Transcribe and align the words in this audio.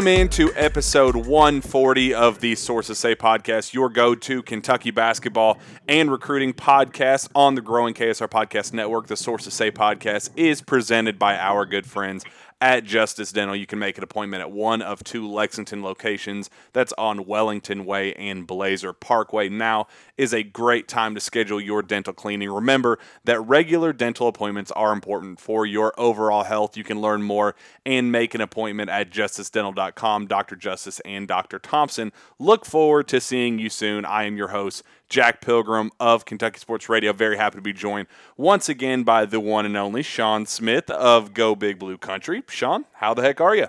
Welcome 0.00 0.18
into 0.18 0.50
episode 0.56 1.14
140 1.14 2.14
of 2.14 2.40
the 2.40 2.54
Sources 2.54 2.96
Say 2.96 3.14
podcast, 3.14 3.74
your 3.74 3.90
go 3.90 4.14
to 4.14 4.42
Kentucky 4.42 4.90
basketball 4.90 5.58
and 5.86 6.10
recruiting 6.10 6.54
podcast 6.54 7.28
on 7.34 7.54
the 7.54 7.60
growing 7.60 7.92
KSR 7.92 8.26
Podcast 8.26 8.72
Network. 8.72 9.08
The 9.08 9.16
Sources 9.18 9.52
Say 9.52 9.70
podcast 9.70 10.30
is 10.36 10.62
presented 10.62 11.18
by 11.18 11.36
our 11.36 11.66
good 11.66 11.84
friends 11.84 12.24
at 12.60 12.84
Justice 12.84 13.32
Dental. 13.32 13.56
You 13.56 13.66
can 13.66 13.78
make 13.78 13.96
an 13.96 14.04
appointment 14.04 14.42
at 14.42 14.50
one 14.50 14.82
of 14.82 15.02
two 15.02 15.28
Lexington 15.28 15.82
locations. 15.82 16.50
That's 16.72 16.92
on 16.98 17.26
Wellington 17.26 17.84
Way 17.84 18.12
and 18.14 18.46
Blazer 18.46 18.92
Parkway. 18.92 19.48
Now 19.48 19.86
is 20.16 20.34
a 20.34 20.42
great 20.42 20.86
time 20.86 21.14
to 21.14 21.20
schedule 21.20 21.60
your 21.60 21.82
dental 21.82 22.12
cleaning. 22.12 22.50
Remember 22.50 22.98
that 23.24 23.40
regular 23.40 23.92
dental 23.92 24.28
appointments 24.28 24.70
are 24.72 24.92
important 24.92 25.40
for 25.40 25.64
your 25.64 25.98
overall 25.98 26.44
health. 26.44 26.76
You 26.76 26.84
can 26.84 27.00
learn 27.00 27.22
more 27.22 27.54
and 27.86 28.12
make 28.12 28.34
an 28.34 28.40
appointment 28.40 28.90
at 28.90 29.10
justicedental.com. 29.10 30.26
Dr. 30.26 30.56
Justice 30.56 31.00
and 31.00 31.26
Dr. 31.26 31.58
Thompson 31.58 32.12
look 32.38 32.66
forward 32.66 33.08
to 33.08 33.20
seeing 33.20 33.58
you 33.58 33.70
soon. 33.70 34.04
I 34.04 34.24
am 34.24 34.36
your 34.36 34.48
host, 34.48 34.82
Jack 35.10 35.40
Pilgrim 35.40 35.90
of 35.98 36.24
Kentucky 36.24 36.60
Sports 36.60 36.88
Radio. 36.88 37.12
Very 37.12 37.36
happy 37.36 37.56
to 37.56 37.62
be 37.62 37.72
joined 37.72 38.06
once 38.36 38.68
again 38.68 39.02
by 39.02 39.26
the 39.26 39.40
one 39.40 39.66
and 39.66 39.76
only 39.76 40.02
Shawn 40.02 40.46
Smith 40.46 40.88
of 40.88 41.34
Go 41.34 41.56
Big 41.56 41.80
Blue 41.80 41.98
Country. 41.98 42.42
Shawn, 42.48 42.86
how 42.94 43.12
the 43.12 43.22
heck 43.22 43.40
are 43.40 43.54
you? 43.54 43.66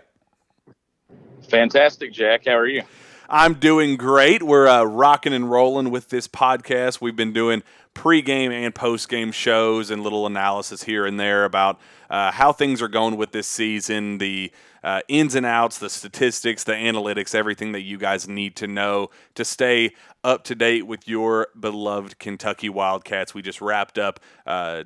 Fantastic, 1.50 2.14
Jack. 2.14 2.46
How 2.46 2.54
are 2.54 2.68
you? 2.68 2.84
I'm 3.28 3.56
doing 3.56 3.98
great. 3.98 4.44
We're 4.44 4.68
uh, 4.68 4.84
rocking 4.84 5.34
and 5.34 5.50
rolling 5.50 5.90
with 5.90 6.10
this 6.10 6.28
podcast. 6.28 7.02
We've 7.02 7.16
been 7.16 7.34
doing 7.34 7.64
pregame 7.96 8.52
and 8.52 8.76
postgame 8.76 9.34
shows 9.34 9.90
and 9.90 10.04
little 10.04 10.28
analysis 10.28 10.84
here 10.84 11.06
and 11.06 11.20
there 11.20 11.46
about 11.46 11.80
uh, 12.10 12.32
how 12.32 12.52
things 12.52 12.82
are 12.82 12.88
going 12.88 13.18
with 13.18 13.32
this 13.32 13.48
season, 13.48 14.18
the 14.18 14.52
uh, 14.84 15.02
ins 15.08 15.36
and 15.36 15.46
outs, 15.46 15.78
the 15.78 15.90
statistics, 15.90 16.64
the 16.66 16.74
analytics, 16.74 17.34
everything 17.34 17.72
that 17.72 17.82
you 17.82 17.98
guys 17.98 18.28
need 18.28 18.56
to 18.58 18.68
know 18.68 19.10
to 19.36 19.46
stay 19.46 19.94
up 20.24 20.44
to 20.46 20.56
date 20.56 20.88
with 20.88 21.08
your 21.08 21.48
beloved 21.60 22.20
Kentucky 22.20 22.70
Wildcats. 22.70 23.34
We 23.34 23.42
just 23.42 23.62
wrapped 23.62 23.98
up 23.98 24.20
uh, 24.46 24.84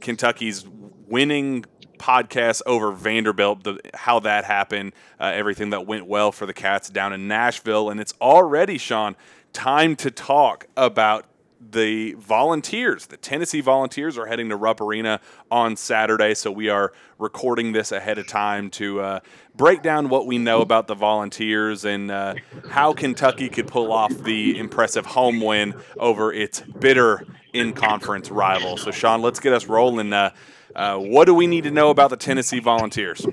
Kentucky's 0.00 0.64
winning 0.66 1.64
podcast 1.98 2.62
over 2.66 2.90
Vanderbilt, 2.90 3.62
the, 3.62 3.78
how 3.94 4.18
that 4.20 4.44
happened, 4.44 4.92
uh, 5.20 5.32
everything 5.34 5.70
that 5.70 5.86
went 5.86 6.06
well 6.06 6.32
for 6.32 6.46
the 6.46 6.54
Cats 6.54 6.90
down 6.90 7.12
in 7.12 7.28
Nashville. 7.28 7.90
And 7.90 8.00
it's 8.00 8.14
already, 8.20 8.76
Shawn, 8.78 9.14
time 9.52 9.94
to 9.96 10.10
talk 10.10 10.66
about 10.76 11.26
the 11.70 12.14
Volunteers. 12.14 13.06
The 13.06 13.16
Tennessee 13.16 13.60
Volunteers 13.60 14.18
are 14.18 14.26
heading 14.26 14.48
to 14.48 14.56
Rupp 14.56 14.80
Arena 14.80 15.20
on 15.50 15.76
Saturday, 15.76 16.34
so 16.34 16.50
we 16.50 16.68
are 16.68 16.92
recording 17.18 17.72
this 17.72 17.92
ahead 17.92 18.18
of 18.18 18.26
time 18.26 18.70
to 18.70 19.00
uh, 19.00 19.20
break 19.54 19.82
down 19.82 20.08
what 20.08 20.26
we 20.26 20.38
know 20.38 20.60
about 20.60 20.86
the 20.86 20.94
Volunteers 20.94 21.84
and 21.84 22.10
uh, 22.10 22.34
how 22.68 22.92
Kentucky 22.92 23.48
could 23.48 23.68
pull 23.68 23.92
off 23.92 24.12
the 24.18 24.58
impressive 24.58 25.06
home 25.06 25.40
win 25.40 25.74
over 25.96 26.32
its 26.32 26.60
bitter 26.60 27.26
in 27.52 27.72
conference 27.72 28.30
rival. 28.30 28.76
So, 28.76 28.90
Shawn, 28.90 29.22
let's 29.22 29.40
get 29.40 29.52
us 29.52 29.66
rolling. 29.66 30.12
Uh, 30.12 30.30
uh, 30.74 30.96
what 30.96 31.26
do 31.26 31.34
we 31.34 31.46
need 31.46 31.64
to 31.64 31.70
know 31.70 31.90
about 31.90 32.10
the 32.10 32.16
Tennessee 32.16 32.60
Volunteers? 32.60 33.26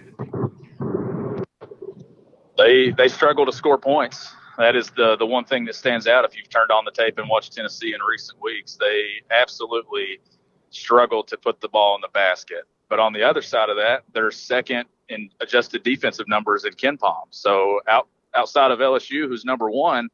They 2.57 2.91
they 2.91 3.07
struggle 3.07 3.45
to 3.45 3.53
score 3.53 3.77
points. 3.77 4.35
That 4.59 4.75
is 4.75 4.91
the 4.91 5.15
the 5.15 5.25
one 5.25 5.45
thing 5.45 5.63
that 5.65 5.75
stands 5.75 6.05
out. 6.05 6.25
If 6.25 6.35
you've 6.35 6.49
turned 6.49 6.69
on 6.69 6.83
the 6.83 6.91
tape 6.91 7.17
and 7.17 7.29
watched 7.29 7.53
Tennessee 7.53 7.93
in 7.93 8.01
recent 8.01 8.41
weeks, 8.41 8.77
they 8.77 9.05
absolutely 9.31 10.19
struggle 10.69 11.23
to 11.23 11.37
put 11.37 11.61
the 11.61 11.69
ball 11.69 11.95
in 11.95 12.01
the 12.01 12.09
basket. 12.09 12.65
But 12.89 12.99
on 12.99 13.13
the 13.13 13.23
other 13.23 13.41
side 13.41 13.69
of 13.69 13.77
that, 13.77 14.03
they're 14.13 14.31
second 14.31 14.85
in 15.07 15.29
adjusted 15.39 15.83
defensive 15.83 16.27
numbers 16.27 16.65
in 16.65 16.73
KenPom. 16.73 17.27
So 17.29 17.79
out 17.87 18.09
outside 18.35 18.71
of 18.71 18.79
LSU, 18.79 19.29
who's 19.29 19.45
number 19.45 19.71
one, 19.71 20.09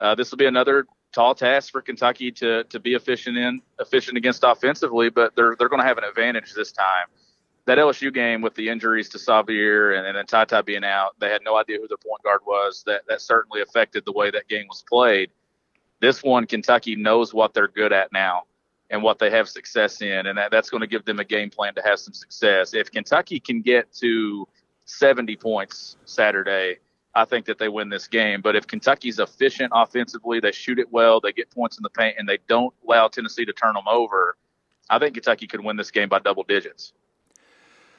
uh, 0.00 0.16
this 0.16 0.32
will 0.32 0.38
be 0.38 0.46
another 0.46 0.86
tall 1.12 1.36
task 1.36 1.70
for 1.70 1.80
Kentucky 1.80 2.32
to 2.32 2.64
to 2.64 2.80
be 2.80 2.94
efficient 2.94 3.36
in 3.36 3.60
efficient 3.78 4.18
against 4.18 4.42
offensively. 4.44 5.10
But 5.10 5.36
they're 5.36 5.54
they're 5.56 5.68
going 5.68 5.80
to 5.80 5.86
have 5.86 5.98
an 5.98 6.04
advantage 6.04 6.54
this 6.54 6.72
time. 6.72 7.06
That 7.66 7.78
LSU 7.78 8.14
game 8.14 8.42
with 8.42 8.54
the 8.54 8.68
injuries 8.68 9.08
to 9.10 9.18
Sahvir 9.18 9.98
and, 9.98 10.06
and 10.06 10.16
then 10.16 10.26
Tata 10.26 10.62
being 10.62 10.84
out, 10.84 11.18
they 11.18 11.28
had 11.28 11.42
no 11.44 11.56
idea 11.56 11.78
who 11.80 11.88
their 11.88 11.96
point 11.96 12.22
guard 12.22 12.40
was. 12.46 12.84
That 12.86 13.02
that 13.08 13.20
certainly 13.20 13.60
affected 13.60 14.04
the 14.04 14.12
way 14.12 14.30
that 14.30 14.48
game 14.48 14.66
was 14.68 14.84
played. 14.88 15.30
This 16.00 16.22
one, 16.22 16.46
Kentucky 16.46 16.94
knows 16.94 17.34
what 17.34 17.54
they're 17.54 17.68
good 17.68 17.92
at 17.92 18.12
now 18.12 18.44
and 18.90 19.02
what 19.02 19.18
they 19.18 19.30
have 19.30 19.48
success 19.48 20.00
in, 20.00 20.26
and 20.26 20.38
that, 20.38 20.50
that's 20.50 20.70
going 20.70 20.82
to 20.82 20.86
give 20.86 21.04
them 21.04 21.18
a 21.18 21.24
game 21.24 21.50
plan 21.50 21.74
to 21.74 21.82
have 21.82 21.98
some 21.98 22.14
success. 22.14 22.74
If 22.74 22.90
Kentucky 22.90 23.40
can 23.40 23.62
get 23.62 23.92
to 23.94 24.46
70 24.84 25.36
points 25.36 25.96
Saturday, 26.04 26.78
I 27.14 27.24
think 27.24 27.46
that 27.46 27.58
they 27.58 27.68
win 27.68 27.88
this 27.88 28.06
game. 28.06 28.42
But 28.42 28.56
if 28.56 28.66
Kentucky's 28.66 29.18
efficient 29.18 29.72
offensively, 29.74 30.38
they 30.38 30.52
shoot 30.52 30.78
it 30.78 30.92
well, 30.92 31.20
they 31.20 31.32
get 31.32 31.50
points 31.50 31.78
in 31.78 31.82
the 31.82 31.90
paint, 31.90 32.16
and 32.18 32.28
they 32.28 32.38
don't 32.46 32.72
allow 32.86 33.08
Tennessee 33.08 33.44
to 33.46 33.52
turn 33.52 33.74
them 33.74 33.88
over, 33.88 34.36
I 34.88 34.98
think 34.98 35.14
Kentucky 35.14 35.46
could 35.46 35.64
win 35.64 35.76
this 35.76 35.90
game 35.90 36.08
by 36.08 36.20
double 36.20 36.44
digits. 36.44 36.92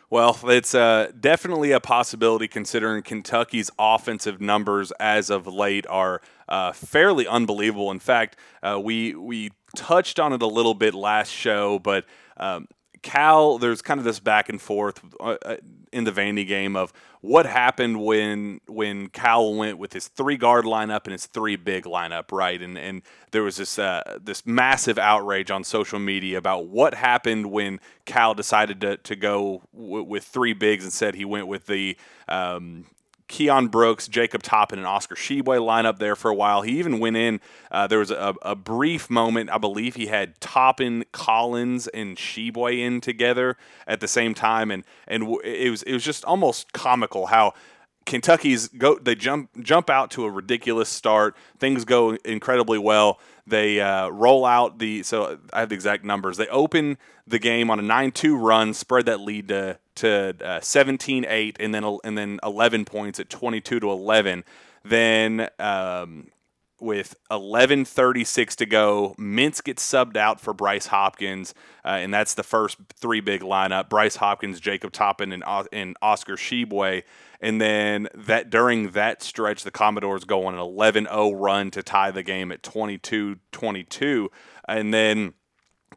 Well, 0.09 0.39
it's 0.45 0.73
uh, 0.73 1.11
definitely 1.19 1.71
a 1.73 1.81
possibility 1.81 2.47
considering 2.47 3.03
Kentucky's 3.03 3.69
offensive 3.77 4.39
numbers 4.39 4.93
as 5.01 5.29
of 5.29 5.47
late 5.47 5.85
are 5.87 6.21
uh, 6.47 6.71
fairly 6.71 7.27
unbelievable. 7.27 7.91
In 7.91 7.99
fact, 7.99 8.37
uh, 8.63 8.79
we 8.81 9.15
we 9.15 9.51
touched 9.75 10.17
on 10.17 10.31
it 10.31 10.41
a 10.41 10.47
little 10.47 10.73
bit 10.73 10.93
last 10.93 11.29
show, 11.29 11.77
but 11.79 12.05
um, 12.37 12.69
Cal, 13.01 13.57
there's 13.57 13.81
kind 13.81 13.99
of 13.99 14.05
this 14.05 14.21
back 14.21 14.47
and 14.47 14.61
forth 14.61 15.01
uh, 15.19 15.35
uh, 15.45 15.57
in 15.91 16.03
the 16.03 16.11
Vandy 16.11 16.47
game 16.47 16.75
of 16.75 16.93
what 17.21 17.45
happened 17.45 18.03
when 18.03 18.61
when 18.67 19.07
Cal 19.09 19.53
went 19.55 19.77
with 19.77 19.93
his 19.93 20.07
three 20.07 20.37
guard 20.37 20.65
lineup 20.65 21.05
and 21.05 21.11
his 21.11 21.25
three 21.25 21.55
big 21.55 21.85
lineup, 21.85 22.31
right? 22.31 22.61
And 22.61 22.77
and 22.77 23.01
there 23.31 23.43
was 23.43 23.57
this 23.57 23.79
uh, 23.79 24.19
this 24.21 24.45
massive 24.45 24.97
outrage 24.97 25.51
on 25.51 25.63
social 25.63 25.99
media 25.99 26.37
about 26.37 26.67
what 26.67 26.93
happened 26.93 27.47
when 27.51 27.79
Cal 28.05 28.33
decided 28.33 28.81
to 28.81 28.97
to 28.97 29.15
go 29.15 29.63
w- 29.73 30.03
with 30.03 30.23
three 30.23 30.53
bigs 30.53 30.83
and 30.83 30.93
said 30.93 31.15
he 31.15 31.25
went 31.25 31.47
with 31.47 31.65
the 31.65 31.97
um, 32.27 32.85
Keion 33.27 33.69
Brooks, 33.69 34.07
Jacob 34.07 34.41
Toppin, 34.41 34.79
and 34.79 34.87
Oscar 34.87 35.15
Tshiebwe 35.15 35.63
line 35.63 35.85
up 35.85 35.99
there 35.99 36.15
for 36.15 36.29
a 36.31 36.35
while. 36.35 36.61
He 36.61 36.79
even 36.79 36.99
went 36.99 37.17
in. 37.17 37.41
Uh, 37.69 37.87
there 37.87 37.99
was 37.99 38.11
a, 38.11 38.35
a, 38.41 38.55
brief 38.55 39.09
moment, 39.09 39.49
I 39.49 39.57
believe 39.57 39.95
he 39.95 40.07
had 40.07 40.39
Toppin, 40.39 41.05
Collins, 41.11 41.87
and 41.87 42.15
Tshiebwe 42.15 42.79
in 42.79 43.01
together 43.01 43.57
at 43.85 43.99
the 43.99 44.07
same 44.07 44.33
time, 44.33 44.71
and 44.71 44.83
and 45.07 45.23
it 45.43 45.69
was 45.69 45.83
it 45.83 45.93
was 45.93 46.03
just 46.03 46.23
almost 46.25 46.73
comical 46.73 47.27
how. 47.27 47.53
Kentucky's 48.07 48.69
go 48.69 48.97
they 48.97 49.13
jump 49.13 49.49
jump 49.61 49.89
out 49.89 50.09
to 50.11 50.25
a 50.25 50.31
ridiculous 50.31 50.89
start. 50.89 51.35
Things 51.59 51.85
go 51.85 52.11
incredibly 52.25 52.79
well. 52.79 53.19
They 53.45 53.79
uh, 53.79 54.07
roll 54.07 54.45
out 54.45 54.79
the 54.79 55.03
so 55.03 55.37
I 55.53 55.59
have 55.59 55.69
the 55.69 55.75
exact 55.75 56.03
numbers. 56.03 56.37
They 56.37 56.47
open 56.47 56.97
the 57.27 57.37
game 57.37 57.69
on 57.69 57.79
a 57.79 57.83
9-2 57.83 58.41
run, 58.41 58.73
spread 58.73 59.05
that 59.05 59.19
lead 59.19 59.49
to 59.49 59.77
to 59.95 60.29
uh, 60.41 60.59
17-8 60.59 61.57
and 61.59 61.75
then 61.75 61.97
and 62.03 62.17
then 62.17 62.39
11 62.43 62.85
points 62.85 63.19
at 63.19 63.29
22 63.29 63.81
to 63.81 63.91
11. 63.91 64.43
Then 64.83 65.49
um, 65.59 66.27
with 66.79 67.15
11:36 67.29 68.55
to 68.55 68.65
go. 68.65 69.15
Mintz 69.19 69.63
gets 69.63 69.85
subbed 69.85 70.15
out 70.15 70.39
for 70.39 70.53
Bryce 70.53 70.87
Hopkins, 70.87 71.53
uh, 71.83 71.89
and 71.89 72.13
that's 72.13 72.35
the 72.35 72.43
first 72.43 72.77
three 72.95 73.19
big 73.19 73.41
lineup: 73.41 73.89
Bryce 73.89 74.15
Hopkins, 74.15 74.59
Jacob 74.59 74.91
Toppin, 74.91 75.31
and, 75.31 75.43
and 75.71 75.97
Oscar 76.01 76.35
Tshiebwe. 76.35 77.03
And 77.39 77.61
then 77.61 78.07
that 78.15 78.49
during 78.49 78.91
that 78.91 79.21
stretch, 79.21 79.63
the 79.63 79.71
Commodores 79.71 80.23
go 80.23 80.45
on 80.45 80.53
an 80.55 80.59
11-0 80.59 81.33
run 81.35 81.71
to 81.71 81.83
tie 81.83 82.11
the 82.11 82.23
game 82.23 82.51
at 82.51 82.63
22-22, 82.63 84.27
and 84.67 84.93
then 84.93 85.33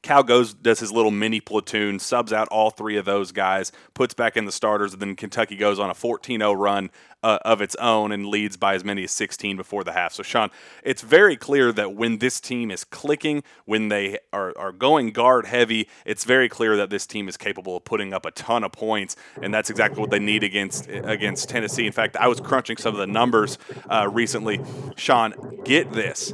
Cal 0.02 0.22
goes 0.22 0.54
does 0.54 0.80
his 0.80 0.90
little 0.90 1.10
mini 1.10 1.40
platoon, 1.40 1.98
subs 1.98 2.32
out 2.32 2.48
all 2.48 2.70
three 2.70 2.96
of 2.96 3.04
those 3.04 3.32
guys, 3.32 3.70
puts 3.92 4.14
back 4.14 4.36
in 4.36 4.46
the 4.46 4.52
starters, 4.52 4.94
and 4.94 5.02
then 5.02 5.14
Kentucky 5.14 5.56
goes 5.56 5.78
on 5.78 5.90
a 5.90 5.94
14-0 5.94 6.56
run 6.58 6.90
uh, 7.22 7.38
of 7.44 7.60
its 7.60 7.74
own 7.76 8.10
and 8.10 8.26
leads 8.26 8.56
by 8.56 8.74
as 8.74 8.82
many 8.82 9.04
as 9.04 9.10
16 9.10 9.58
before 9.58 9.84
the 9.84 9.92
half. 9.92 10.14
So 10.14 10.22
Shawn, 10.22 10.50
it's 10.82 11.02
very 11.02 11.36
clear 11.36 11.70
that 11.72 11.94
when 11.94 12.16
this 12.18 12.40
team 12.40 12.70
is 12.70 12.82
clicking, 12.84 13.42
when 13.66 13.88
they 13.88 14.18
are, 14.32 14.56
are 14.56 14.72
going 14.72 15.10
guard 15.10 15.44
heavy, 15.44 15.86
it's 16.06 16.24
very 16.24 16.48
clear 16.48 16.78
that 16.78 16.88
this 16.88 17.06
team 17.06 17.28
is 17.28 17.36
capable 17.36 17.76
of 17.76 17.84
putting 17.84 18.14
up 18.14 18.24
a 18.24 18.30
ton 18.30 18.64
of 18.64 18.72
points, 18.72 19.16
and 19.42 19.52
that's 19.52 19.68
exactly 19.68 20.00
what 20.00 20.10
they 20.10 20.18
need 20.18 20.42
against 20.42 20.88
against 20.88 21.50
Tennessee. 21.50 21.86
In 21.86 21.92
fact, 21.92 22.16
I 22.16 22.26
was 22.28 22.40
crunching 22.40 22.78
some 22.78 22.94
of 22.94 23.00
the 23.00 23.06
numbers 23.06 23.58
uh, 23.90 24.08
recently. 24.10 24.60
Shawn, 24.96 25.34
get 25.64 25.92
this 25.92 26.32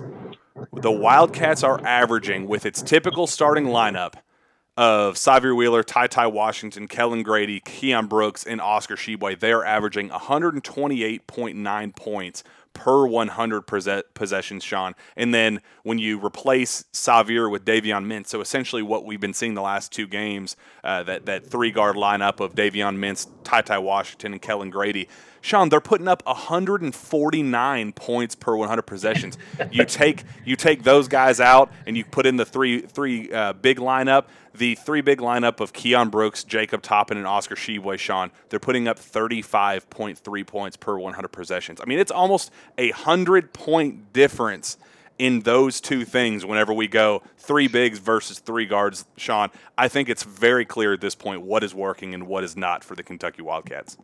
the 0.72 0.92
Wildcats 0.92 1.62
are 1.62 1.80
averaging 1.84 2.46
with 2.46 2.66
its 2.66 2.82
typical 2.82 3.26
starting 3.26 3.66
lineup 3.66 4.14
of 4.76 5.14
Sahvir 5.14 5.56
Wheeler, 5.56 5.82
Ty 5.82 6.08
Ty 6.08 6.26
Washington, 6.26 6.86
Kellan 6.86 7.22
Grady, 7.22 7.60
Keion 7.60 8.08
Brooks, 8.08 8.44
and 8.44 8.60
Oscar 8.60 8.96
Tshiebwe, 8.96 9.40
they 9.40 9.52
are 9.52 9.64
averaging 9.64 10.10
128.9 10.10 11.96
points 11.96 12.44
per 12.74 13.06
100 13.06 13.62
possessions, 13.62 14.62
Shawn. 14.62 14.94
And 15.16 15.32
then 15.32 15.62
when 15.82 15.98
you 15.98 16.22
replace 16.24 16.84
Sahvir 16.92 17.50
with 17.50 17.64
Davion 17.64 18.04
Mintz, 18.04 18.26
so 18.26 18.42
essentially 18.42 18.82
what 18.82 19.06
we've 19.06 19.20
been 19.20 19.32
seeing 19.32 19.54
the 19.54 19.62
last 19.62 19.92
two 19.92 20.06
games, 20.06 20.56
uh, 20.84 21.02
that, 21.04 21.24
that 21.24 21.46
three 21.46 21.70
guard 21.70 21.96
lineup 21.96 22.40
of 22.40 22.54
Davion 22.54 22.98
Mintz, 22.98 23.28
Ty 23.44 23.62
Ty 23.62 23.78
Washington, 23.78 24.32
and 24.32 24.42
Kellan 24.42 24.68
Grady, 24.68 25.08
Shawn, 25.46 25.68
they're 25.68 25.80
putting 25.80 26.08
up 26.08 26.26
149 26.26 27.92
points 27.92 28.34
per 28.34 28.56
100 28.56 28.82
possessions. 28.82 29.38
you 29.70 29.84
take 29.86 30.24
you 30.44 30.56
take 30.56 30.82
those 30.82 31.06
guys 31.06 31.38
out 31.38 31.70
and 31.86 31.96
you 31.96 32.04
put 32.04 32.26
in 32.26 32.36
the 32.36 32.44
three 32.44 32.80
three 32.80 33.32
uh, 33.32 33.52
big 33.52 33.78
lineup. 33.78 34.24
The 34.52 34.74
three 34.74 35.02
big 35.02 35.20
lineup 35.20 35.60
of 35.60 35.72
Keion 35.72 36.10
Brooks, 36.10 36.42
Jacob 36.42 36.82
Toppin, 36.82 37.16
and 37.16 37.28
Oscar 37.28 37.54
Tshiebwe, 37.54 37.96
Shawn, 37.96 38.32
they're 38.48 38.58
putting 38.58 38.88
up 38.88 38.98
35.3 38.98 40.46
points 40.46 40.76
per 40.78 40.98
100 40.98 41.28
possessions. 41.28 41.80
I 41.80 41.84
mean, 41.84 42.00
it's 42.00 42.10
almost 42.10 42.50
a 42.76 42.90
hundred 42.90 43.52
point 43.52 44.12
difference 44.12 44.78
in 45.16 45.40
those 45.40 45.80
two 45.80 46.04
things 46.04 46.44
whenever 46.44 46.72
we 46.72 46.88
go 46.88 47.22
three 47.38 47.68
bigs 47.68 48.00
versus 48.00 48.40
three 48.40 48.66
guards, 48.66 49.04
Shawn. 49.16 49.50
I 49.78 49.86
think 49.86 50.08
it's 50.08 50.24
very 50.24 50.64
clear 50.64 50.94
at 50.94 51.00
this 51.00 51.14
point 51.14 51.42
what 51.42 51.62
is 51.62 51.72
working 51.72 52.14
and 52.14 52.26
what 52.26 52.42
is 52.42 52.56
not 52.56 52.82
for 52.82 52.96
the 52.96 53.04
Kentucky 53.04 53.42
Wildcats. 53.42 53.96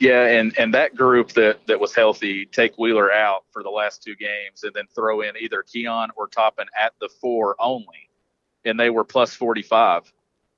Yeah, 0.00 0.26
and 0.26 0.56
and 0.58 0.74
that 0.74 0.94
group 0.94 1.32
that 1.32 1.66
that 1.66 1.80
was 1.80 1.94
healthy, 1.94 2.46
take 2.46 2.78
Wheeler 2.78 3.12
out 3.12 3.44
for 3.50 3.62
the 3.62 3.70
last 3.70 4.02
two 4.02 4.14
games, 4.14 4.62
and 4.62 4.72
then 4.72 4.84
throw 4.94 5.22
in 5.22 5.32
either 5.40 5.64
Keion 5.64 6.08
or 6.16 6.28
Toppin 6.28 6.66
at 6.78 6.92
the 7.00 7.08
four 7.20 7.56
only, 7.58 8.08
and 8.64 8.78
they 8.78 8.90
were 8.90 9.04
plus 9.04 9.34
forty 9.34 9.62
five 9.62 10.12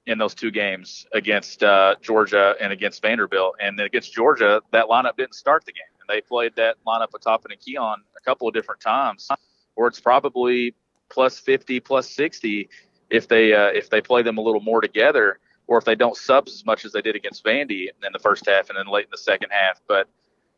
in 0.07 0.19
those 0.19 0.35
two 0.35 0.51
games 0.51 1.07
against 1.13 1.63
uh, 1.63 1.95
Georgia 2.03 2.55
and 2.61 2.73
against 2.73 3.01
Vanderbilt. 3.01 3.55
And 3.61 3.79
then 3.79 3.87
against 3.87 4.13
Georgia, 4.13 4.61
that 4.73 4.87
lineup 4.87 5.17
didn't 5.17 5.35
start 5.35 5.65
the 5.65 5.73
game, 5.73 5.83
and 6.01 6.09
they 6.09 6.21
played 6.21 6.55
that 6.57 6.77
lineup 6.87 7.15
of 7.15 7.23
Toppin 7.23 7.53
and 7.53 7.61
Keion 7.61 7.97
a 8.17 8.21
couple 8.21 8.47
of 8.47 8.53
different 8.53 8.81
times, 8.83 9.29
or 9.75 9.87
it's 9.87 10.01
probably 10.01 10.75
plus 11.09 11.39
fifty, 11.39 11.81
plus 11.81 12.11
sixty 12.11 12.69
if 13.09 13.27
they 13.27 13.55
uh, 13.55 13.69
if 13.69 13.89
they 13.89 14.03
play 14.03 14.23
them 14.23 14.37
a 14.37 14.43
little 14.43 14.61
more 14.61 14.83
together 14.83 15.39
or 15.71 15.79
if 15.79 15.85
they 15.85 15.95
don't 15.95 16.17
subs 16.17 16.53
as 16.53 16.67
much 16.67 16.85
as 16.85 16.91
they 16.93 17.01
did 17.01 17.15
against 17.15 17.45
Vandy 17.45 17.87
in 18.05 18.13
the 18.13 18.19
first 18.19 18.45
half 18.47 18.69
and 18.69 18.77
then 18.77 18.89
late 18.89 19.05
in 19.05 19.11
the 19.13 19.19
second 19.19 19.51
half. 19.51 19.81
But 19.87 20.09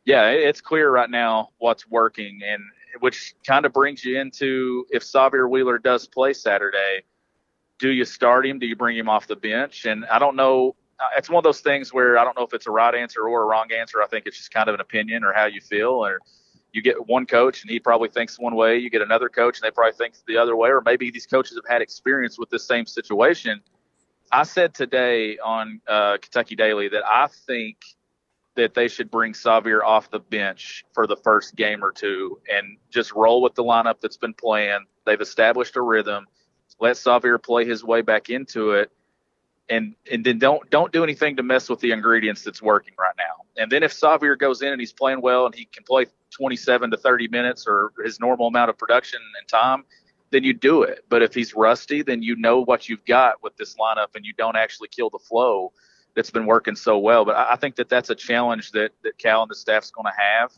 yeah, 0.05 0.29
it's 0.29 0.59
clear 0.59 0.89
right 0.89 1.09
now 1.09 1.49
what's 1.59 1.87
working, 1.87 2.41
and 2.43 2.61
which 2.99 3.35
kind 3.45 3.65
of 3.65 3.73
brings 3.73 4.03
you 4.03 4.19
into 4.19 4.85
if 4.89 5.03
Sahvir 5.03 5.47
Wheeler 5.47 5.77
does 5.77 6.07
play 6.07 6.33
Saturday, 6.33 7.03
do 7.77 7.91
you 7.91 8.05
start 8.05 8.47
him? 8.47 8.57
Do 8.57 8.65
you 8.65 8.75
bring 8.75 8.97
him 8.97 9.07
off 9.07 9.27
the 9.27 9.35
bench? 9.35 9.85
And 9.85 10.03
I 10.07 10.17
don't 10.17 10.35
know. 10.35 10.75
Uh, 10.99 11.09
it's 11.15 11.29
one 11.29 11.37
of 11.37 11.43
those 11.43 11.61
things 11.61 11.93
where 11.93 12.17
I 12.17 12.23
don't 12.23 12.35
know 12.35 12.43
if 12.43 12.53
it's 12.53 12.65
a 12.65 12.71
right 12.71 12.95
answer 12.95 13.21
or 13.21 13.43
a 13.43 13.45
wrong 13.45 13.71
answer. 13.71 14.01
I 14.01 14.07
think 14.07 14.25
it's 14.25 14.37
just 14.37 14.51
kind 14.51 14.67
of 14.67 14.73
an 14.73 14.81
opinion 14.81 15.23
or 15.23 15.31
how 15.31 15.45
you 15.45 15.61
feel, 15.61 15.91
or 15.91 16.21
you 16.71 16.81
get 16.81 17.07
one 17.07 17.27
coach 17.27 17.61
and 17.61 17.69
he 17.69 17.79
probably 17.79 18.09
thinks 18.09 18.39
one 18.39 18.55
way, 18.55 18.79
you 18.79 18.89
get 18.89 19.03
another 19.03 19.29
coach 19.29 19.59
and 19.59 19.63
they 19.63 19.71
probably 19.71 19.95
think 19.95 20.15
the 20.27 20.37
other 20.37 20.55
way, 20.55 20.69
or 20.69 20.81
maybe 20.81 21.11
these 21.11 21.27
coaches 21.27 21.55
have 21.55 21.71
had 21.71 21.83
experience 21.83 22.39
with 22.39 22.49
this 22.49 22.65
same 22.65 22.87
situation 22.87 23.61
I 24.31 24.43
said 24.43 24.73
today 24.73 25.37
on 25.37 25.81
uh, 25.87 26.17
Kentucky 26.21 26.55
Daily 26.55 26.89
that 26.89 27.03
I 27.05 27.27
think 27.45 27.77
that 28.55 28.73
they 28.73 28.87
should 28.87 29.09
bring 29.09 29.33
Sahvir 29.33 29.81
off 29.83 30.11
the 30.11 30.19
bench 30.19 30.85
for 30.93 31.07
the 31.07 31.15
first 31.15 31.55
game 31.55 31.83
or 31.83 31.91
two 31.91 32.39
and 32.51 32.77
just 32.89 33.13
roll 33.13 33.41
with 33.41 33.55
the 33.55 33.63
lineup 33.63 33.99
that's 34.01 34.17
been 34.17 34.33
playing. 34.33 34.85
They've 35.05 35.19
established 35.19 35.75
a 35.75 35.81
rhythm. 35.81 36.27
Let 36.79 36.95
Sahvir 36.95 37.41
play 37.41 37.65
his 37.65 37.83
way 37.83 38.01
back 38.01 38.29
into 38.29 38.71
it, 38.71 38.91
and 39.69 39.95
and 40.11 40.25
then 40.25 40.39
don't 40.39 40.67
don't 40.69 40.91
do 40.91 41.03
anything 41.03 41.35
to 41.37 41.43
mess 41.43 41.69
with 41.69 41.79
the 41.79 41.91
ingredients 41.91 42.43
that's 42.43 42.61
working 42.61 42.93
right 42.97 43.13
now. 43.17 43.61
And 43.61 43.71
then 43.71 43.83
if 43.83 43.93
Sahvir 43.93 44.37
goes 44.37 44.61
in 44.61 44.69
and 44.69 44.79
he's 44.79 44.93
playing 44.93 45.21
well 45.21 45.45
and 45.45 45.53
he 45.53 45.65
can 45.65 45.83
play 45.83 46.07
27 46.31 46.91
to 46.91 46.97
30 46.97 47.27
minutes 47.27 47.65
or 47.67 47.91
his 48.03 48.19
normal 48.19 48.47
amount 48.47 48.71
of 48.71 48.77
production 48.77 49.21
and 49.39 49.47
time, 49.47 49.85
then 50.33 50.43
you 50.43 50.51
do 50.51 50.81
it. 50.81 51.05
But 51.09 51.21
if 51.21 51.33
he's 51.33 51.53
rusty, 51.53 52.01
then 52.01 52.23
you 52.23 52.35
know 52.35 52.59
what 52.61 52.89
you've 52.89 53.05
got 53.05 53.41
with 53.43 53.55
this 53.55 53.75
lineup, 53.75 54.15
and 54.15 54.25
you 54.25 54.33
don't 54.33 54.57
actually 54.57 54.87
kill 54.87 55.11
the 55.11 55.19
flow 55.19 55.71
that's 56.15 56.31
been 56.31 56.47
working 56.47 56.75
so 56.75 56.97
well. 56.97 57.23
But 57.23 57.35
I, 57.35 57.53
I 57.53 57.55
think 57.55 57.75
that 57.75 57.87
that's 57.87 58.09
a 58.09 58.15
challenge 58.15 58.71
that 58.71 58.91
that 59.03 59.17
Cal 59.19 59.43
and 59.43 59.51
the 59.51 59.55
staff's 59.55 59.91
going 59.91 60.11
to 60.11 60.19
have. 60.19 60.51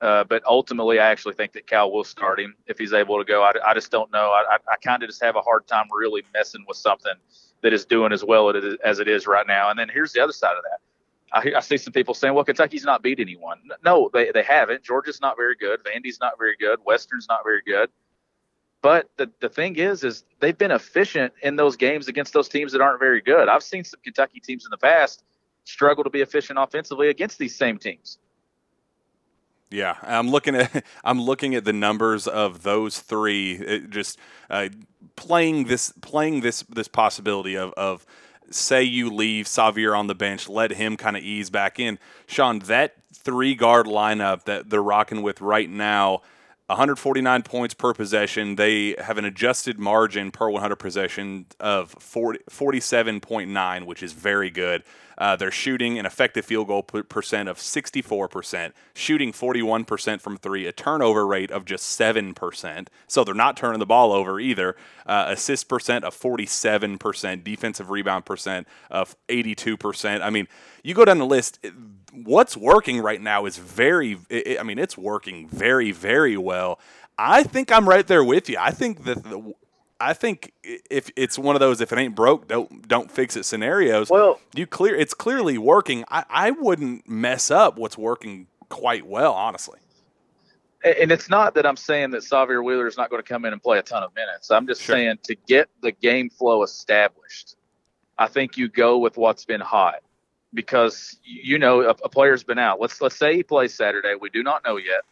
Uh, 0.00 0.24
but 0.24 0.42
ultimately, 0.46 0.98
I 0.98 1.10
actually 1.10 1.34
think 1.34 1.52
that 1.52 1.66
Cal 1.66 1.92
will 1.92 2.04
start 2.04 2.40
him 2.40 2.56
if 2.66 2.78
he's 2.78 2.94
able 2.94 3.18
to 3.18 3.24
go. 3.24 3.42
I, 3.42 3.52
I 3.64 3.74
just 3.74 3.90
don't 3.90 4.10
know. 4.10 4.30
I, 4.30 4.56
I, 4.66 4.76
kind 4.82 5.02
of 5.02 5.10
just 5.10 5.22
have 5.22 5.36
a 5.36 5.42
hard 5.42 5.66
time 5.66 5.88
really 5.92 6.22
messing 6.32 6.64
with 6.66 6.78
something 6.78 7.12
that 7.60 7.74
is 7.74 7.84
doing 7.84 8.10
as 8.10 8.24
well 8.24 8.48
as 8.82 8.98
it 8.98 9.08
is 9.08 9.26
right 9.26 9.46
now. 9.46 9.68
And 9.68 9.78
then 9.78 9.90
here's 9.92 10.12
the 10.12 10.20
other 10.22 10.32
side 10.32 10.56
of 10.56 10.64
that. 10.64 10.78
I, 11.32 11.58
I 11.58 11.60
see 11.60 11.76
some 11.76 11.92
people 11.92 12.14
saying, 12.14 12.32
well, 12.32 12.44
Kentucky's 12.44 12.84
not 12.84 13.02
beat 13.02 13.20
anyone. 13.20 13.58
No, 13.84 14.08
they, 14.14 14.30
they 14.32 14.42
haven't. 14.42 14.82
Georgia's 14.82 15.20
not 15.20 15.36
very 15.36 15.54
good. 15.54 15.80
Vandy's 15.84 16.18
not 16.18 16.38
very 16.38 16.56
good. 16.58 16.78
Western's 16.86 17.26
not 17.28 17.40
very 17.44 17.60
good. 17.66 17.90
But 18.82 19.10
the, 19.16 19.30
the 19.40 19.48
thing 19.48 19.76
is, 19.76 20.04
is 20.04 20.24
they've 20.40 20.56
been 20.56 20.70
efficient 20.70 21.34
in 21.42 21.56
those 21.56 21.76
games 21.76 22.08
against 22.08 22.32
those 22.32 22.48
teams 22.48 22.72
that 22.72 22.80
aren't 22.80 22.98
very 22.98 23.20
good. 23.20 23.48
I've 23.48 23.62
seen 23.62 23.84
some 23.84 24.00
Kentucky 24.02 24.40
teams 24.40 24.64
in 24.64 24.70
the 24.70 24.78
past 24.78 25.22
struggle 25.64 26.02
to 26.04 26.10
be 26.10 26.20
efficient 26.20 26.58
offensively 26.58 27.10
against 27.10 27.38
these 27.38 27.54
same 27.54 27.78
teams. 27.78 28.18
Yeah, 29.70 29.96
I'm 30.02 30.30
looking 30.30 30.56
at 30.56 30.84
I'm 31.04 31.20
looking 31.20 31.54
at 31.54 31.64
the 31.64 31.72
numbers 31.72 32.26
of 32.26 32.62
those 32.62 32.98
three. 32.98 33.52
It 33.52 33.90
just 33.90 34.18
uh, 34.48 34.68
playing 35.14 35.64
this 35.64 35.92
playing 36.00 36.40
this 36.40 36.62
this 36.62 36.88
possibility 36.88 37.56
of 37.56 37.72
of 37.74 38.04
say 38.50 38.82
you 38.82 39.10
leave 39.10 39.46
Sahvir 39.46 39.96
on 39.96 40.08
the 40.08 40.14
bench, 40.14 40.48
let 40.48 40.72
him 40.72 40.96
kind 40.96 41.16
of 41.16 41.22
ease 41.22 41.50
back 41.50 41.78
in. 41.78 42.00
Shawn, 42.26 42.58
that 42.60 42.94
three 43.14 43.54
guard 43.54 43.86
lineup 43.86 44.44
that 44.44 44.70
they're 44.70 44.82
rocking 44.82 45.22
with 45.22 45.40
right 45.40 45.70
now 45.70 46.22
149 46.70 47.42
points 47.42 47.74
per 47.74 47.92
possession. 47.92 48.54
They 48.54 48.94
have 48.98 49.18
an 49.18 49.24
adjusted 49.24 49.78
margin 49.78 50.30
per 50.30 50.48
100 50.48 50.76
possession 50.76 51.46
of 51.58 51.90
40, 51.98 52.38
47.9, 52.48 53.84
which 53.86 54.04
is 54.04 54.12
very 54.12 54.50
good. 54.50 54.84
Uh, 55.18 55.36
they're 55.36 55.50
shooting 55.50 55.98
an 55.98 56.06
effective 56.06 56.44
field 56.44 56.68
goal 56.68 56.82
percent 56.82 57.48
of 57.48 57.58
64%, 57.58 58.72
shooting 58.94 59.32
41% 59.32 60.20
from 60.20 60.38
three, 60.38 60.66
a 60.66 60.72
turnover 60.72 61.26
rate 61.26 61.50
of 61.50 61.66
just 61.66 61.98
7%. 62.00 62.88
So 63.06 63.24
they're 63.24 63.34
not 63.34 63.56
turning 63.56 63.80
the 63.80 63.86
ball 63.86 64.12
over 64.12 64.40
either. 64.40 64.76
Uh, 65.04 65.26
assist 65.28 65.68
percent 65.68 66.04
of 66.04 66.16
47%, 66.18 67.44
defensive 67.44 67.90
rebound 67.90 68.24
percent 68.24 68.66
of 68.90 69.14
82%. 69.28 70.22
I 70.22 70.30
mean, 70.30 70.48
you 70.82 70.94
go 70.94 71.04
down 71.04 71.18
the 71.18 71.26
list, 71.26 71.58
what's 72.12 72.56
working 72.56 73.00
right 73.00 73.20
now 73.20 73.46
is 73.46 73.56
very, 73.58 74.18
I 74.58 74.62
mean, 74.62 74.78
it's 74.78 74.96
working 74.96 75.48
very, 75.48 75.92
very 75.92 76.36
well. 76.36 76.78
I 77.18 77.42
think 77.42 77.70
I'm 77.70 77.88
right 77.88 78.06
there 78.06 78.24
with 78.24 78.48
you. 78.48 78.56
I 78.58 78.70
think 78.70 79.04
that 79.04 79.22
the, 79.22 79.54
I 80.00 80.14
think 80.14 80.52
if 80.62 81.10
it's 81.14 81.38
one 81.38 81.54
of 81.54 81.60
those 81.60 81.80
if 81.82 81.92
it 81.92 81.98
ain't 81.98 82.14
broke, 82.14 82.48
don't 82.48 82.88
don't 82.88 83.10
fix 83.10 83.36
it 83.36 83.44
scenarios. 83.44 84.08
Well, 84.08 84.40
you 84.54 84.66
clear 84.66 84.96
it's 84.96 85.12
clearly 85.12 85.58
working. 85.58 86.04
I, 86.08 86.24
I 86.30 86.50
wouldn't 86.52 87.06
mess 87.06 87.50
up 87.50 87.76
what's 87.76 87.98
working 87.98 88.46
quite 88.70 89.06
well, 89.06 89.34
honestly. 89.34 89.78
And 90.82 91.12
it's 91.12 91.28
not 91.28 91.54
that 91.56 91.66
I'm 91.66 91.76
saying 91.76 92.12
that 92.12 92.22
Sahvir 92.22 92.64
Wheeler 92.64 92.86
is 92.86 92.96
not 92.96 93.10
going 93.10 93.22
to 93.22 93.28
come 93.28 93.44
in 93.44 93.52
and 93.52 93.62
play 93.62 93.78
a 93.78 93.82
ton 93.82 94.02
of 94.02 94.14
minutes. 94.14 94.50
I'm 94.50 94.66
just 94.66 94.80
sure. 94.80 94.96
saying 94.96 95.18
to 95.24 95.36
get 95.46 95.68
the 95.82 95.92
game 95.92 96.30
flow 96.30 96.62
established, 96.62 97.56
I 98.16 98.28
think 98.28 98.56
you 98.56 98.68
go 98.68 98.96
with 98.96 99.18
what's 99.18 99.44
been 99.44 99.60
hot 99.60 100.02
because 100.54 101.16
you 101.22 101.58
know 101.58 101.82
a, 101.82 101.90
a 101.90 102.08
player's 102.08 102.42
been 102.42 102.58
out. 102.58 102.80
Let's 102.80 103.00
let's 103.00 103.16
say 103.16 103.36
he 103.36 103.42
plays 103.42 103.74
Saturday. 103.74 104.14
We 104.20 104.30
do 104.30 104.42
not 104.42 104.64
know 104.64 104.76
yet. 104.76 105.02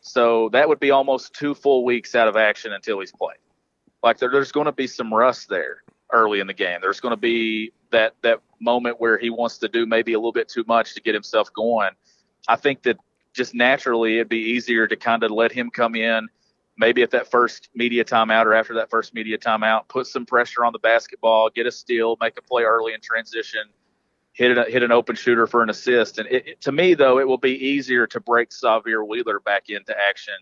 So 0.00 0.48
that 0.50 0.68
would 0.68 0.80
be 0.80 0.90
almost 0.90 1.34
two 1.34 1.54
full 1.54 1.84
weeks 1.84 2.14
out 2.14 2.28
of 2.28 2.36
action 2.36 2.72
until 2.72 3.00
he's 3.00 3.12
played. 3.12 3.38
Like 4.02 4.18
there, 4.18 4.30
there's 4.30 4.52
going 4.52 4.66
to 4.66 4.72
be 4.72 4.86
some 4.86 5.12
rust 5.12 5.48
there 5.48 5.82
early 6.12 6.40
in 6.40 6.46
the 6.46 6.54
game. 6.54 6.78
There's 6.80 7.00
going 7.00 7.12
to 7.12 7.20
be 7.20 7.72
that 7.90 8.14
that 8.22 8.40
moment 8.60 9.00
where 9.00 9.18
he 9.18 9.30
wants 9.30 9.58
to 9.58 9.68
do 9.68 9.86
maybe 9.86 10.12
a 10.12 10.18
little 10.18 10.32
bit 10.32 10.48
too 10.48 10.64
much 10.66 10.94
to 10.94 11.00
get 11.00 11.14
himself 11.14 11.52
going. 11.52 11.90
I 12.46 12.56
think 12.56 12.82
that 12.82 12.98
just 13.34 13.54
naturally 13.54 14.16
it'd 14.16 14.28
be 14.28 14.38
easier 14.38 14.86
to 14.86 14.96
kind 14.96 15.22
of 15.22 15.30
let 15.30 15.52
him 15.52 15.70
come 15.70 15.94
in 15.94 16.28
maybe 16.78 17.02
at 17.02 17.10
that 17.10 17.28
first 17.28 17.68
media 17.74 18.04
timeout 18.04 18.46
or 18.46 18.54
after 18.54 18.74
that 18.74 18.88
first 18.88 19.12
media 19.12 19.36
timeout, 19.36 19.88
put 19.88 20.06
some 20.06 20.24
pressure 20.24 20.64
on 20.64 20.72
the 20.72 20.78
basketball, 20.78 21.50
get 21.50 21.66
a 21.66 21.72
steal, 21.72 22.16
make 22.20 22.38
a 22.38 22.42
play 22.42 22.62
early 22.62 22.94
in 22.94 23.00
transition, 23.00 23.62
hit 24.38 24.56
a, 24.56 24.64
hit 24.70 24.84
an 24.84 24.92
open 24.92 25.16
shooter 25.16 25.48
for 25.48 25.64
an 25.64 25.68
assist. 25.68 26.18
And 26.18 26.28
it, 26.30 26.46
it, 26.46 26.60
to 26.62 26.72
me, 26.72 26.94
though, 26.94 27.18
it 27.18 27.26
will 27.26 27.38
be 27.38 27.52
easier 27.52 28.06
to 28.06 28.20
break 28.20 28.50
Sahvir 28.50 29.06
Wheeler 29.06 29.40
back 29.40 29.68
into 29.68 29.94
action 30.08 30.34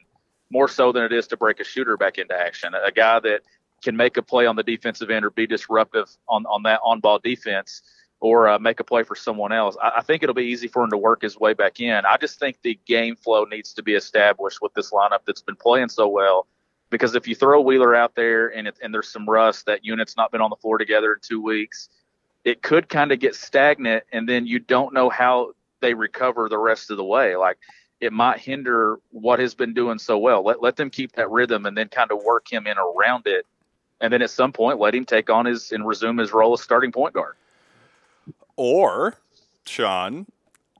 more 0.50 0.68
so 0.68 0.92
than 0.92 1.02
it 1.02 1.12
is 1.12 1.26
to 1.28 1.36
break 1.36 1.60
a 1.60 1.64
shooter 1.64 1.96
back 1.96 2.18
into 2.18 2.34
action. 2.38 2.74
A 2.74 2.92
guy 2.92 3.18
that 3.20 3.40
can 3.82 3.96
make 3.96 4.18
a 4.18 4.22
play 4.22 4.44
on 4.44 4.54
the 4.54 4.62
defensive 4.62 5.08
end 5.08 5.24
or 5.24 5.30
be 5.30 5.46
disruptive 5.46 6.10
on, 6.28 6.44
on 6.44 6.62
that 6.64 6.80
on 6.84 7.00
ball 7.00 7.18
defense 7.18 7.80
or 8.20 8.48
uh, 8.48 8.58
make 8.58 8.80
a 8.80 8.84
play 8.84 9.02
for 9.02 9.14
someone 9.14 9.50
else. 9.50 9.78
I, 9.82 9.92
I, 9.96 10.02
think 10.02 10.22
it'll 10.22 10.34
be 10.34 10.44
easy 10.44 10.68
for 10.68 10.82
him 10.82 10.90
to 10.90 10.98
work 10.98 11.22
his 11.22 11.38
way 11.38 11.54
back 11.54 11.80
in. 11.80 12.04
I 12.04 12.18
just 12.18 12.38
think 12.38 12.58
the 12.62 12.78
game 12.86 13.16
flow 13.16 13.44
needs 13.44 13.72
to 13.74 13.82
be 13.82 13.94
established 13.94 14.60
with 14.60 14.74
this 14.74 14.90
lineup 14.90 15.20
that's 15.26 15.42
been 15.42 15.56
playing 15.56 15.88
so 15.88 16.06
well. 16.06 16.46
Because 16.90 17.14
if 17.14 17.26
you 17.26 17.34
throw 17.34 17.62
Wheeler 17.62 17.94
out 17.94 18.14
there 18.14 18.48
and 18.48 18.68
it, 18.68 18.78
and 18.82 18.92
there's 18.92 19.08
some 19.08 19.28
rust, 19.28 19.66
that 19.66 19.84
unit's 19.84 20.16
not 20.16 20.30
been 20.30 20.40
on 20.40 20.50
the 20.50 20.56
floor 20.56 20.78
together 20.78 21.14
in 21.14 21.18
two 21.20 21.42
weeks, 21.42 21.88
it 22.46 22.62
could 22.62 22.88
kind 22.88 23.10
of 23.10 23.18
get 23.18 23.34
stagnant, 23.34 24.04
and 24.12 24.26
then 24.26 24.46
you 24.46 24.60
don't 24.60 24.94
know 24.94 25.10
how 25.10 25.50
they 25.80 25.94
recover 25.94 26.48
the 26.48 26.56
rest 26.56 26.92
of 26.92 26.96
the 26.96 27.04
way. 27.04 27.34
Like 27.34 27.58
it 28.00 28.12
might 28.12 28.38
hinder 28.38 29.00
what 29.10 29.40
has 29.40 29.54
been 29.54 29.74
doing 29.74 29.98
so 29.98 30.16
well. 30.16 30.44
Let 30.44 30.62
let 30.62 30.76
them 30.76 30.88
keep 30.88 31.12
that 31.12 31.28
rhythm 31.28 31.66
and 31.66 31.76
then 31.76 31.88
kind 31.88 32.12
of 32.12 32.22
work 32.22 32.50
him 32.50 32.68
in 32.68 32.76
around 32.78 33.26
it, 33.26 33.46
and 34.00 34.12
then 34.12 34.22
at 34.22 34.30
some 34.30 34.52
point 34.52 34.78
let 34.78 34.94
him 34.94 35.04
take 35.04 35.28
on 35.28 35.44
his 35.44 35.72
and 35.72 35.86
resume 35.86 36.18
his 36.18 36.32
role 36.32 36.52
as 36.52 36.62
starting 36.62 36.92
point 36.92 37.14
guard. 37.14 37.34
Or, 38.54 39.16
Shawn, 39.66 40.26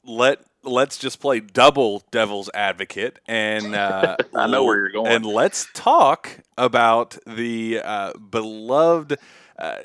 let 0.05 0.39
let's 0.63 0.99
just 0.99 1.19
play 1.19 1.41
double 1.41 2.05
devil's 2.13 2.49
advocate 2.55 3.19
and 3.27 3.75
uh, 3.75 4.17
I 4.35 4.47
know 4.47 4.65
where 4.65 4.77
you're 4.77 4.91
going. 4.91 5.09
And 5.09 5.27
let's 5.27 5.67
talk 5.75 6.39
about 6.57 7.19
the 7.27 7.81
uh, 7.85 8.13
beloved 8.15 9.19
uh, 9.59 9.79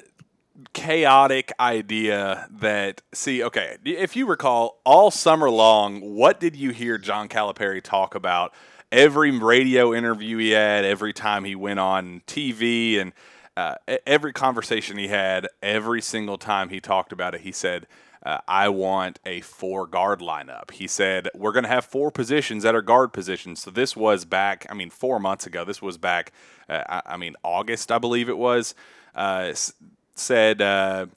chaotic 0.73 1.51
idea 1.59 2.47
that 2.51 3.01
see 3.13 3.43
okay 3.43 3.77
if 3.85 4.15
you 4.15 4.25
recall 4.25 4.79
all 4.85 5.11
summer 5.11 5.49
long 5.49 6.01
what 6.15 6.39
did 6.39 6.55
you 6.55 6.71
hear 6.71 6.97
john 6.97 7.27
calipari 7.27 7.81
talk 7.81 8.15
about 8.15 8.53
every 8.91 9.31
radio 9.31 9.93
interview 9.93 10.37
he 10.37 10.51
had 10.51 10.83
every 10.85 11.13
time 11.13 11.43
he 11.43 11.55
went 11.55 11.79
on 11.79 12.21
tv 12.27 12.99
and 12.99 13.13
uh, 13.57 13.75
every 14.07 14.31
conversation 14.31 14.97
he 14.97 15.09
had, 15.09 15.47
every 15.61 16.01
single 16.01 16.37
time 16.37 16.69
he 16.69 16.79
talked 16.79 17.11
about 17.11 17.35
it, 17.35 17.41
he 17.41 17.51
said, 17.51 17.85
uh, 18.23 18.37
I 18.47 18.69
want 18.69 19.19
a 19.25 19.41
four 19.41 19.87
guard 19.87 20.19
lineup. 20.19 20.71
He 20.71 20.87
said, 20.87 21.27
We're 21.33 21.51
going 21.51 21.63
to 21.63 21.69
have 21.69 21.85
four 21.85 22.11
positions 22.11 22.63
that 22.63 22.75
are 22.75 22.81
guard 22.81 23.13
positions. 23.13 23.61
So 23.61 23.71
this 23.71 23.95
was 23.95 24.25
back, 24.25 24.65
I 24.69 24.73
mean, 24.73 24.89
four 24.89 25.19
months 25.19 25.47
ago. 25.47 25.65
This 25.65 25.81
was 25.81 25.97
back, 25.97 26.31
uh, 26.69 26.83
I, 26.87 27.01
I, 27.13 27.17
mean, 27.17 27.35
August, 27.43 27.91
I 27.91 27.97
believe 27.97 28.29
it 28.29 28.37
was. 28.37 28.75
Uh, 29.15 29.53
said, 30.15 30.61
uh, 30.61 31.07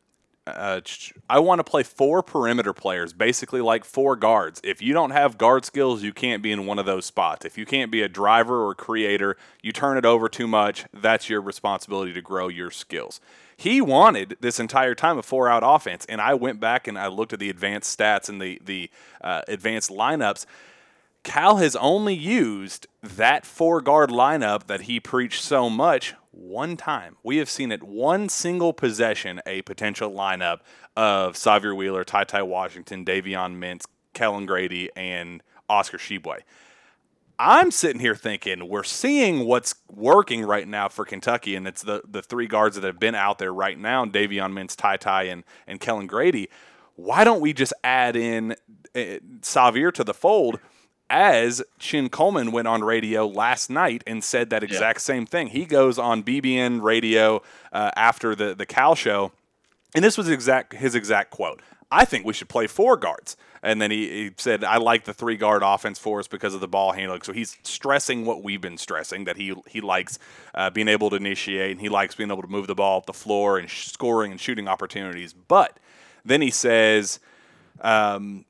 uh, 0.47 0.81
I 1.29 1.39
want 1.39 1.61
to 1.61 1.65
play 1.65 1.83
four 1.83 2.23
perimeter 2.23 2.75
players, 2.75 3.13
basically 3.13 3.63
like 3.63 3.85
four 3.85 4.15
guards. 4.15 4.61
If 4.63 4.83
you 4.83 4.93
don't 4.93 5.11
have 5.11 5.39
guard 5.39 5.65
skills, 5.65 6.03
you 6.03 6.13
can't 6.13 6.43
be 6.43 6.53
in 6.53 6.67
one 6.67 6.79
of 6.79 6.85
those 6.85 7.07
spots. 7.07 7.47
If 7.47 7.57
you 7.57 7.65
can't 7.65 7.91
be 7.91 8.03
a 8.03 8.09
driver 8.09 8.67
or 8.67 8.75
creator, 8.75 9.37
you 9.63 9.73
turn 9.73 9.97
it 9.97 10.05
over 10.05 10.29
too 10.29 10.47
much. 10.47 10.85
That's 10.93 11.31
your 11.31 11.41
responsibility 11.41 12.13
to 12.13 12.21
grow 12.21 12.49
your 12.49 12.71
skills. 12.71 13.21
He 13.57 13.81
wanted 13.81 14.37
this 14.41 14.61
entire 14.61 14.95
time 14.95 15.17
a 15.17 15.23
four 15.23 15.49
out 15.49 15.63
offense, 15.65 16.05
and 16.07 16.21
I 16.21 16.35
went 16.35 16.61
back 16.61 16.89
and 16.89 16.99
I 16.99 17.07
looked 17.07 17.33
at 17.33 17.39
the 17.39 17.51
advanced 17.51 17.99
stats 17.99 18.29
and 18.29 18.41
the 18.41 18.61
the 18.63 18.91
uh, 19.23 19.43
advanced 19.49 19.91
lineups. 19.91 20.45
Cal 21.25 21.57
has 21.57 21.75
only 21.77 22.15
used 22.15 22.87
that 23.03 23.45
four 23.47 23.81
guard 23.81 24.11
lineup 24.11 24.67
that 24.67 24.83
he 24.83 25.01
preached 25.01 25.43
so 25.43 25.69
much 25.71 26.15
one 26.31 26.77
time. 26.77 27.17
We 27.23 27.39
have 27.39 27.49
seen 27.49 27.73
it 27.73 27.83
one 27.83 28.29
single 28.29 28.73
possession, 28.73 29.41
a 29.47 29.63
potential 29.63 30.13
lineup 30.13 30.61
of 30.97 31.35
Sahvir 31.35 31.75
Wheeler, 31.75 32.05
Ty 32.05 32.25
Ty 32.25 32.43
Washington, 32.43 33.05
Davion 33.05 33.57
Mintz, 33.57 33.87
Kellan 34.13 34.47
Grady, 34.47 34.91
and 34.95 35.43
Oscar 35.69 35.97
Tshiebwe. 35.97 36.41
I'm 37.39 37.71
sitting 37.71 38.01
here 38.01 38.15
thinking 38.15 38.69
we're 38.69 38.85
seeing 38.85 39.47
what's 39.47 39.75
working 39.91 40.45
right 40.45 40.69
now 40.69 40.89
for 40.89 41.05
Kentucky, 41.05 41.57
and 41.57 41.67
it's 41.67 41.83
the, 41.83 42.03
the 42.09 42.23
three 42.23 42.47
guards 42.47 42.77
that 42.77 42.85
have 42.85 43.01
been 43.01 43.17
out 43.17 43.39
there 43.39 43.53
right 43.53 43.79
now, 43.79 44.05
Davion 44.05 44.53
Mintz, 44.53 44.77
Ty 44.77 44.99
Ty, 44.99 45.25
and, 45.25 45.43
and 45.67 45.81
Kellan 45.81 46.07
Grady. 46.07 46.49
Why 46.97 47.25
don't 47.25 47.41
we 47.41 47.53
just 47.53 47.73
add 47.83 48.15
in 48.15 48.53
uh, 48.53 49.19
Sahvir 49.41 49.91
to 49.95 50.05
the 50.05 50.15
fold– 50.15 50.61
as 51.11 51.63
Chin 51.79 52.09
Coleman 52.09 52.51
went 52.51 52.69
on 52.69 52.83
radio 52.83 53.27
last 53.27 53.71
night 53.71 54.03
and 54.07 54.25
said 54.25 54.51
that 54.51 54.63
exact 54.63 54.99
yeah. 54.99 55.05
same 55.05 55.27
thing. 55.27 55.49
He 55.49 55.65
goes 55.65 55.99
on 55.99 56.23
BBN 56.23 56.83
radio 56.83 57.43
uh, 57.73 57.91
after 57.97 58.35
the 58.35 58.55
the 58.55 58.67
Cal 58.67 58.95
show, 58.95 59.33
and 59.95 60.05
this 60.05 60.17
was 60.17 60.29
exact 60.29 60.75
his 60.75 60.95
exact 60.95 61.31
quote. 61.31 61.61
I 61.91 62.05
think 62.05 62.25
we 62.25 62.33
should 62.33 62.49
play 62.49 62.67
four 62.67 62.97
guards. 62.97 63.37
And 63.63 63.81
then 63.81 63.91
he, 63.91 64.09
he 64.09 64.31
said, 64.37 64.63
I 64.63 64.77
like 64.77 65.05
the 65.05 65.15
three 65.15 65.37
guard 65.37 65.63
offense 65.65 65.99
for 65.99 66.21
us 66.21 66.29
because 66.29 66.53
of 66.53 66.61
the 66.61 66.69
ball 66.69 66.93
handling. 66.93 67.23
So 67.23 67.33
he's 67.33 67.57
stressing 67.63 68.27
what 68.27 68.43
we've 68.43 68.61
been 68.61 68.77
stressing 68.77 69.25
that 69.25 69.39
he 69.39 69.55
he 69.69 69.81
likes 69.81 70.19
uh, 70.55 70.69
being 70.69 70.89
able 70.89 71.09
to 71.11 71.17
initiate 71.17 71.71
and 71.71 71.81
he 71.81 71.89
likes 71.89 72.15
being 72.15 72.31
able 72.31 72.43
to 72.43 72.49
move 72.49 72.67
the 72.67 72.75
ball 72.75 72.99
up 72.99 73.07
the 73.07 73.15
floor 73.15 73.57
and 73.59 73.71
sh- 73.71 73.87
scoring 73.87 74.33
and 74.33 74.41
shooting 74.41 74.69
opportunities. 74.69 75.33
But 75.33 75.79
then 76.27 76.43
he 76.43 76.51
says, 76.51 77.21
um, 77.81 78.45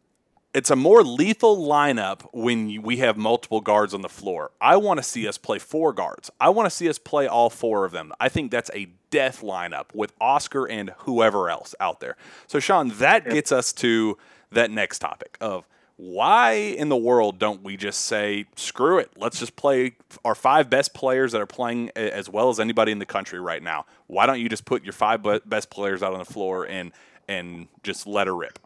it's 0.55 0.71
a 0.71 0.77
more 0.77 1.03
lethal 1.03 1.57
lineup 1.57 2.23
when 2.33 2.83
we 2.83 2.99
have 2.99 3.17
multiple 3.17 3.61
guards 3.61 3.93
on 3.93 4.03
the 4.03 4.09
floor. 4.09 4.53
I 4.61 4.77
want 4.77 4.99
to 4.99 5.03
see 5.03 5.27
us 5.27 5.37
play 5.37 5.59
four 5.59 5.93
guards. 5.93 6.31
I 6.41 6.51
want 6.51 6.67
to 6.67 6.71
see 6.71 6.89
us 6.89 6.97
play 6.97 7.27
all 7.27 7.51
four 7.51 7.85
of 7.85 7.91
them. 7.91 8.13
I 8.21 8.29
think 8.29 8.53
that's 8.53 8.71
a 8.73 8.89
death 9.11 9.43
lineup 9.43 9.87
with 9.93 10.13
Oscar 10.21 10.69
and 10.69 10.91
whoever 10.99 11.51
else 11.51 11.75
out 11.81 11.99
there. 11.99 12.17
So, 12.47 12.61
Shawn, 12.61 12.91
that 12.99 13.29
gets 13.29 13.51
us 13.51 13.73
to 13.75 14.17
that 14.53 14.71
next 14.71 15.01
topic 15.01 15.37
of 15.41 15.67
why 15.97 16.53
in 16.53 16.89
the 16.89 16.97
world 16.97 17.39
don't 17.39 17.63
we 17.63 17.77
just 17.77 18.05
say 18.07 18.45
screw 18.57 18.99
it 18.99 19.09
let's 19.17 19.39
just 19.39 19.55
play 19.55 19.93
our 20.25 20.35
five 20.35 20.69
best 20.69 20.93
players 20.93 21.31
that 21.31 21.41
are 21.41 21.47
playing 21.47 21.89
as 21.95 22.29
well 22.29 22.49
as 22.49 22.59
anybody 22.59 22.91
in 22.91 22.99
the 22.99 23.07
country 23.07 23.39
right 23.39 23.63
now 23.63 23.87
why 24.09 24.27
don't 24.27 24.41
you 24.41 24.49
just 24.49 24.65
put 24.65 24.83
your 24.83 24.93
five 24.93 25.25
best 25.47 25.71
players 25.71 26.03
out 26.03 26.13
on 26.13 26.19
the 26.19 26.25
floor 26.25 26.67
and 26.67 26.91
and 27.29 27.69
just 27.85 28.09
let 28.09 28.27
her 28.27 28.35
rip 28.35 28.59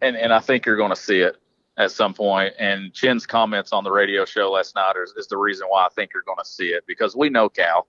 and 0.00 0.16
and 0.16 0.32
I 0.32 0.40
think 0.40 0.66
you're 0.66 0.76
going 0.76 0.90
to 0.90 0.96
see 0.96 1.20
it 1.20 1.36
at 1.76 1.90
some 1.90 2.14
point. 2.14 2.54
And 2.58 2.92
Chin's 2.92 3.26
comments 3.26 3.72
on 3.72 3.84
the 3.84 3.92
radio 3.92 4.24
show 4.24 4.50
last 4.50 4.74
night 4.74 4.94
is, 5.02 5.12
is 5.16 5.26
the 5.26 5.36
reason 5.36 5.66
why 5.68 5.84
I 5.84 5.88
think 5.90 6.12
you're 6.14 6.22
going 6.22 6.38
to 6.38 6.44
see 6.44 6.68
it 6.68 6.84
because 6.86 7.14
we 7.16 7.28
know 7.28 7.48
Cal. 7.48 7.86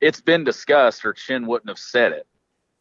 It's 0.00 0.20
been 0.20 0.42
discussed, 0.42 1.04
or 1.04 1.12
Chin 1.12 1.46
wouldn't 1.46 1.68
have 1.68 1.78
said 1.78 2.12
it 2.12 2.26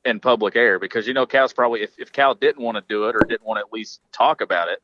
in 0.05 0.19
public 0.19 0.55
air 0.55 0.79
because 0.79 1.07
you 1.07 1.13
know 1.13 1.25
Cal's 1.25 1.53
probably 1.53 1.81
if, 1.83 1.91
if 1.99 2.11
Cal 2.11 2.33
didn't 2.33 2.63
want 2.63 2.77
to 2.77 2.83
do 2.89 3.07
it 3.07 3.15
or 3.15 3.19
didn't 3.19 3.45
want 3.45 3.57
to 3.57 3.61
at 3.61 3.71
least 3.71 4.01
talk 4.11 4.41
about 4.41 4.67
it, 4.69 4.81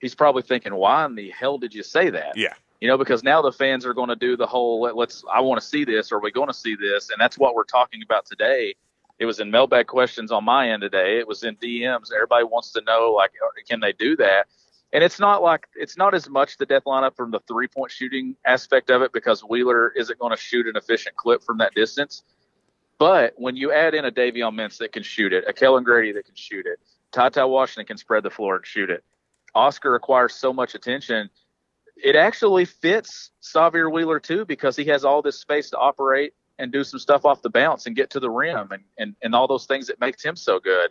he's 0.00 0.14
probably 0.14 0.42
thinking, 0.42 0.74
why 0.74 1.04
in 1.04 1.14
the 1.16 1.30
hell 1.30 1.58
did 1.58 1.74
you 1.74 1.82
say 1.82 2.10
that? 2.10 2.36
Yeah. 2.36 2.54
You 2.80 2.88
know, 2.88 2.96
because 2.96 3.22
now 3.22 3.42
the 3.42 3.52
fans 3.52 3.84
are 3.84 3.92
going 3.92 4.08
to 4.08 4.16
do 4.16 4.36
the 4.36 4.46
whole 4.46 4.80
Let, 4.80 4.96
us 4.96 5.24
I 5.32 5.40
want 5.40 5.60
to 5.60 5.66
see 5.66 5.84
this, 5.84 6.12
or 6.12 6.16
are 6.16 6.20
we 6.20 6.30
going 6.30 6.46
to 6.46 6.54
see 6.54 6.76
this? 6.76 7.10
And 7.10 7.20
that's 7.20 7.36
what 7.36 7.54
we're 7.54 7.64
talking 7.64 8.02
about 8.02 8.24
today 8.24 8.74
it 9.20 9.26
was 9.26 9.38
in 9.38 9.50
mailbag 9.50 9.86
questions 9.86 10.32
on 10.32 10.44
my 10.44 10.70
end 10.70 10.80
today. 10.80 11.18
It 11.18 11.28
was 11.28 11.44
in 11.44 11.54
DMs. 11.56 12.10
Everybody 12.12 12.44
wants 12.44 12.72
to 12.72 12.80
know, 12.80 13.12
like, 13.14 13.32
uh, 13.44 13.48
can 13.68 13.78
they 13.78 13.92
do 13.92 14.16
that? 14.16 14.46
And 14.94 15.04
it's 15.04 15.20
not 15.20 15.42
like 15.42 15.68
it's 15.76 15.98
not 15.98 16.14
as 16.14 16.28
much 16.28 16.56
the 16.56 16.64
death 16.64 16.84
lineup 16.84 17.14
from 17.14 17.30
the 17.30 17.38
three 17.46 17.68
point 17.68 17.92
shooting 17.92 18.34
aspect 18.46 18.90
of 18.90 19.02
it 19.02 19.12
because 19.12 19.42
Wheeler 19.42 19.90
isn't 19.90 20.18
going 20.18 20.34
to 20.34 20.40
shoot 20.40 20.66
an 20.66 20.74
efficient 20.74 21.16
clip 21.16 21.44
from 21.44 21.58
that 21.58 21.74
distance. 21.74 22.24
But 22.98 23.34
when 23.36 23.56
you 23.56 23.72
add 23.72 23.94
in 23.94 24.06
a 24.06 24.10
Davion 24.10 24.54
Mintz 24.54 24.78
that 24.78 24.92
can 24.92 25.02
shoot 25.02 25.32
it, 25.34 25.44
a 25.46 25.52
Kellan 25.52 25.84
Grady 25.84 26.12
that 26.12 26.24
can 26.24 26.34
shoot 26.34 26.66
it, 26.66 26.80
Ty 27.12 27.44
Washington 27.44 27.86
can 27.86 27.98
spread 27.98 28.22
the 28.22 28.30
floor 28.30 28.56
and 28.56 28.66
shoot 28.66 28.88
it. 28.88 29.04
Oscar 29.54 29.92
requires 29.92 30.34
so 30.34 30.52
much 30.52 30.74
attention. 30.74 31.28
It 31.96 32.16
actually 32.16 32.64
fits 32.64 33.30
Sahvir 33.42 33.92
Wheeler 33.92 34.18
too 34.18 34.46
because 34.46 34.76
he 34.76 34.86
has 34.86 35.04
all 35.04 35.20
this 35.20 35.38
space 35.38 35.70
to 35.70 35.76
operate 35.76 36.32
and 36.60 36.72
do 36.72 36.84
some 36.84 37.00
stuff 37.00 37.24
off 37.24 37.42
the 37.42 37.50
bounce 37.50 37.86
and 37.86 37.96
get 37.96 38.10
to 38.10 38.20
the 38.20 38.30
rim 38.30 38.70
and, 38.70 38.82
and, 38.98 39.16
and 39.22 39.34
all 39.34 39.48
those 39.48 39.66
things 39.66 39.86
that 39.86 40.00
makes 40.00 40.22
him 40.22 40.36
so 40.36 40.60
good. 40.60 40.90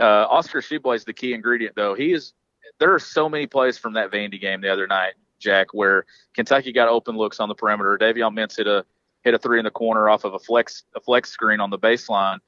Uh, 0.00 0.26
Oscar 0.28 0.60
Tshiebwe 0.60 0.94
is 0.94 1.04
the 1.04 1.12
key 1.12 1.32
ingredient, 1.32 1.74
though. 1.74 1.94
He 1.94 2.12
is. 2.12 2.34
There 2.78 2.94
are 2.94 2.98
so 2.98 3.28
many 3.28 3.46
plays 3.46 3.78
from 3.78 3.94
that 3.94 4.12
Vandy 4.12 4.40
game 4.40 4.60
the 4.60 4.72
other 4.72 4.86
night, 4.86 5.14
Jack, 5.40 5.68
where 5.72 6.04
Kentucky 6.34 6.72
got 6.72 6.88
open 6.88 7.16
looks 7.16 7.40
on 7.40 7.48
the 7.48 7.54
perimeter. 7.54 7.98
Davion 8.00 8.34
Mintz 8.34 8.56
hit 8.56 8.66
a 8.66 8.84
hit 9.22 9.34
a 9.34 9.38
three 9.38 9.58
in 9.58 9.64
the 9.64 9.70
corner 9.70 10.08
off 10.08 10.24
of 10.24 10.34
a 10.34 10.38
flex 10.38 10.84
a 10.94 11.00
flex 11.00 11.30
screen 11.30 11.58
on 11.58 11.70
the 11.70 11.78
baseline, 11.78 12.38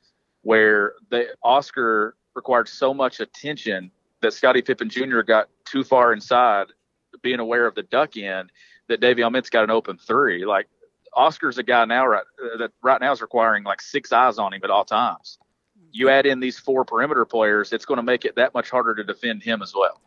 where 0.42 0.94
the 1.10 1.28
Oscar 1.42 2.14
required 2.34 2.68
so 2.68 2.94
much 2.94 3.18
attention 3.18 3.90
that 4.20 4.32
Scottie 4.32 4.62
Pippen 4.62 4.88
Jr. 4.88 5.22
got 5.22 5.48
too 5.64 5.82
far 5.82 6.12
inside 6.12 6.66
being 7.22 7.40
aware 7.40 7.66
of 7.66 7.74
the 7.74 7.82
duck 7.82 8.16
end 8.16 8.52
that 8.88 9.00
Davion 9.00 9.32
Mintz 9.32 9.50
got 9.50 9.64
an 9.64 9.70
open 9.70 9.96
three. 9.96 10.44
Like 10.44 10.68
Oscar's 11.14 11.58
a 11.58 11.62
guy 11.62 11.84
now 11.84 12.06
right 12.06 12.24
uh, 12.42 12.56
that 12.58 12.72
right 12.82 13.00
now 13.00 13.12
is 13.12 13.20
requiring 13.20 13.64
like 13.64 13.80
six 13.80 14.12
eyes 14.12 14.38
on 14.38 14.52
him 14.52 14.60
at 14.64 14.70
all 14.70 14.84
times. 14.84 15.38
You 15.92 16.08
add 16.08 16.26
in 16.26 16.40
these 16.40 16.58
four 16.58 16.84
perimeter 16.84 17.24
players, 17.24 17.72
it's 17.72 17.84
going 17.84 17.96
to 17.96 18.02
make 18.02 18.24
it 18.24 18.36
that 18.36 18.54
much 18.54 18.70
harder 18.70 18.94
to 18.94 19.02
defend 19.02 19.42
him 19.42 19.60
as 19.60 19.74
well. 19.74 20.00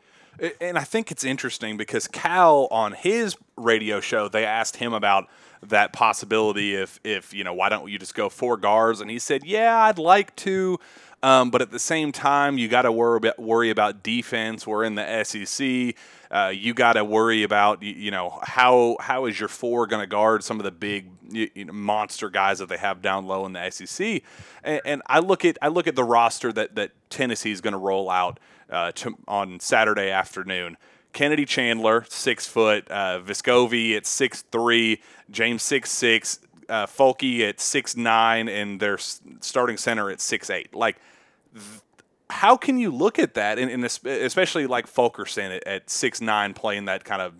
And 0.59 0.77
I 0.77 0.83
think 0.83 1.11
it's 1.11 1.23
interesting 1.23 1.77
because 1.77 2.07
Cal 2.07 2.67
on 2.71 2.93
his 2.93 3.35
radio 3.55 3.99
show 3.99 4.27
they 4.27 4.45
asked 4.45 4.77
him 4.77 4.93
about 4.93 5.27
that 5.61 5.93
possibility 5.93 6.75
if 6.75 6.99
if 7.03 7.33
you 7.33 7.43
know 7.43 7.53
why 7.53 7.69
don't 7.69 7.89
you 7.89 7.99
just 7.99 8.15
go 8.15 8.29
four 8.29 8.57
guards 8.57 8.99
and 8.99 9.09
he 9.09 9.19
said 9.19 9.45
yeah 9.45 9.83
I'd 9.83 9.99
like 9.99 10.35
to 10.37 10.79
um, 11.23 11.49
but 11.49 11.61
at 11.61 11.71
the 11.71 11.79
same 11.79 12.11
time 12.11 12.57
you 12.57 12.67
got 12.67 12.83
to 12.83 12.91
worry 12.91 13.17
about, 13.17 13.39
worry 13.39 13.69
about 13.69 14.03
defense 14.03 14.67
we're 14.67 14.83
in 14.83 14.95
the 14.95 15.23
SEC 15.23 15.95
uh, 16.29 16.49
you 16.49 16.73
got 16.73 16.93
to 16.93 17.03
worry 17.03 17.43
about 17.43 17.81
you 17.81 18.11
know 18.11 18.39
how 18.43 18.95
how 18.99 19.25
is 19.25 19.39
your 19.39 19.49
four 19.49 19.87
going 19.87 20.01
to 20.01 20.07
guard 20.07 20.43
some 20.43 20.59
of 20.59 20.63
the 20.63 20.71
big 20.71 21.09
you 21.31 21.65
know, 21.65 21.73
monster 21.73 22.29
guys 22.29 22.59
that 22.59 22.69
they 22.69 22.77
have 22.77 23.01
down 23.01 23.25
low 23.25 23.45
in 23.45 23.53
the 23.53 23.69
SEC 23.71 24.21
and, 24.63 24.81
and 24.85 25.01
I 25.07 25.19
look 25.19 25.43
at 25.45 25.57
I 25.61 25.69
look 25.69 25.87
at 25.87 25.95
the 25.95 26.03
roster 26.03 26.51
that 26.53 26.75
that 26.75 26.91
Tennessee 27.09 27.51
is 27.51 27.61
going 27.61 27.73
to 27.73 27.79
roll 27.79 28.09
out 28.09 28.39
uh, 28.69 28.91
to, 28.93 29.17
on 29.27 29.59
Saturday 29.59 30.09
afternoon 30.09 30.77
Kennedy 31.13 31.45
Chandler, 31.45 32.05
six 32.09 32.47
foot. 32.47 32.89
Uh, 32.89 33.21
Vescovi 33.23 33.95
at 33.95 34.05
six 34.05 34.41
three. 34.51 35.01
James 35.29 35.61
six 35.61 35.91
six. 35.91 36.39
Uh, 36.67 36.87
Fulke 36.87 37.47
at 37.47 37.59
six 37.59 37.95
nine, 37.95 38.49
and 38.49 38.79
their 38.79 38.97
starting 38.97 39.77
center 39.77 40.09
at 40.09 40.19
six 40.19 40.49
eight. 40.49 40.73
Like, 40.73 40.97
how 42.29 42.57
can 42.57 42.77
you 42.77 42.91
look 42.91 43.19
at 43.19 43.35
that, 43.35 43.59
and, 43.59 43.69
and 43.69 43.83
especially 43.83 44.67
like 44.67 44.87
Fulkerson 44.87 45.51
at, 45.51 45.67
at 45.67 45.89
six 45.89 46.21
nine, 46.21 46.53
playing 46.53 46.85
that 46.85 47.03
kind 47.03 47.21
of 47.21 47.33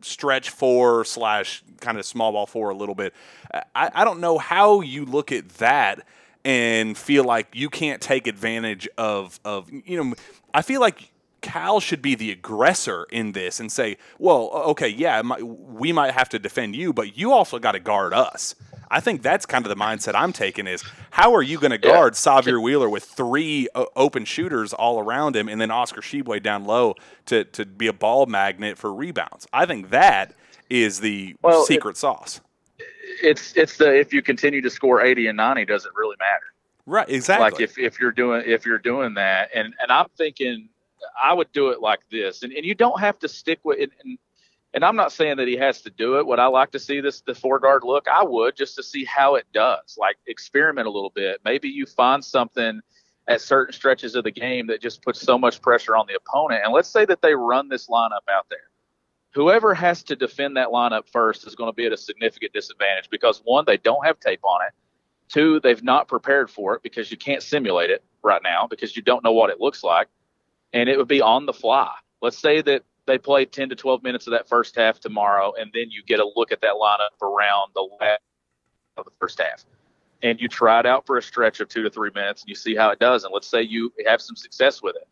stretch 0.00 0.50
four 0.50 1.04
slash 1.04 1.62
kind 1.80 1.98
of 1.98 2.04
small 2.04 2.32
ball 2.32 2.46
four 2.46 2.70
a 2.70 2.74
little 2.74 2.94
bit. 2.94 3.14
I, 3.74 3.90
I 3.94 4.04
don't 4.04 4.20
know 4.20 4.38
how 4.38 4.80
you 4.80 5.04
look 5.04 5.32
at 5.32 5.48
that 5.58 6.06
and 6.44 6.96
feel 6.98 7.24
like 7.24 7.48
you 7.54 7.70
can't 7.70 8.00
take 8.00 8.26
advantage 8.26 8.88
of 8.98 9.38
of 9.44 9.70
you 9.70 10.02
know. 10.02 10.14
I 10.54 10.62
feel 10.62 10.80
like 10.80 11.12
Cal 11.40 11.80
should 11.80 12.02
be 12.02 12.14
the 12.14 12.30
aggressor 12.30 13.06
in 13.10 13.32
this 13.32 13.58
and 13.60 13.70
say, 13.70 13.96
well, 14.18 14.50
okay, 14.68 14.88
yeah, 14.88 15.20
we 15.40 15.92
might 15.92 16.12
have 16.12 16.28
to 16.30 16.38
defend 16.38 16.76
you, 16.76 16.92
but 16.92 17.16
you 17.16 17.32
also 17.32 17.58
got 17.58 17.72
to 17.72 17.80
guard 17.80 18.14
us. 18.14 18.54
I 18.92 19.00
think 19.00 19.22
that's 19.22 19.46
kind 19.46 19.64
of 19.64 19.70
the 19.70 19.82
mindset 19.82 20.14
I'm 20.14 20.32
taking 20.32 20.66
is 20.66 20.84
how 21.10 21.34
are 21.34 21.42
you 21.42 21.58
going 21.58 21.70
to 21.70 21.78
guard 21.78 22.12
yeah. 22.12 22.18
Sahvir 22.18 22.62
Wheeler 22.62 22.88
with 22.88 23.04
three 23.04 23.68
uh, 23.74 23.86
open 23.96 24.24
shooters 24.26 24.72
all 24.72 25.00
around 25.00 25.34
him 25.34 25.48
and 25.48 25.60
then 25.60 25.70
Oscar 25.70 26.02
Tshiebwe 26.02 26.42
down 26.42 26.64
low 26.64 26.94
to, 27.26 27.44
to 27.44 27.64
be 27.64 27.86
a 27.86 27.92
ball 27.92 28.26
magnet 28.26 28.76
for 28.76 28.92
rebounds? 28.92 29.48
I 29.52 29.64
think 29.64 29.90
that 29.90 30.34
is 30.68 31.00
the 31.00 31.34
well, 31.42 31.64
secret 31.64 31.92
it, 31.92 31.98
sauce. 31.98 32.40
It's 33.22 33.56
it's 33.56 33.78
the 33.78 33.98
if 33.98 34.12
you 34.12 34.20
continue 34.20 34.60
to 34.60 34.70
score 34.70 35.02
80 35.02 35.28
and 35.28 35.36
90 35.36 35.64
does 35.64 35.86
it 35.86 35.92
really 35.96 36.16
matter? 36.18 36.44
Right, 36.84 37.08
exactly. 37.08 37.50
Like 37.50 37.60
if, 37.60 37.78
if 37.78 37.98
you're 37.98 38.12
doing 38.12 38.42
if 38.46 38.66
you're 38.66 38.78
doing 38.78 39.14
that 39.14 39.50
and 39.54 39.74
and 39.80 39.90
I'm 39.90 40.06
thinking 40.18 40.68
I 41.22 41.32
would 41.32 41.50
do 41.52 41.68
it 41.68 41.80
like 41.80 42.00
this, 42.10 42.42
and, 42.42 42.52
and 42.52 42.64
you 42.64 42.74
don't 42.74 43.00
have 43.00 43.18
to 43.20 43.28
stick 43.28 43.60
with 43.64 43.78
it. 43.78 43.90
And, 44.04 44.18
and 44.74 44.84
I'm 44.84 44.96
not 44.96 45.12
saying 45.12 45.36
that 45.36 45.48
he 45.48 45.56
has 45.56 45.82
to 45.82 45.90
do 45.90 46.18
it. 46.18 46.26
Would 46.26 46.38
I 46.38 46.46
like 46.46 46.70
to 46.72 46.78
see 46.78 47.00
this 47.00 47.20
the 47.20 47.34
four 47.34 47.58
guard 47.58 47.84
look? 47.84 48.08
I 48.08 48.22
would 48.22 48.56
just 48.56 48.76
to 48.76 48.82
see 48.82 49.04
how 49.04 49.34
it 49.34 49.46
does. 49.52 49.96
Like 49.98 50.16
experiment 50.26 50.86
a 50.86 50.90
little 50.90 51.12
bit. 51.14 51.40
Maybe 51.44 51.68
you 51.68 51.84
find 51.84 52.24
something 52.24 52.80
at 53.28 53.40
certain 53.40 53.72
stretches 53.72 54.14
of 54.14 54.24
the 54.24 54.30
game 54.30 54.66
that 54.68 54.80
just 54.80 55.02
puts 55.02 55.20
so 55.20 55.38
much 55.38 55.60
pressure 55.60 55.94
on 55.94 56.06
the 56.06 56.16
opponent. 56.16 56.62
And 56.64 56.72
let's 56.72 56.88
say 56.88 57.04
that 57.04 57.22
they 57.22 57.34
run 57.34 57.68
this 57.68 57.88
lineup 57.88 58.26
out 58.30 58.46
there. 58.48 58.70
Whoever 59.34 59.74
has 59.74 60.02
to 60.04 60.16
defend 60.16 60.56
that 60.56 60.68
lineup 60.68 61.08
first 61.10 61.46
is 61.46 61.54
going 61.54 61.70
to 61.70 61.74
be 61.74 61.86
at 61.86 61.92
a 61.92 61.96
significant 61.96 62.52
disadvantage 62.52 63.08
because 63.10 63.40
one, 63.44 63.64
they 63.66 63.76
don't 63.76 64.04
have 64.04 64.18
tape 64.20 64.44
on 64.44 64.60
it. 64.66 64.72
Two, 65.28 65.60
they've 65.60 65.82
not 65.82 66.08
prepared 66.08 66.50
for 66.50 66.74
it 66.74 66.82
because 66.82 67.10
you 67.10 67.16
can't 67.16 67.42
simulate 67.42 67.90
it 67.90 68.04
right 68.22 68.42
now 68.42 68.66
because 68.68 68.96
you 68.96 69.02
don't 69.02 69.24
know 69.24 69.32
what 69.32 69.50
it 69.50 69.60
looks 69.60 69.82
like 69.82 70.08
and 70.72 70.88
it 70.88 70.98
would 70.98 71.08
be 71.08 71.22
on 71.22 71.46
the 71.46 71.52
fly. 71.52 71.92
Let's 72.20 72.38
say 72.38 72.62
that 72.62 72.84
they 73.06 73.18
play 73.18 73.44
10 73.44 73.68
to 73.70 73.74
12 73.74 74.02
minutes 74.02 74.26
of 74.26 74.32
that 74.32 74.48
first 74.48 74.76
half 74.76 75.00
tomorrow, 75.00 75.52
and 75.58 75.70
then 75.74 75.90
you 75.90 76.02
get 76.04 76.20
a 76.20 76.32
look 76.36 76.52
at 76.52 76.60
that 76.60 76.74
lineup 76.74 77.20
around 77.20 77.72
the 77.74 77.88
last 78.00 78.20
of 78.96 79.04
the 79.04 79.10
first 79.18 79.40
half. 79.40 79.64
And 80.22 80.40
you 80.40 80.48
try 80.48 80.78
it 80.80 80.86
out 80.86 81.06
for 81.06 81.16
a 81.16 81.22
stretch 81.22 81.60
of 81.60 81.68
two 81.68 81.82
to 81.82 81.90
three 81.90 82.10
minutes 82.14 82.42
and 82.42 82.48
you 82.48 82.54
see 82.54 82.76
how 82.76 82.90
it 82.90 82.98
does. 82.98 83.24
And 83.24 83.32
let's 83.34 83.48
say 83.48 83.62
you 83.62 83.92
have 84.06 84.20
some 84.20 84.36
success 84.36 84.82
with 84.82 84.94
it. 84.94 85.08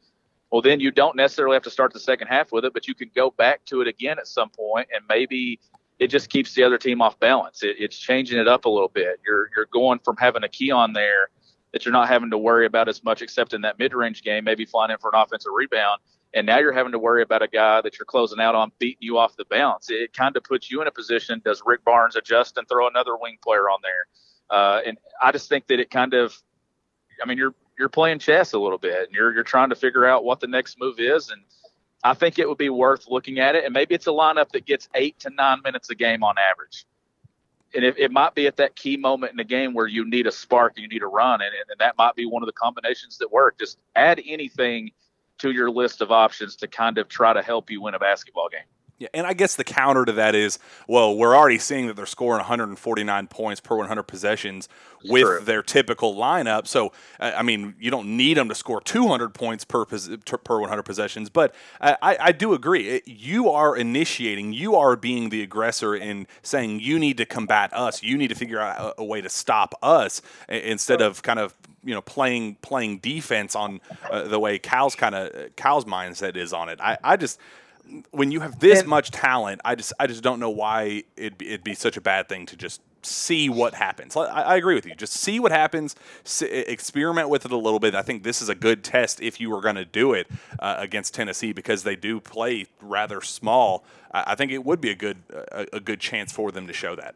Well, 0.52 0.62
then 0.62 0.80
you 0.80 0.90
don't 0.90 1.16
necessarily 1.16 1.54
have 1.54 1.62
to 1.64 1.70
start 1.70 1.92
the 1.92 2.00
second 2.00 2.28
half 2.28 2.52
with 2.52 2.64
it, 2.64 2.72
but 2.72 2.86
you 2.86 2.94
can 2.94 3.10
go 3.14 3.30
back 3.30 3.64
to 3.66 3.80
it 3.80 3.88
again 3.88 4.18
at 4.18 4.28
some 4.28 4.50
point 4.50 4.88
and 4.94 5.02
maybe 5.08 5.58
it 5.98 6.08
just 6.08 6.30
keeps 6.30 6.54
the 6.54 6.62
other 6.62 6.78
team 6.78 7.02
off 7.02 7.18
balance. 7.20 7.62
It, 7.62 7.76
it's 7.78 7.98
changing 7.98 8.38
it 8.38 8.48
up 8.48 8.64
a 8.64 8.68
little 8.68 8.88
bit. 8.88 9.20
You're 9.24 9.50
you're 9.54 9.66
going 9.72 10.00
from 10.04 10.16
having 10.16 10.44
a 10.44 10.48
key 10.48 10.70
on 10.70 10.92
there 10.92 11.28
that 11.72 11.84
you're 11.84 11.92
not 11.92 12.08
having 12.08 12.30
to 12.30 12.38
worry 12.38 12.66
about 12.66 12.88
as 12.88 13.04
much, 13.04 13.22
except 13.22 13.54
in 13.54 13.60
that 13.60 13.78
mid-range 13.78 14.22
game, 14.22 14.42
maybe 14.44 14.64
flying 14.64 14.90
in 14.90 14.98
for 14.98 15.10
an 15.14 15.20
offensive 15.20 15.52
rebound. 15.54 16.00
And 16.32 16.46
now 16.46 16.58
you're 16.58 16.72
having 16.72 16.92
to 16.92 16.98
worry 16.98 17.22
about 17.22 17.42
a 17.42 17.48
guy 17.48 17.80
that 17.80 17.98
you're 17.98 18.06
closing 18.06 18.40
out 18.40 18.54
on 18.54 18.70
beating 18.78 19.00
you 19.00 19.18
off 19.18 19.36
the 19.36 19.44
bounce. 19.44 19.90
It 19.90 20.12
kind 20.12 20.36
of 20.36 20.44
puts 20.44 20.70
you 20.70 20.80
in 20.80 20.86
a 20.86 20.92
position. 20.92 21.42
Does 21.44 21.62
Rick 21.66 21.84
Barnes 21.84 22.14
adjust 22.14 22.56
and 22.56 22.68
throw 22.68 22.86
another 22.86 23.16
wing 23.16 23.38
player 23.42 23.68
on 23.68 23.80
there? 23.82 24.06
Uh, 24.48 24.80
and 24.86 24.98
I 25.20 25.32
just 25.32 25.48
think 25.48 25.66
that 25.68 25.80
it 25.80 25.90
kind 25.90 26.14
of, 26.14 26.36
I 27.22 27.26
mean, 27.26 27.38
you're 27.38 27.54
you're 27.78 27.88
playing 27.88 28.18
chess 28.18 28.52
a 28.52 28.58
little 28.58 28.78
bit, 28.78 29.08
and 29.08 29.12
you're 29.12 29.32
you're 29.32 29.42
trying 29.42 29.70
to 29.70 29.74
figure 29.74 30.06
out 30.06 30.24
what 30.24 30.40
the 30.40 30.46
next 30.46 30.78
move 30.78 31.00
is. 31.00 31.30
And 31.30 31.42
I 32.04 32.14
think 32.14 32.38
it 32.38 32.48
would 32.48 32.58
be 32.58 32.70
worth 32.70 33.06
looking 33.08 33.40
at 33.40 33.56
it. 33.56 33.64
And 33.64 33.72
maybe 33.72 33.94
it's 33.94 34.06
a 34.06 34.10
lineup 34.10 34.50
that 34.50 34.66
gets 34.66 34.88
eight 34.94 35.18
to 35.20 35.30
nine 35.30 35.62
minutes 35.62 35.90
a 35.90 35.94
game 35.94 36.22
on 36.22 36.36
average 36.38 36.86
and 37.74 37.84
it, 37.84 37.98
it 37.98 38.10
might 38.10 38.34
be 38.34 38.46
at 38.46 38.56
that 38.56 38.76
key 38.76 38.96
moment 38.96 39.30
in 39.30 39.36
the 39.36 39.44
game 39.44 39.74
where 39.74 39.86
you 39.86 40.08
need 40.08 40.26
a 40.26 40.32
spark 40.32 40.74
and 40.76 40.82
you 40.82 40.88
need 40.88 41.02
a 41.02 41.06
run, 41.06 41.40
and, 41.40 41.52
and 41.68 41.78
that 41.78 41.96
might 41.96 42.14
be 42.14 42.26
one 42.26 42.42
of 42.42 42.46
the 42.46 42.52
combinations 42.52 43.18
that 43.18 43.30
work. 43.30 43.58
Just 43.58 43.78
add 43.94 44.20
anything 44.26 44.90
to 45.40 45.50
your 45.50 45.70
list 45.70 46.00
of 46.00 46.10
options 46.10 46.56
to 46.56 46.68
kind 46.68 46.98
of 46.98 47.08
try 47.08 47.32
to 47.32 47.42
help 47.42 47.70
you 47.70 47.82
win 47.82 47.94
a 47.94 47.98
basketball 47.98 48.48
game. 48.48 48.60
Yeah, 49.00 49.08
and 49.14 49.26
I 49.26 49.32
guess 49.32 49.56
the 49.56 49.64
counter 49.64 50.04
to 50.04 50.12
that 50.12 50.34
is, 50.34 50.58
well, 50.86 51.16
we're 51.16 51.34
already 51.34 51.58
seeing 51.58 51.86
that 51.86 51.96
they're 51.96 52.04
scoring 52.04 52.40
149 52.40 53.26
points 53.28 53.58
per 53.58 53.74
100 53.74 54.02
possessions 54.02 54.68
with 55.06 55.22
True. 55.22 55.40
their 55.40 55.62
typical 55.62 56.14
lineup. 56.14 56.66
So, 56.66 56.92
I 57.18 57.42
mean, 57.42 57.74
you 57.80 57.90
don't 57.90 58.18
need 58.18 58.36
them 58.36 58.50
to 58.50 58.54
score 58.54 58.78
200 58.78 59.32
points 59.32 59.64
per 59.64 59.86
per 59.86 60.60
100 60.60 60.82
possessions. 60.82 61.30
But 61.30 61.54
I, 61.80 62.18
I 62.20 62.32
do 62.32 62.52
agree. 62.52 63.00
You 63.06 63.48
are 63.48 63.74
initiating. 63.74 64.52
You 64.52 64.76
are 64.76 64.96
being 64.96 65.30
the 65.30 65.42
aggressor 65.42 65.96
in 65.96 66.26
saying 66.42 66.80
you 66.80 66.98
need 66.98 67.16
to 67.16 67.24
combat 67.24 67.72
us. 67.72 68.02
You 68.02 68.18
need 68.18 68.28
to 68.28 68.34
figure 68.34 68.60
out 68.60 68.98
a, 68.98 69.00
a 69.00 69.04
way 69.04 69.22
to 69.22 69.30
stop 69.30 69.74
us 69.82 70.20
instead 70.46 71.00
of 71.00 71.22
kind 71.22 71.38
of 71.38 71.54
you 71.82 71.94
know 71.94 72.02
playing 72.02 72.56
playing 72.56 72.98
defense 72.98 73.56
on 73.56 73.80
uh, 74.10 74.24
the 74.24 74.38
way 74.38 74.58
Cal's 74.58 74.94
kind 74.94 75.14
of 75.14 75.56
Cal's 75.56 75.86
mindset 75.86 76.36
is 76.36 76.52
on 76.52 76.68
it. 76.68 76.78
I, 76.82 76.98
I 77.02 77.16
just 77.16 77.40
when 78.10 78.30
you 78.30 78.40
have 78.40 78.58
this 78.58 78.80
and, 78.80 78.88
much 78.88 79.10
talent, 79.10 79.60
I 79.64 79.74
just 79.74 79.92
I 79.98 80.06
just 80.06 80.22
don't 80.22 80.40
know 80.40 80.50
why 80.50 81.04
it'd 81.16 81.38
be, 81.38 81.48
it'd 81.48 81.64
be 81.64 81.74
such 81.74 81.96
a 81.96 82.00
bad 82.00 82.28
thing 82.28 82.46
to 82.46 82.56
just 82.56 82.80
see 83.02 83.48
what 83.48 83.74
happens. 83.74 84.16
I, 84.16 84.24
I 84.24 84.56
agree 84.56 84.74
with 84.74 84.86
you. 84.86 84.94
Just 84.94 85.14
see 85.14 85.40
what 85.40 85.52
happens. 85.52 85.96
See, 86.24 86.46
experiment 86.46 87.28
with 87.28 87.44
it 87.44 87.52
a 87.52 87.56
little 87.56 87.78
bit. 87.78 87.94
I 87.94 88.02
think 88.02 88.22
this 88.22 88.42
is 88.42 88.48
a 88.48 88.54
good 88.54 88.84
test 88.84 89.20
if 89.20 89.40
you 89.40 89.50
were 89.50 89.60
going 89.60 89.76
to 89.76 89.84
do 89.84 90.12
it 90.12 90.26
uh, 90.58 90.76
against 90.78 91.14
Tennessee 91.14 91.52
because 91.52 91.82
they 91.82 91.96
do 91.96 92.20
play 92.20 92.66
rather 92.80 93.20
small. 93.20 93.84
I, 94.12 94.24
I 94.28 94.34
think 94.34 94.52
it 94.52 94.64
would 94.64 94.80
be 94.80 94.90
a 94.90 94.94
good 94.94 95.18
a, 95.30 95.66
a 95.74 95.80
good 95.80 96.00
chance 96.00 96.32
for 96.32 96.50
them 96.50 96.66
to 96.66 96.72
show 96.72 96.94
that. 96.96 97.14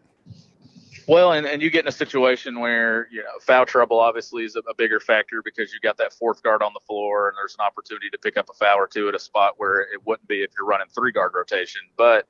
Well, 1.07 1.33
and, 1.33 1.47
and 1.47 1.61
you 1.61 1.71
get 1.71 1.85
in 1.85 1.89
a 1.89 1.93
situation 1.93 2.61
where, 2.61 3.09
you 3.11 3.19
know, 3.19 3.39
foul 3.41 3.67
trouble 3.67 4.01
obviously 4.01 4.45
is 4.45 4.57
a, 4.57 4.61
a, 4.61 4.75
bigger 4.75 5.01
factor 5.01 5.43
because 5.45 5.73
you 5.73 5.79
got 5.81 5.99
that 5.99 6.15
fourth 6.15 6.43
guard 6.43 6.63
on 6.63 6.73
the 6.73 6.81
floor 6.81 7.29
and 7.29 7.37
there's 7.37 7.55
an 7.59 7.65
opportunity 7.65 8.09
to 8.11 8.19
pick 8.19 8.39
up 8.39 8.49
a 8.49 8.55
foul 8.55 8.79
or 8.79 8.87
two 8.87 9.09
at 9.09 9.15
a 9.15 9.19
spot 9.19 9.55
where 9.59 9.81
it 9.81 10.07
wouldn't 10.07 10.27
be 10.29 10.43
if 10.43 10.51
you're 10.57 10.67
running 10.67 10.87
three 10.95 11.13
guard 11.13 11.33
rotation. 11.35 11.83
But 11.97 12.27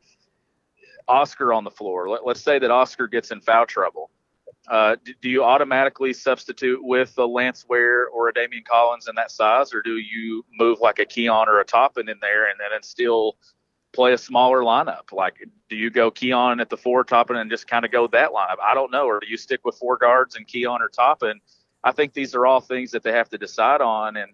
Oscar 1.06 1.52
on 1.52 1.62
the 1.62 1.70
floor, 1.70 2.08
let, 2.08 2.26
us 2.26 2.42
say 2.42 2.58
that 2.58 2.70
Oscar 2.70 3.06
gets 3.06 3.30
in 3.30 3.40
foul 3.40 3.66
trouble. 3.66 4.10
Uh, 4.68 4.96
do, 5.04 5.12
do, 5.20 5.28
you 5.28 5.44
automatically 5.44 6.12
substitute 6.12 6.82
with 6.82 7.16
a 7.18 7.26
Lance 7.26 7.66
Ware 7.68 8.08
or 8.08 8.28
a 8.28 8.32
Daimion 8.32 8.64
Collins 8.64 9.06
in 9.08 9.14
that 9.14 9.30
size, 9.30 9.74
or 9.74 9.82
do 9.82 9.98
you 9.98 10.42
move 10.58 10.80
like 10.80 10.98
a 10.98 11.04
Keion 11.04 11.46
or 11.46 11.60
a 11.60 11.64
Toppin 11.64 12.08
in 12.08 12.16
there 12.20 12.48
and 12.48 12.58
then 12.58 12.82
still– 12.82 13.36
play 13.94 14.12
a 14.12 14.18
smaller 14.18 14.60
lineup? 14.60 15.12
Like, 15.12 15.48
do 15.68 15.76
you 15.76 15.90
go 15.90 16.10
Keion 16.10 16.60
at 16.60 16.68
the 16.68 16.76
four, 16.76 17.04
Toppin, 17.04 17.36
and 17.36 17.50
just 17.50 17.66
kind 17.66 17.84
of 17.84 17.90
go 17.90 18.06
that 18.08 18.30
lineup? 18.30 18.56
I 18.62 18.74
don't 18.74 18.90
know. 18.90 19.06
Or 19.06 19.20
do 19.20 19.26
you 19.26 19.36
stick 19.36 19.64
with 19.64 19.76
four 19.76 19.96
guards 19.96 20.36
and 20.36 20.46
Keion 20.46 20.80
or 20.80 20.88
Toppin? 20.88 21.40
I 21.82 21.92
think 21.92 22.12
these 22.12 22.34
are 22.34 22.46
all 22.46 22.60
things 22.60 22.90
that 22.90 23.02
they 23.02 23.12
have 23.12 23.28
to 23.30 23.38
decide 23.38 23.80
on. 23.80 24.16
And 24.16 24.32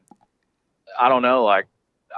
I 0.99 1.09
don't 1.09 1.23
know. 1.23 1.45
Like, 1.45 1.67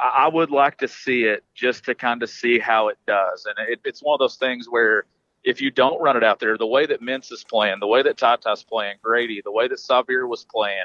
I, 0.00 0.28
would 0.28 0.50
like 0.50 0.78
to 0.78 0.88
see 0.88 1.24
it 1.24 1.44
just 1.54 1.84
to 1.84 1.94
kind 1.94 2.22
of 2.22 2.30
see 2.30 2.58
how 2.58 2.88
it 2.88 2.98
does. 3.06 3.46
And 3.46 3.68
it, 3.68 3.80
it's 3.84 4.02
one 4.02 4.14
of 4.14 4.20
those 4.20 4.36
things 4.36 4.66
where 4.68 5.04
if 5.44 5.60
you 5.60 5.70
don't 5.70 6.00
run 6.00 6.16
it 6.16 6.24
out 6.24 6.38
there, 6.38 6.56
the 6.56 6.66
way 6.66 6.86
that 6.86 7.02
Mintz 7.02 7.32
is 7.32 7.44
playing, 7.44 7.80
the 7.80 7.86
way 7.86 8.02
that 8.02 8.16
Tata's 8.16 8.62
playing, 8.62 8.96
Grady, 9.02 9.42
the 9.42 9.52
way 9.52 9.68
that 9.68 9.78
Sahvir 9.78 10.28
was 10.28 10.44
playing, 10.44 10.84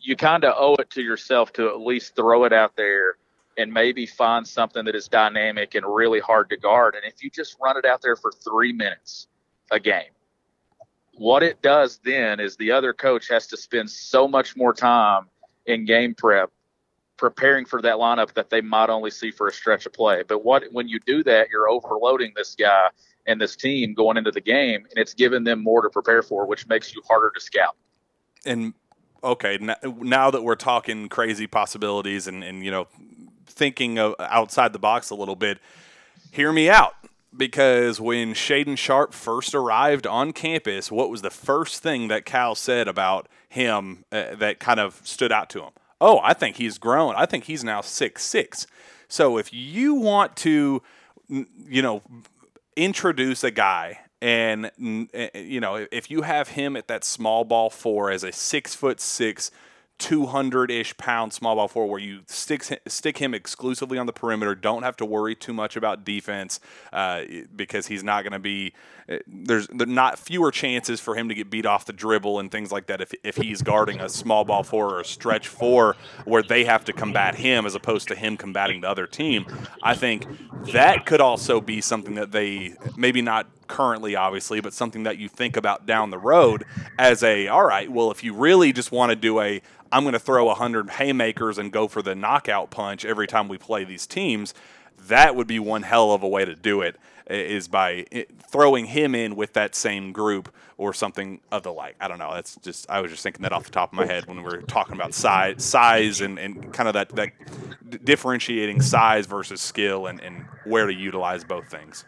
you 0.00 0.16
kind 0.16 0.44
of 0.44 0.54
owe 0.56 0.74
it 0.74 0.90
to 0.90 1.02
yourself 1.02 1.52
to 1.54 1.68
at 1.68 1.80
least 1.80 2.14
throw 2.14 2.44
it 2.44 2.52
out 2.52 2.76
there 2.76 3.16
and 3.58 3.72
maybe 3.72 4.06
find 4.06 4.46
something 4.46 4.84
that 4.84 4.94
is 4.94 5.08
dynamic 5.08 5.74
and 5.74 5.84
really 5.86 6.20
hard 6.20 6.48
to 6.50 6.56
guard. 6.56 6.94
And 6.94 7.04
if 7.04 7.22
you 7.22 7.30
just 7.30 7.56
run 7.62 7.76
it 7.76 7.84
out 7.84 8.02
there 8.02 8.16
for 8.16 8.32
three 8.32 8.72
minutes 8.72 9.28
a 9.70 9.78
game, 9.78 10.10
what 11.14 11.42
it 11.42 11.60
does 11.62 11.98
then 12.04 12.40
is 12.40 12.56
the 12.56 12.72
other 12.72 12.92
coach 12.92 13.28
has 13.28 13.46
to 13.48 13.56
spend 13.56 13.90
so 13.90 14.26
much 14.26 14.56
more 14.56 14.72
time 14.72 15.26
in 15.66 15.84
game 15.84 16.14
prep 16.14 16.50
preparing 17.16 17.64
for 17.64 17.80
that 17.80 17.96
lineup 17.96 18.32
that 18.34 18.50
they 18.50 18.60
might 18.60 18.90
only 18.90 19.10
see 19.10 19.30
for 19.30 19.46
a 19.46 19.52
stretch 19.52 19.86
of 19.86 19.92
play. 19.92 20.24
But 20.26 20.44
what 20.44 20.64
when 20.72 20.88
you 20.88 20.98
do 21.06 21.22
that, 21.24 21.48
you're 21.50 21.68
overloading 21.68 22.32
this 22.34 22.56
guy 22.56 22.88
and 23.26 23.40
this 23.40 23.54
team 23.54 23.94
going 23.94 24.16
into 24.16 24.32
the 24.32 24.40
game, 24.40 24.84
and 24.90 24.96
it's 24.96 25.14
giving 25.14 25.44
them 25.44 25.62
more 25.62 25.82
to 25.82 25.90
prepare 25.90 26.22
for, 26.22 26.46
which 26.46 26.66
makes 26.66 26.92
you 26.92 27.00
harder 27.06 27.30
to 27.30 27.40
scout. 27.40 27.76
And 28.44 28.74
okay, 29.22 29.58
now 30.00 30.30
that 30.32 30.42
we're 30.42 30.56
talking 30.56 31.08
crazy 31.08 31.46
possibilities 31.46 32.26
and, 32.26 32.42
and 32.42 32.64
you 32.64 32.70
know 32.70 32.88
thinking 33.52 33.98
outside 33.98 34.72
the 34.72 34.78
box 34.78 35.10
a 35.10 35.14
little 35.14 35.36
bit, 35.36 35.58
hear 36.30 36.52
me 36.52 36.68
out. 36.68 36.94
Because 37.34 37.98
when 37.98 38.34
Shaedon 38.34 38.76
Sharpe 38.76 39.14
first 39.14 39.54
arrived 39.54 40.06
on 40.06 40.32
campus, 40.32 40.92
what 40.92 41.08
was 41.08 41.22
the 41.22 41.30
first 41.30 41.82
thing 41.82 42.08
that 42.08 42.26
Cal 42.26 42.54
said 42.54 42.88
about 42.88 43.26
him 43.48 44.04
uh, 44.12 44.34
that 44.34 44.58
kind 44.58 44.78
of 44.78 45.00
stood 45.02 45.32
out 45.32 45.48
to 45.50 45.60
him? 45.60 45.70
Oh, 45.98 46.20
I 46.22 46.34
think 46.34 46.56
he's 46.56 46.76
grown. 46.76 47.14
I 47.16 47.24
think 47.24 47.44
he's 47.44 47.64
now 47.64 47.80
six 47.80 48.22
six. 48.22 48.66
So 49.08 49.38
if 49.38 49.52
you 49.52 49.94
want 49.94 50.36
to, 50.38 50.82
you 51.28 51.82
know, 51.82 52.02
introduce 52.76 53.44
a 53.44 53.50
guy 53.50 54.00
and 54.22 54.70
you 54.78 55.60
know 55.60 55.86
if 55.90 56.10
you 56.10 56.22
have 56.22 56.48
him 56.48 56.76
at 56.76 56.86
that 56.88 57.04
small 57.04 57.44
ball 57.44 57.68
four 57.68 58.10
as 58.10 58.24
a 58.24 58.32
six 58.32 58.74
foot 58.74 59.00
six 59.00 59.50
200 60.02 60.68
ish 60.68 60.96
pound 60.96 61.32
small 61.32 61.54
ball 61.54 61.68
four 61.68 61.88
where 61.88 62.00
you 62.00 62.22
stick, 62.26 62.64
stick 62.88 63.18
him 63.18 63.34
exclusively 63.34 63.98
on 63.98 64.06
the 64.06 64.12
perimeter. 64.12 64.52
Don't 64.52 64.82
have 64.82 64.96
to 64.96 65.04
worry 65.04 65.36
too 65.36 65.52
much 65.52 65.76
about 65.76 66.04
defense 66.04 66.58
uh, 66.92 67.22
because 67.54 67.86
he's 67.86 68.02
not 68.02 68.24
going 68.24 68.32
to 68.32 68.40
be, 68.40 68.72
uh, 69.08 69.18
there's 69.28 69.72
not 69.72 70.18
fewer 70.18 70.50
chances 70.50 70.98
for 71.00 71.14
him 71.14 71.28
to 71.28 71.36
get 71.36 71.50
beat 71.50 71.66
off 71.66 71.86
the 71.86 71.92
dribble 71.92 72.40
and 72.40 72.50
things 72.50 72.72
like 72.72 72.86
that 72.86 73.00
if, 73.00 73.14
if 73.22 73.36
he's 73.36 73.62
guarding 73.62 74.00
a 74.00 74.08
small 74.08 74.44
ball 74.44 74.64
four 74.64 74.92
or 74.92 75.00
a 75.02 75.04
stretch 75.04 75.46
four 75.46 75.94
where 76.24 76.42
they 76.42 76.64
have 76.64 76.84
to 76.84 76.92
combat 76.92 77.36
him 77.36 77.64
as 77.64 77.76
opposed 77.76 78.08
to 78.08 78.16
him 78.16 78.36
combating 78.36 78.80
the 78.80 78.88
other 78.88 79.06
team. 79.06 79.46
I 79.84 79.94
think 79.94 80.26
that 80.72 81.06
could 81.06 81.20
also 81.20 81.60
be 81.60 81.80
something 81.80 82.16
that 82.16 82.32
they 82.32 82.74
maybe 82.96 83.22
not 83.22 83.46
currently, 83.72 84.14
obviously, 84.14 84.60
but 84.60 84.74
something 84.74 85.04
that 85.04 85.16
you 85.16 85.28
think 85.28 85.56
about 85.56 85.86
down 85.86 86.10
the 86.10 86.18
road 86.18 86.64
as 86.98 87.22
a, 87.22 87.48
all 87.48 87.64
right, 87.64 87.90
well, 87.90 88.10
if 88.10 88.22
you 88.22 88.34
really 88.34 88.70
just 88.70 88.92
want 88.92 89.08
to 89.08 89.16
do 89.16 89.40
a, 89.40 89.62
I'm 89.90 90.04
going 90.04 90.12
to 90.12 90.18
throw 90.18 90.44
100 90.44 90.90
haymakers 90.90 91.56
and 91.56 91.72
go 91.72 91.88
for 91.88 92.02
the 92.02 92.14
knockout 92.14 92.70
punch 92.70 93.06
every 93.06 93.26
time 93.26 93.48
we 93.48 93.56
play 93.56 93.84
these 93.84 94.06
teams, 94.06 94.52
that 95.08 95.34
would 95.34 95.46
be 95.46 95.58
one 95.58 95.84
hell 95.84 96.12
of 96.12 96.22
a 96.22 96.28
way 96.28 96.44
to 96.44 96.54
do 96.54 96.82
it 96.82 96.96
is 97.30 97.66
by 97.66 98.04
throwing 98.50 98.84
him 98.84 99.14
in 99.14 99.36
with 99.36 99.54
that 99.54 99.74
same 99.74 100.12
group 100.12 100.52
or 100.76 100.92
something 100.92 101.40
of 101.50 101.62
the 101.62 101.72
like. 101.72 101.96
I 101.98 102.08
don't 102.08 102.18
know. 102.18 102.34
That's 102.34 102.56
just 102.56 102.90
I 102.90 103.00
was 103.00 103.10
just 103.10 103.22
thinking 103.22 103.42
that 103.42 103.52
off 103.52 103.64
the 103.64 103.70
top 103.70 103.90
of 103.90 103.96
my 103.96 104.04
head 104.04 104.26
when 104.26 104.36
we 104.36 104.42
were 104.42 104.60
talking 104.60 104.94
about 104.94 105.14
size, 105.14 105.64
size 105.64 106.20
and, 106.20 106.38
and 106.38 106.74
kind 106.74 106.88
of 106.88 106.92
that, 106.92 107.08
that 107.10 108.04
differentiating 108.04 108.82
size 108.82 109.24
versus 109.24 109.62
skill 109.62 110.08
and, 110.08 110.20
and 110.20 110.44
where 110.64 110.86
to 110.86 110.92
utilize 110.92 111.42
both 111.42 111.70
things. 111.70 112.04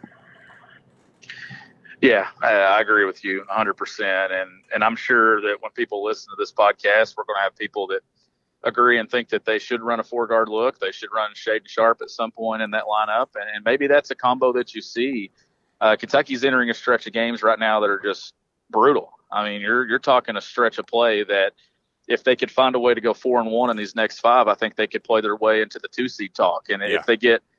Yeah, 2.04 2.28
I, 2.42 2.82
agree 2.82 3.06
with 3.06 3.24
you 3.24 3.46
100%. 3.50 4.30
And, 4.30 4.50
and 4.74 4.84
I'm 4.84 4.94
sure 4.94 5.40
that 5.40 5.56
when 5.60 5.72
people 5.72 6.04
listen 6.04 6.28
to 6.30 6.36
this 6.38 6.52
podcast, 6.52 7.16
we're 7.16 7.24
going 7.24 7.38
to 7.38 7.42
have 7.42 7.56
people 7.56 7.86
that 7.86 8.00
agree 8.62 8.98
and 8.98 9.10
think 9.10 9.30
that 9.30 9.46
they 9.46 9.58
should 9.58 9.80
run 9.80 10.00
a 10.00 10.02
four 10.02 10.26
guard 10.26 10.50
look. 10.50 10.78
They 10.78 10.92
should 10.92 11.08
run 11.14 11.30
Shaedon 11.32 11.66
Sharpe 11.66 12.02
at 12.02 12.10
some 12.10 12.30
point 12.30 12.60
in 12.60 12.72
that 12.72 12.84
lineup. 12.84 13.28
And, 13.36 13.48
and 13.54 13.64
maybe 13.64 13.86
that's 13.86 14.10
a 14.10 14.14
combo 14.14 14.52
that 14.52 14.74
you 14.74 14.82
see. 14.82 15.30
Uh, 15.80 15.96
Kentucky's 15.96 16.44
entering 16.44 16.68
a 16.68 16.74
stretch 16.74 17.06
of 17.06 17.14
games 17.14 17.42
right 17.42 17.58
now 17.58 17.80
that 17.80 17.88
are 17.88 18.00
just 18.00 18.34
brutal. 18.68 19.10
I 19.32 19.48
mean, 19.48 19.62
you're, 19.62 19.88
you're 19.88 19.98
talking 19.98 20.36
a 20.36 20.42
stretch 20.42 20.78
of 20.78 20.86
play 20.86 21.24
that 21.24 21.52
if 22.06 22.22
they 22.22 22.36
could 22.36 22.50
find 22.50 22.74
a 22.74 22.78
way 22.78 22.92
to 22.92 23.00
go 23.00 23.14
four 23.14 23.40
and 23.40 23.50
one 23.50 23.70
in 23.70 23.78
these 23.78 23.96
next 23.96 24.20
five, 24.20 24.46
I 24.46 24.54
think 24.54 24.76
they 24.76 24.86
could 24.86 25.04
play 25.04 25.22
their 25.22 25.36
way 25.36 25.62
into 25.62 25.78
the 25.78 25.88
two 25.88 26.08
seed 26.08 26.34
talk. 26.34 26.68
And 26.68 26.82
yeah. 26.82 26.98
if 26.98 27.06
they 27.06 27.16
get– 27.16 27.42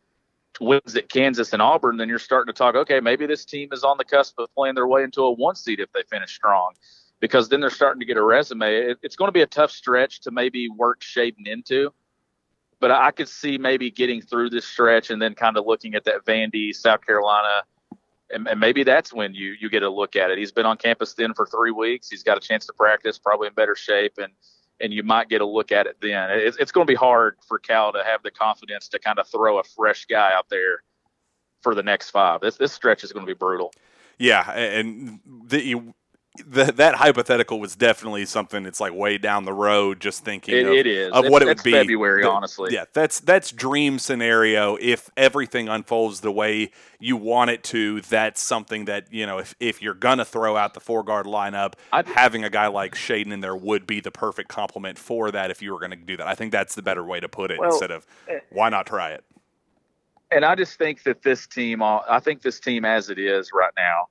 wins 0.59 0.95
at 0.95 1.09
Kansas 1.09 1.53
and 1.53 1.61
Auburn, 1.61 1.97
then 1.97 2.09
you're 2.09 2.19
starting 2.19 2.53
to 2.53 2.57
talk, 2.57 2.75
okay, 2.75 2.99
maybe 2.99 3.25
this 3.25 3.45
team 3.45 3.69
is 3.71 3.83
on 3.83 3.97
the 3.97 4.03
cusp 4.03 4.39
of 4.39 4.53
playing 4.55 4.75
their 4.75 4.87
way 4.87 5.03
into 5.03 5.21
a 5.21 5.31
one 5.31 5.55
seed 5.55 5.79
if 5.79 5.91
they 5.93 6.03
finish 6.09 6.33
strong. 6.33 6.73
Because 7.19 7.49
then 7.49 7.61
they're 7.61 7.69
starting 7.69 7.99
to 8.01 8.05
get 8.05 8.17
a 8.17 8.23
resume. 8.23 8.75
It, 8.75 8.97
it's 9.01 9.15
going 9.15 9.29
to 9.29 9.33
be 9.33 9.41
a 9.41 9.47
tough 9.47 9.71
stretch 9.71 10.21
to 10.21 10.31
maybe 10.31 10.69
work 10.69 11.01
Shaedon 11.01 11.47
into, 11.47 11.91
but 12.79 12.91
I 12.91 13.11
could 13.11 13.29
see 13.29 13.57
maybe 13.57 13.89
getting 13.89 14.21
through 14.21 14.49
this 14.49 14.65
stretch 14.65 15.09
and 15.09 15.21
then 15.21 15.33
kind 15.33 15.57
of 15.57 15.65
looking 15.65 15.95
at 15.95 16.03
that 16.05 16.25
Vandy, 16.25 16.75
South 16.75 17.05
Carolina, 17.05 17.63
and, 18.31 18.47
and, 18.47 18.59
maybe 18.59 18.83
that's 18.83 19.13
when 19.13 19.33
you 19.33 19.55
you 19.59 19.69
get 19.69 19.83
a 19.83 19.89
look 19.89 20.15
at 20.15 20.31
it. 20.31 20.37
He's 20.37 20.51
been 20.51 20.65
on 20.65 20.77
campus 20.77 21.13
then 21.13 21.33
for 21.33 21.45
three 21.45 21.71
weeks. 21.71 22.09
He's 22.09 22.23
got 22.23 22.37
a 22.37 22.39
chance 22.39 22.65
to 22.65 22.73
practice, 22.73 23.17
probably 23.17 23.47
in 23.47 23.53
better 23.53 23.75
shape, 23.75 24.13
and 24.17 24.33
and 24.79 24.93
you 24.93 25.03
might 25.03 25.29
get 25.29 25.41
a 25.41 25.45
look 25.45 25.71
at 25.71 25.87
it 25.87 25.97
then. 26.01 26.29
It's, 26.31 26.57
it's 26.57 26.71
going 26.71 26.85
to 26.85 26.91
be 26.91 26.95
hard 26.95 27.37
for 27.47 27.59
Cal 27.59 27.93
to 27.93 28.03
have 28.03 28.23
the 28.23 28.31
confidence 28.31 28.87
to 28.89 28.99
kind 28.99 29.19
of 29.19 29.27
throw 29.27 29.59
a 29.59 29.63
fresh 29.63 30.05
guy 30.05 30.33
out 30.33 30.49
there 30.49 30.83
for 31.61 31.75
the 31.75 31.83
next 31.83 32.11
five. 32.11 32.41
This 32.41 32.57
this 32.57 32.73
stretch 32.73 33.03
is 33.03 33.11
going 33.11 33.25
to 33.25 33.29
be 33.29 33.37
brutal. 33.37 33.73
Yeah, 34.17 34.49
and 34.51 35.19
the, 35.47 35.81
the, 36.45 36.65
that 36.65 36.95
hypothetical 36.95 37.59
was 37.59 37.75
definitely 37.75 38.25
something. 38.25 38.65
It's 38.65 38.79
like 38.79 38.93
way 38.93 39.17
down 39.17 39.45
the 39.45 39.53
road. 39.53 39.99
Just 39.99 40.23
thinking 40.23 40.55
it, 40.55 40.65
of, 40.65 40.73
it 40.73 40.87
is 40.87 41.11
of 41.11 41.27
what 41.27 41.41
it 41.41 41.45
would 41.45 41.63
be. 41.63 41.71
February, 41.71 42.23
the, 42.23 42.29
honestly. 42.29 42.73
Yeah, 42.73 42.85
that's 42.93 43.19
that's 43.19 43.51
dream 43.51 43.99
scenario. 43.99 44.77
If 44.79 45.09
everything 45.15 45.69
unfolds 45.69 46.21
the 46.21 46.31
way 46.31 46.71
you 46.99 47.17
want 47.17 47.51
it 47.51 47.63
to, 47.65 48.01
that's 48.01 48.41
something 48.41 48.85
that 48.85 49.11
you 49.11 49.25
know. 49.25 49.39
If 49.39 49.55
if 49.59 49.81
you're 49.81 49.93
gonna 49.93 50.25
throw 50.25 50.57
out 50.57 50.73
the 50.73 50.79
four 50.79 51.03
guard 51.03 51.25
lineup, 51.25 51.73
I'd, 51.91 52.07
having 52.07 52.43
a 52.43 52.49
guy 52.49 52.67
like 52.67 52.95
Shaedon 52.95 53.31
in 53.31 53.41
there 53.41 53.55
would 53.55 53.87
be 53.87 53.99
the 53.99 54.11
perfect 54.11 54.49
complement 54.49 54.97
for 54.97 55.31
that. 55.31 55.51
If 55.51 55.61
you 55.61 55.73
were 55.73 55.79
going 55.79 55.91
to 55.91 55.97
do 55.97 56.17
that, 56.17 56.27
I 56.27 56.35
think 56.35 56.51
that's 56.51 56.75
the 56.75 56.81
better 56.81 57.03
way 57.03 57.19
to 57.19 57.29
put 57.29 57.51
it. 57.51 57.59
Well, 57.59 57.71
instead 57.71 57.91
of 57.91 58.05
eh, 58.27 58.39
why 58.51 58.69
not 58.69 58.87
try 58.87 59.11
it. 59.11 59.23
And 60.31 60.43
I 60.43 60.55
just 60.55 60.77
think 60.77 61.03
that 61.03 61.21
this 61.21 61.45
team, 61.47 61.83
I 61.83 62.19
think 62.19 62.41
this 62.41 62.59
team 62.59 62.83
as 62.83 63.09
it 63.09 63.19
is 63.19 63.51
right 63.53 63.71
now 63.77 64.07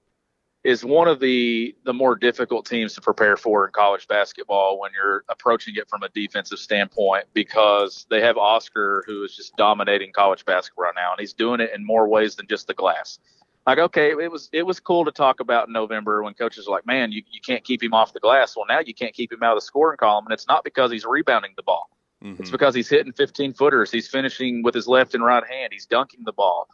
is 0.65 0.83
one 0.83 1.07
of 1.07 1.21
the 1.21 1.77
the 1.85 1.93
more 1.93 2.17
difficult 2.17 2.67
teams 2.67 2.95
to 2.95 3.01
prepare 3.01 3.37
for 3.37 3.67
in 3.67 3.73
college 3.73 4.09
basketball 4.09 4.81
when 4.81 4.91
you're 4.95 5.23
approaching 5.29 5.75
it 5.77 5.89
from 5.89 6.03
a 6.03 6.09
defensive 6.09 6.59
standpoint 6.59 7.27
because 7.35 8.07
they 8.09 8.21
have 8.21 8.39
Oscar 8.39 9.05
who 9.07 9.23
is 9.23 9.37
just 9.37 9.55
dominating 9.57 10.11
college 10.13 10.45
basketball 10.47 10.87
right 10.87 10.95
now 10.97 11.13
and 11.13 11.21
he's 11.21 11.35
doing 11.35 11.61
it 11.61 11.71
in 11.75 11.85
more 11.85 12.09
ways 12.09 12.35
than 12.35 12.47
just 12.49 12.67
the 12.67 12.75
glass. 12.75 13.19
Like 13.67 13.79
okay, 13.79 14.11
it 14.11 14.31
was 14.31 14.49
it 14.53 14.65
was 14.65 14.81
cool 14.81 15.05
to 15.05 15.13
talk 15.13 15.41
about 15.41 15.69
in 15.69 15.75
November 15.75 16.23
when 16.23 16.35
coaches 16.35 16.67
are 16.67 16.71
like, 16.71 16.87
"Man, 16.87 17.13
you, 17.13 17.23
you 17.31 17.41
can't 17.41 17.65
keep 17.65 17.83
him 17.83 17.95
off 17.95 18.13
the 18.13 18.21
glass." 18.21 18.57
Well, 18.57 18.67
now 18.69 18.81
you 18.81 18.93
can't 18.93 19.15
keep 19.15 19.33
him 19.33 19.43
out 19.43 19.53
of 19.53 19.59
the 19.59 19.67
scoring 19.67 19.97
column 19.99 20.27
and 20.27 20.33
it's 20.33 20.49
not 20.49 20.65
because 20.65 20.91
he's 20.91 21.05
rebounding 21.05 21.53
the 21.57 21.63
ball. 21.63 21.91
Mm-hmm. 22.23 22.43
It's 22.43 22.51
because 22.51 22.75
he's 22.75 22.89
hitting 22.89 23.13
15 23.13 23.53
footers, 23.53 23.91
he's 23.91 24.09
finishing 24.09 24.63
with 24.63 24.75
his 24.75 24.87
left 24.87 25.15
and 25.15 25.23
right 25.23 25.45
hand, 25.47 25.73
he's 25.73 25.85
dunking 25.85 26.25
the 26.25 26.33
ball 26.33 26.69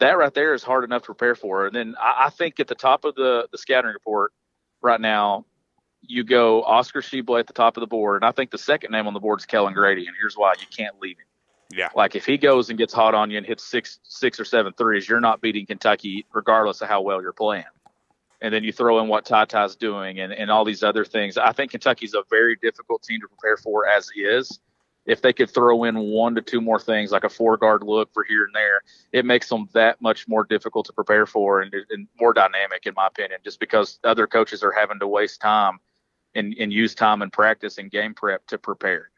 that 0.00 0.18
right 0.18 0.32
there 0.32 0.54
is 0.54 0.62
hard 0.62 0.84
enough 0.84 1.02
to 1.02 1.06
prepare 1.06 1.34
for. 1.34 1.66
And 1.66 1.74
then 1.74 1.94
I, 2.00 2.26
I 2.26 2.30
think 2.30 2.60
at 2.60 2.68
the 2.68 2.74
top 2.74 3.04
of 3.04 3.14
the, 3.14 3.48
the 3.50 3.58
scouting 3.58 3.92
report 3.92 4.32
right 4.80 5.00
now, 5.00 5.44
you 6.00 6.24
go 6.24 6.62
Oscar 6.62 7.00
Tshiebwe 7.00 7.40
at 7.40 7.46
the 7.46 7.52
top 7.52 7.76
of 7.76 7.80
the 7.80 7.86
board. 7.86 8.22
And 8.22 8.28
I 8.28 8.32
think 8.32 8.50
the 8.50 8.58
second 8.58 8.92
name 8.92 9.06
on 9.06 9.14
the 9.14 9.20
board 9.20 9.40
is 9.40 9.46
Kellan 9.46 9.74
Grady. 9.74 10.06
And 10.06 10.14
here's 10.18 10.36
why 10.36 10.54
you 10.60 10.66
can't 10.74 10.98
leave 11.00 11.18
him. 11.18 11.26
Yeah. 11.70 11.88
Like 11.94 12.14
if 12.14 12.24
he 12.24 12.38
goes 12.38 12.70
and 12.70 12.78
gets 12.78 12.94
hot 12.94 13.14
on 13.14 13.30
you 13.30 13.36
and 13.36 13.46
hits 13.46 13.64
six 13.64 13.98
six 14.04 14.40
or 14.40 14.44
seven 14.44 14.72
threes, 14.72 15.08
you're 15.08 15.20
not 15.20 15.40
beating 15.40 15.66
Kentucky 15.66 16.24
regardless 16.32 16.80
of 16.80 16.88
how 16.88 17.02
well 17.02 17.20
you're 17.20 17.32
playing. 17.32 17.64
And 18.40 18.54
then 18.54 18.62
you 18.62 18.72
throw 18.72 19.00
in 19.00 19.08
what 19.08 19.26
Ty 19.26 19.46
Ty's 19.46 19.76
doing 19.76 20.20
and, 20.20 20.32
and 20.32 20.50
all 20.50 20.64
these 20.64 20.82
other 20.82 21.04
things. 21.04 21.36
I 21.36 21.52
think 21.52 21.72
Kentucky's 21.72 22.14
a 22.14 22.22
very 22.30 22.56
difficult 22.56 23.02
team 23.02 23.20
to 23.20 23.28
prepare 23.28 23.56
for 23.56 23.86
as 23.86 24.08
is 24.16 24.60
if 25.08 25.22
they 25.22 25.32
could 25.32 25.50
throw 25.50 25.84
in 25.84 25.98
one 25.98 26.34
to 26.34 26.42
two 26.42 26.60
more 26.60 26.78
things 26.78 27.10
like 27.10 27.24
a 27.24 27.30
four 27.30 27.56
guard 27.56 27.82
look 27.82 28.12
for 28.12 28.24
here 28.24 28.44
and 28.44 28.54
there, 28.54 28.82
it 29.10 29.24
makes 29.24 29.48
them 29.48 29.66
that 29.72 30.00
much 30.02 30.28
more 30.28 30.44
difficult 30.44 30.84
to 30.86 30.92
prepare 30.92 31.24
for 31.24 31.62
and, 31.62 31.74
and 31.90 32.06
more 32.20 32.34
dynamic, 32.34 32.84
in 32.84 32.92
my 32.94 33.06
opinion, 33.06 33.40
just 33.42 33.58
because 33.58 33.98
other 34.04 34.26
coaches 34.26 34.62
are 34.62 34.70
having 34.70 34.98
to 34.98 35.08
waste 35.08 35.40
time 35.40 35.78
and, 36.34 36.54
and 36.60 36.74
use 36.74 36.94
time 36.94 37.22
in 37.22 37.30
practice 37.30 37.78
and 37.78 37.90
game 37.90 38.12
prep 38.12 38.46
to 38.46 38.58
prepare. 38.58 39.08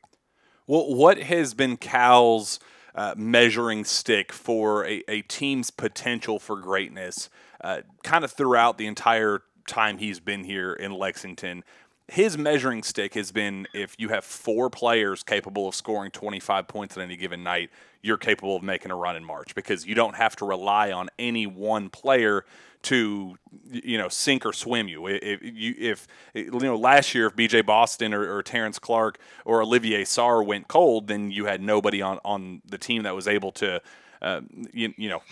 Well, 0.68 0.94
what 0.94 1.18
has 1.18 1.55
been 1.55 1.76
Cal's 1.76 2.61
uh, 2.94 3.14
measuring 3.16 3.85
stick 3.85 4.33
for 4.33 4.87
a, 4.87 5.03
a, 5.09 5.22
team's 5.22 5.72
potential 5.72 6.38
for 6.38 6.57
greatness 6.57 7.29
uh, 7.62 7.81
kind 8.05 8.24
of 8.24 8.31
throughout 8.31 8.79
the 8.79 8.87
entire 8.87 9.42
time 9.66 9.98
he's 9.98 10.20
been 10.20 10.44
here 10.44 10.72
in 10.72 10.92
Lexington? 10.92 11.64
His 12.10 12.36
measuring 12.36 12.82
stick 12.82 13.14
has 13.14 13.30
been 13.30 13.68
if 13.72 13.94
you 13.96 14.08
have 14.08 14.24
four 14.24 14.68
players 14.68 15.22
capable 15.22 15.68
of 15.68 15.76
scoring 15.76 16.10
25 16.10 16.66
points 16.66 16.96
at 16.96 17.04
any 17.04 17.16
given 17.16 17.44
night, 17.44 17.70
you're 18.02 18.16
capable 18.16 18.56
of 18.56 18.64
making 18.64 18.90
a 18.90 18.96
run 18.96 19.14
in 19.14 19.24
March 19.24 19.54
because 19.54 19.86
you 19.86 19.94
don't 19.94 20.16
have 20.16 20.34
to 20.36 20.44
rely 20.44 20.90
on 20.90 21.08
any 21.20 21.46
one 21.46 21.88
player 21.88 22.44
to 22.82 23.36
you 23.70 23.96
know 23.96 24.08
sink 24.08 24.44
or 24.44 24.52
swim 24.52 24.88
you. 24.88 25.06
If 25.06 25.40
you 25.42 25.74
if 25.78 26.08
you 26.34 26.50
know 26.50 26.76
last 26.76 27.14
year 27.14 27.26
if 27.26 27.36
BJ 27.36 27.64
Boston 27.64 28.12
or, 28.12 28.38
or 28.38 28.42
Terrence 28.42 28.80
Clarke 28.80 29.18
or 29.44 29.62
Olivier 29.62 30.02
Sarr 30.02 30.44
went 30.44 30.66
cold, 30.66 31.06
then 31.06 31.30
you 31.30 31.44
had 31.44 31.62
nobody 31.62 32.02
on 32.02 32.18
on 32.24 32.60
the 32.66 32.78
team 32.78 33.04
that 33.04 33.14
was 33.14 33.28
able 33.28 33.52
to 33.52 33.80
uh, 34.20 34.40
you, 34.72 34.92
you 34.96 35.08
know 35.08 35.22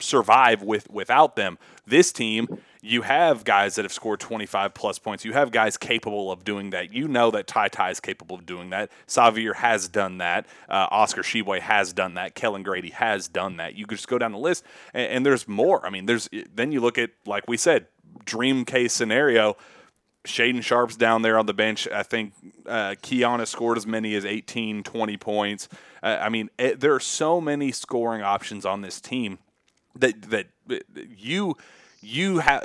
survive 0.00 0.62
with 0.62 0.90
without 0.90 1.36
them. 1.36 1.58
This 1.86 2.12
team, 2.12 2.48
you 2.82 3.02
have 3.02 3.44
guys 3.44 3.74
that 3.74 3.84
have 3.84 3.92
scored 3.92 4.20
25 4.20 4.74
plus 4.74 4.98
points. 4.98 5.24
You 5.24 5.32
have 5.32 5.50
guys 5.50 5.76
capable 5.76 6.30
of 6.32 6.44
doing 6.44 6.70
that. 6.70 6.92
You 6.92 7.08
know 7.08 7.30
that 7.30 7.46
Ty 7.46 7.68
Ty 7.68 7.90
is 7.90 8.00
capable 8.00 8.36
of 8.36 8.46
doing 8.46 8.70
that. 8.70 8.90
Sahvir 9.06 9.56
has 9.56 9.88
done 9.88 10.18
that. 10.18 10.46
Uh, 10.68 10.86
Oscar 10.90 11.22
Tshiebwe 11.22 11.60
has 11.60 11.92
done 11.92 12.14
that. 12.14 12.34
Kellan 12.34 12.62
Grady 12.62 12.90
has 12.90 13.28
done 13.28 13.56
that. 13.58 13.74
You 13.74 13.86
could 13.86 13.98
just 13.98 14.08
go 14.08 14.18
down 14.18 14.32
the 14.32 14.38
list, 14.38 14.64
and, 14.94 15.10
and 15.10 15.26
there's 15.26 15.46
more. 15.46 15.84
I 15.84 15.90
mean, 15.90 16.06
there's 16.06 16.28
then 16.54 16.72
you 16.72 16.80
look 16.80 16.98
at 16.98 17.10
like 17.26 17.44
we 17.48 17.56
said, 17.56 17.86
dream 18.24 18.64
case 18.64 18.92
scenario. 18.92 19.56
Shaedon 20.26 20.62
Sharpe's 20.62 20.96
down 20.96 21.22
there 21.22 21.38
on 21.38 21.46
the 21.46 21.54
bench. 21.54 21.88
I 21.88 22.02
think 22.02 22.34
uh, 22.66 22.94
Kiana 23.02 23.46
scored 23.46 23.78
as 23.78 23.86
many 23.86 24.14
as 24.14 24.26
18, 24.26 24.82
20 24.82 25.16
points. 25.16 25.68
Uh, 26.02 26.18
I 26.20 26.28
mean, 26.28 26.50
it, 26.58 26.80
there 26.80 26.94
are 26.94 27.00
so 27.00 27.40
many 27.40 27.72
scoring 27.72 28.20
options 28.20 28.66
on 28.66 28.82
this 28.82 29.00
team 29.00 29.38
that 29.96 30.22
that 30.30 30.46
you 30.94 31.56
you 32.00 32.38
have 32.38 32.64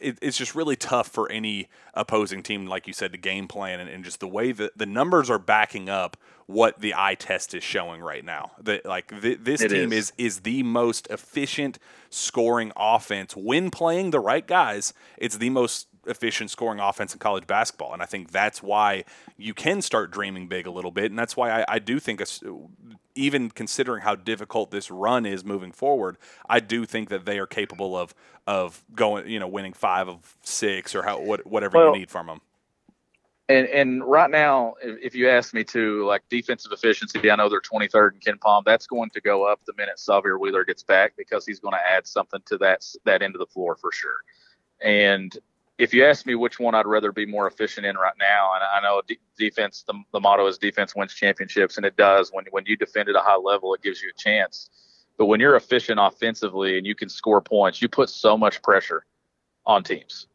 it, 0.00 0.18
it's 0.20 0.36
just 0.36 0.54
really 0.54 0.76
tough 0.76 1.08
for 1.08 1.30
any 1.30 1.68
opposing 1.94 2.42
team, 2.42 2.66
like 2.66 2.86
you 2.86 2.92
said, 2.92 3.12
to 3.12 3.18
game 3.18 3.48
plan 3.48 3.80
and, 3.80 3.88
and, 3.88 4.04
just 4.04 4.20
the 4.20 4.28
way 4.28 4.52
that 4.52 4.76
the 4.76 4.86
numbers 4.86 5.30
are 5.30 5.38
backing 5.38 5.88
up 5.88 6.16
what 6.46 6.80
the 6.80 6.94
eye 6.94 7.14
test 7.14 7.54
is 7.54 7.64
showing 7.64 8.02
right 8.02 8.24
now. 8.24 8.52
That 8.60 8.84
like 8.84 9.20
th- 9.22 9.38
this 9.42 9.62
it 9.62 9.68
team 9.68 9.92
is. 9.92 10.10
is 10.10 10.34
is 10.34 10.40
the 10.40 10.62
most 10.62 11.06
efficient 11.08 11.78
scoring 12.10 12.72
offense 12.76 13.34
when 13.34 13.70
playing 13.70 14.10
the 14.10 14.20
right 14.20 14.46
guys. 14.46 14.92
It's 15.16 15.38
the 15.38 15.50
most 15.50 15.88
efficient 16.06 16.50
scoring 16.50 16.80
offense 16.80 17.12
in 17.12 17.18
college 17.18 17.46
basketball. 17.46 17.92
And 17.92 18.02
I 18.02 18.06
think 18.06 18.30
that's 18.30 18.62
why 18.62 19.04
you 19.36 19.54
can 19.54 19.82
start 19.82 20.10
dreaming 20.10 20.48
big 20.48 20.66
a 20.66 20.70
little 20.70 20.90
bit. 20.90 21.06
And 21.06 21.18
that's 21.18 21.36
why 21.36 21.62
I, 21.62 21.64
I 21.68 21.78
do 21.78 21.98
think, 21.98 22.20
a, 22.20 22.26
even 23.14 23.50
considering 23.50 24.02
how 24.02 24.14
difficult 24.14 24.70
this 24.70 24.90
run 24.90 25.26
is 25.26 25.44
moving 25.44 25.72
forward, 25.72 26.16
I 26.48 26.60
do 26.60 26.84
think 26.84 27.08
that 27.08 27.24
they 27.24 27.38
are 27.38 27.46
capable 27.46 27.96
of 27.96 28.14
of 28.46 28.84
going, 28.94 29.26
you 29.26 29.40
know, 29.40 29.48
winning 29.48 29.72
five 29.72 30.06
of 30.06 30.36
six 30.42 30.94
or 30.94 31.02
how 31.02 31.20
what, 31.20 31.46
whatever 31.46 31.78
well, 31.78 31.92
you 31.92 32.00
need 32.00 32.10
from 32.10 32.26
them. 32.26 32.40
And 33.48 33.66
and 33.68 34.02
right 34.04 34.30
now, 34.30 34.74
if 34.82 35.14
you 35.14 35.28
ask 35.28 35.52
me 35.52 35.64
to 35.64 36.06
like 36.06 36.22
defensive 36.30 36.72
efficiency, 36.72 37.30
I 37.30 37.36
know 37.36 37.50
they're 37.50 37.60
23rd 37.60 38.12
in 38.14 38.38
KenPom. 38.38 38.64
That's 38.64 38.86
going 38.86 39.10
to 39.10 39.20
go 39.20 39.44
up 39.44 39.60
the 39.66 39.74
minute 39.76 39.96
Sahvir 39.98 40.40
Wheeler 40.40 40.64
gets 40.64 40.82
back 40.82 41.12
because 41.18 41.44
he's 41.44 41.60
going 41.60 41.74
to 41.74 41.92
add 41.92 42.06
something 42.06 42.40
to 42.46 42.56
that 42.58 42.86
that 43.04 43.20
end 43.20 43.34
of 43.34 43.40
the 43.40 43.46
floor 43.46 43.76
for 43.76 43.92
sure. 43.92 44.16
And 44.80 45.36
if 45.78 45.92
you 45.92 46.04
ask 46.04 46.24
me 46.26 46.34
which 46.34 46.60
one 46.60 46.74
I'd 46.74 46.86
rather 46.86 47.12
be 47.12 47.26
more 47.26 47.46
efficient 47.46 47.84
in 47.84 47.96
right 47.96 48.14
now, 48.18 48.52
and 48.54 48.62
I 48.62 48.80
know 48.80 49.02
defense, 49.36 49.84
the, 49.86 49.94
the 50.12 50.20
motto 50.20 50.46
is 50.46 50.58
defense 50.58 50.94
wins 50.94 51.14
championships, 51.14 51.76
and 51.76 51.84
it 51.84 51.96
does. 51.96 52.30
When 52.32 52.44
when 52.50 52.64
you 52.66 52.76
defend 52.76 53.08
at 53.08 53.16
a 53.16 53.20
high 53.20 53.36
level, 53.36 53.74
it 53.74 53.82
gives 53.82 54.00
you 54.00 54.10
a 54.10 54.18
chance. 54.20 54.70
But 55.16 55.26
when 55.26 55.40
you're 55.40 55.56
efficient 55.56 55.98
offensively 56.00 56.78
and 56.78 56.86
you 56.86 56.94
can 56.94 57.08
score 57.08 57.40
points, 57.40 57.80
you 57.80 57.88
put 57.88 58.08
so 58.08 58.36
much 58.36 58.62
pressure 58.62 59.04
on 59.66 59.82
teams. 59.84 60.26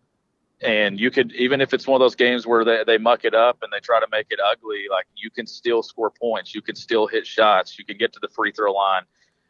And 0.61 0.99
you 0.99 1.09
could, 1.09 1.33
even 1.33 1.61
if 1.61 1.73
it's 1.73 1.87
one 1.87 2.01
of 2.01 2.03
those 2.05 2.15
games 2.15 2.45
where 2.45 2.65
they, 2.65 2.83
they 2.85 2.97
muck 2.97 3.23
it 3.23 3.33
up 3.33 3.59
and 3.61 3.71
they 3.71 3.79
try 3.79 3.99
to 3.99 4.07
make 4.11 4.27
it 4.29 4.39
ugly, 4.45 4.85
like 4.89 5.05
you 5.15 5.29
can 5.29 5.47
still 5.47 5.83
score 5.83 6.11
points. 6.11 6.53
You 6.53 6.61
can 6.61 6.75
still 6.75 7.07
hit 7.07 7.25
shots. 7.25 7.79
You 7.79 7.85
can 7.85 7.97
get 7.97 8.11
to 8.13 8.19
the 8.21 8.27
free 8.29 8.51
throw 8.51 8.73
line 8.73 9.03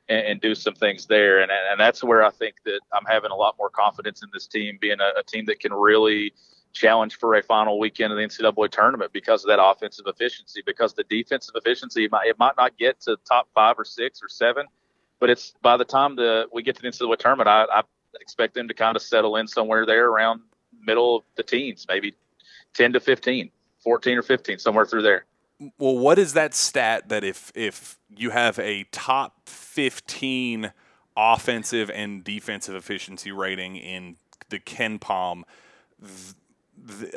and, 0.10 0.26
and, 0.26 0.42
do 0.42 0.56
some 0.56 0.74
things 0.74 1.06
there. 1.06 1.40
And, 1.40 1.52
and 1.52 1.80
that's 1.80 2.04
where 2.04 2.24
I 2.24 2.32
think 2.32 2.56
that 2.66 2.82
I'm 2.92 3.06
having 3.08 3.32
a 3.32 3.36
lot 3.36 3.56
more 3.58 3.70
confidence 3.70 4.24
in 4.24 4.30
this 4.34 4.48
team 4.48 4.78
being 4.82 5.00
a, 5.00 5.20
a 5.20 5.24
team 5.24 5.46
that 5.46 5.60
can 5.60 5.72
really 5.72 6.34
challenge 6.74 7.18
for 7.18 7.36
a 7.36 7.44
final 7.44 7.80
weekend 7.80 8.12
of 8.12 8.18
the 8.18 8.24
NCAA 8.24 8.70
tournament 8.72 9.12
because 9.14 9.44
of 9.44 9.50
that 9.50 9.64
offensive 9.64 10.06
efficiency. 10.08 10.62
Because 10.66 10.94
the 10.94 11.04
defensive 11.04 11.56
efficiency, 11.56 12.06
it 12.06 12.12
might, 12.12 12.28
it 12.28 12.38
might 12.40 12.56
not 12.58 12.78
get 12.78 13.00
to 13.02 13.18
top 13.28 13.48
five 13.54 13.78
or 13.78 13.86
six 13.86 14.22
or 14.22 14.30
seven, 14.30 14.66
but 15.20 15.30
it's 15.30 15.54
by 15.62 15.78
the 15.78 15.86
time 15.86 16.16
the 16.16 16.48
we 16.52 16.64
get 16.64 16.76
to 16.76 16.82
the 16.82 16.88
NCAA 16.88 17.18
tournament, 17.18 17.48
I, 17.48 17.66
I 17.72 17.84
expect 18.20 18.56
them 18.56 18.68
to 18.68 18.74
kind 18.74 18.96
of 18.96 19.02
settle 19.02 19.36
in 19.36 19.48
somewhere 19.48 19.86
there 19.86 20.10
around 20.10 20.42
middle 20.82 21.18
of 21.18 21.24
the 21.36 21.44
teens, 21.44 21.86
maybe 21.88 22.16
10 22.74 22.94
to 22.94 23.00
15, 23.00 23.52
14 23.84 24.18
or 24.18 24.22
15, 24.22 24.60
somewhere 24.60 24.86
through 24.86 25.04
there. 25.04 25.26
Well, 25.78 25.98
what 25.98 26.18
is 26.18 26.34
that 26.34 26.54
stat 26.54 27.10
that 27.10 27.24
if 27.24 27.52
if 27.54 27.98
you 28.16 28.30
have 28.30 28.58
a 28.60 28.86
top 28.92 29.50
15 29.50 30.72
offensive 31.18 31.92
and 31.92 32.24
defensive 32.24 32.76
efficiency 32.76 33.32
rating 33.32 33.76
in 33.76 34.16
the 34.50 34.60
KenPom, 34.60 35.44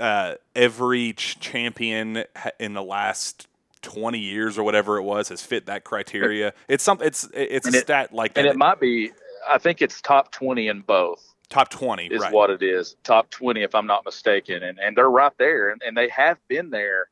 uh, 0.00 0.34
every 0.56 1.12
champion 1.12 2.24
in 2.58 2.74
the 2.74 2.82
last 2.82 3.46
20 3.82 4.18
years 4.18 4.58
or 4.58 4.64
whatever 4.64 4.96
it 4.96 5.02
was 5.02 5.28
has 5.28 5.42
fit 5.42 5.66
that 5.66 5.84
criteria. 5.84 6.52
It's 6.68 6.82
something. 6.82 7.06
It's 7.06 7.28
it's 7.34 7.66
and 7.66 7.74
a 7.74 7.78
it, 7.78 7.82
stat 7.82 8.12
like 8.12 8.34
that. 8.34 8.40
And 8.40 8.48
it 8.48 8.56
might 8.56 8.80
be. 8.80 9.12
I 9.48 9.58
think 9.58 9.82
it's 9.82 10.00
top 10.00 10.30
20 10.32 10.68
in 10.68 10.80
both. 10.82 11.34
Top 11.48 11.68
20 11.68 12.06
is 12.06 12.22
right. 12.22 12.32
what 12.32 12.48
it 12.48 12.62
is. 12.62 12.96
Top 13.02 13.28
20, 13.30 13.62
if 13.62 13.74
I'm 13.74 13.86
not 13.86 14.04
mistaken, 14.04 14.62
and 14.62 14.78
and 14.78 14.96
they're 14.96 15.10
right 15.10 15.32
there, 15.38 15.70
and, 15.70 15.82
and 15.84 15.96
they 15.96 16.08
have 16.08 16.38
been 16.48 16.70
there 16.70 17.08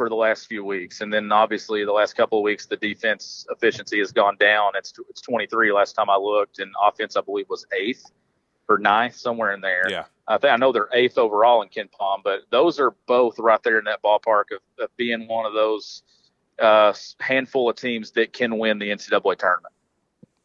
for 0.00 0.08
the 0.08 0.14
last 0.14 0.46
few 0.46 0.64
weeks. 0.64 1.02
And 1.02 1.12
then 1.12 1.30
obviously 1.30 1.84
the 1.84 1.92
last 1.92 2.14
couple 2.14 2.38
of 2.38 2.42
weeks, 2.42 2.64
the 2.64 2.78
defense 2.78 3.46
efficiency 3.50 3.98
has 3.98 4.12
gone 4.12 4.34
down. 4.40 4.72
It's 4.74 4.94
it's 5.10 5.20
23 5.20 5.72
last 5.72 5.92
time 5.92 6.08
I 6.08 6.16
looked, 6.16 6.58
and 6.58 6.72
offense 6.82 7.16
I 7.18 7.20
believe 7.20 7.50
was 7.50 7.66
eighth 7.78 8.10
or 8.66 8.78
ninth 8.78 9.14
somewhere 9.14 9.52
in 9.52 9.60
there. 9.60 9.90
Yeah, 9.90 10.04
I 10.26 10.38
think 10.38 10.54
I 10.54 10.56
know 10.56 10.72
they're 10.72 10.88
eighth 10.94 11.18
overall 11.18 11.60
in 11.60 11.68
KenPom, 11.68 12.22
but 12.24 12.44
those 12.50 12.80
are 12.80 12.94
both 13.06 13.38
right 13.38 13.62
there 13.62 13.78
in 13.78 13.84
that 13.84 14.02
ballpark 14.02 14.44
of, 14.52 14.62
of 14.82 14.88
being 14.96 15.28
one 15.28 15.44
of 15.44 15.52
those 15.52 16.02
uh, 16.58 16.94
handful 17.18 17.68
of 17.68 17.76
teams 17.76 18.12
that 18.12 18.32
can 18.32 18.56
win 18.56 18.78
the 18.78 18.88
NCAA 18.88 19.36
tournament. 19.36 19.74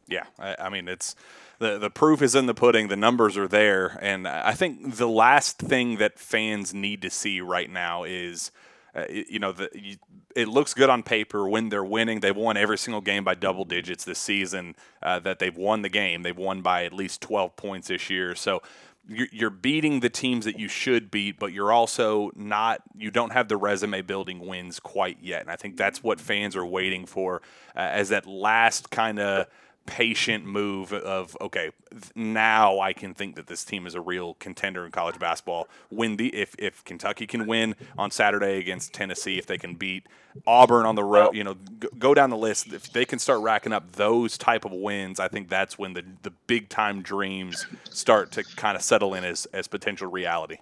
Yeah, 0.06 0.24
I, 0.38 0.56
I 0.58 0.68
mean 0.68 0.86
it's 0.86 1.16
the 1.60 1.78
the 1.78 1.88
proof 1.88 2.20
is 2.20 2.34
in 2.34 2.44
the 2.44 2.52
pudding. 2.52 2.88
The 2.88 2.96
numbers 2.96 3.38
are 3.38 3.48
there, 3.48 3.98
and 4.02 4.28
I 4.28 4.52
think 4.52 4.96
the 4.96 5.08
last 5.08 5.58
thing 5.58 5.96
that 5.96 6.18
fans 6.18 6.74
need 6.74 7.00
to 7.00 7.08
see 7.08 7.40
right 7.40 7.70
now 7.70 8.04
is 8.04 8.50
uh, 8.96 9.04
you 9.10 9.38
know, 9.38 9.52
the, 9.52 9.68
you, 9.74 9.96
it 10.34 10.48
looks 10.48 10.72
good 10.72 10.88
on 10.88 11.02
paper 11.02 11.48
when 11.48 11.68
they're 11.68 11.84
winning. 11.84 12.20
They've 12.20 12.36
won 12.36 12.56
every 12.56 12.78
single 12.78 13.00
game 13.00 13.24
by 13.24 13.34
double 13.34 13.64
digits 13.64 14.04
this 14.04 14.18
season. 14.18 14.74
Uh, 15.02 15.18
that 15.20 15.38
they've 15.38 15.56
won 15.56 15.82
the 15.82 15.88
game. 15.88 16.22
They've 16.22 16.36
won 16.36 16.62
by 16.62 16.84
at 16.84 16.92
least 16.92 17.20
12 17.20 17.56
points 17.56 17.88
this 17.88 18.08
year. 18.08 18.34
So 18.34 18.62
you're 19.08 19.50
beating 19.50 20.00
the 20.00 20.10
teams 20.10 20.44
that 20.46 20.58
you 20.58 20.66
should 20.66 21.10
beat, 21.10 21.38
but 21.38 21.52
you're 21.52 21.70
also 21.70 22.32
not. 22.34 22.82
You 22.96 23.10
don't 23.10 23.32
have 23.32 23.48
the 23.48 23.56
resume 23.56 24.02
building 24.02 24.40
wins 24.46 24.80
quite 24.80 25.18
yet, 25.22 25.42
and 25.42 25.50
I 25.50 25.56
think 25.56 25.76
that's 25.76 26.02
what 26.02 26.20
fans 26.20 26.56
are 26.56 26.66
waiting 26.66 27.06
for 27.06 27.40
uh, 27.76 27.80
as 27.80 28.08
that 28.08 28.26
last 28.26 28.90
kind 28.90 29.20
of 29.20 29.46
patient 29.86 30.44
move 30.44 30.92
of 30.92 31.36
okay 31.40 31.70
now 32.14 32.80
I 32.80 32.92
can 32.92 33.14
think 33.14 33.36
that 33.36 33.46
this 33.46 33.64
team 33.64 33.86
is 33.86 33.94
a 33.94 34.00
real 34.00 34.34
contender 34.34 34.84
in 34.84 34.92
college 34.92 35.18
basketball. 35.18 35.68
Win 35.90 36.16
the 36.16 36.34
if, 36.34 36.54
if 36.58 36.84
Kentucky 36.84 37.26
can 37.26 37.46
win 37.46 37.74
on 37.96 38.10
Saturday 38.10 38.58
against 38.58 38.92
Tennessee 38.92 39.38
if 39.38 39.46
they 39.46 39.58
can 39.58 39.74
beat 39.74 40.06
Auburn 40.46 40.84
on 40.84 40.94
the 40.94 41.04
road 41.04 41.34
you 41.34 41.44
know 41.44 41.56
go 41.98 42.14
down 42.14 42.30
the 42.30 42.36
list. 42.36 42.72
If 42.72 42.92
they 42.92 43.04
can 43.04 43.18
start 43.18 43.40
racking 43.40 43.72
up 43.72 43.92
those 43.92 44.36
type 44.36 44.64
of 44.64 44.72
wins 44.72 45.20
I 45.20 45.28
think 45.28 45.48
that's 45.48 45.78
when 45.78 45.94
the 45.94 46.04
the 46.22 46.32
big 46.46 46.68
time 46.68 47.02
dreams 47.02 47.66
start 47.84 48.32
to 48.32 48.42
kind 48.42 48.76
of 48.76 48.82
settle 48.82 49.14
in 49.14 49.24
as 49.24 49.46
as 49.52 49.68
potential 49.68 50.10
reality. 50.10 50.58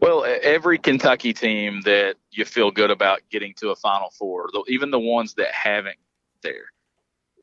Well, 0.00 0.24
every 0.42 0.78
Kentucky 0.78 1.32
team 1.32 1.80
that 1.82 2.16
you 2.30 2.44
feel 2.44 2.70
good 2.70 2.90
about 2.90 3.20
getting 3.30 3.54
to 3.54 3.70
a 3.70 3.76
Final 3.76 4.10
Four, 4.10 4.48
even 4.68 4.90
the 4.90 5.00
ones 5.00 5.34
that 5.34 5.52
haven't 5.52 5.96
there, 6.42 6.72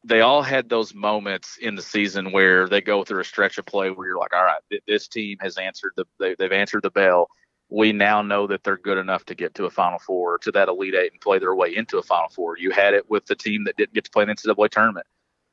they 0.05 0.21
all 0.21 0.43
had 0.43 0.69
those 0.69 0.93
moments 0.93 1.57
in 1.59 1.73
the 1.73 1.81
season 1.81 2.31
where 2.31 2.69
they 2.69 2.79
go 2.79 3.03
through 3.03 3.21
a 3.21 3.25
stretch 3.25 3.57
of 3.57 3.65
play 3.65 3.89
where 3.89 4.07
you're 4.07 4.19
like, 4.19 4.33
all 4.33 4.43
right, 4.43 4.61
this 4.87 5.07
team 5.07 5.37
has 5.41 5.57
answered 5.57 5.93
the 5.97 6.05
they, 6.19 6.35
they've 6.37 6.51
answered 6.51 6.83
the 6.83 6.91
bell. 6.91 7.27
We 7.69 7.91
now 7.91 8.21
know 8.21 8.45
that 8.47 8.63
they're 8.63 8.77
good 8.77 8.99
enough 8.99 9.25
to 9.25 9.35
get 9.35 9.55
to 9.55 9.65
a 9.65 9.71
Final 9.71 9.97
Four, 9.97 10.37
to 10.39 10.51
that 10.51 10.69
Elite 10.69 10.93
Eight, 10.93 11.11
and 11.11 11.21
play 11.21 11.39
their 11.39 11.55
way 11.55 11.75
into 11.75 11.97
a 11.97 12.03
Final 12.03 12.29
Four. 12.29 12.59
You 12.59 12.69
had 12.69 12.93
it 12.93 13.09
with 13.09 13.25
the 13.25 13.35
team 13.35 13.63
that 13.63 13.77
didn't 13.77 13.95
get 13.95 14.03
to 14.03 14.11
play 14.11 14.25
the 14.25 14.33
NCAA 14.33 14.69
tournament 14.69 15.07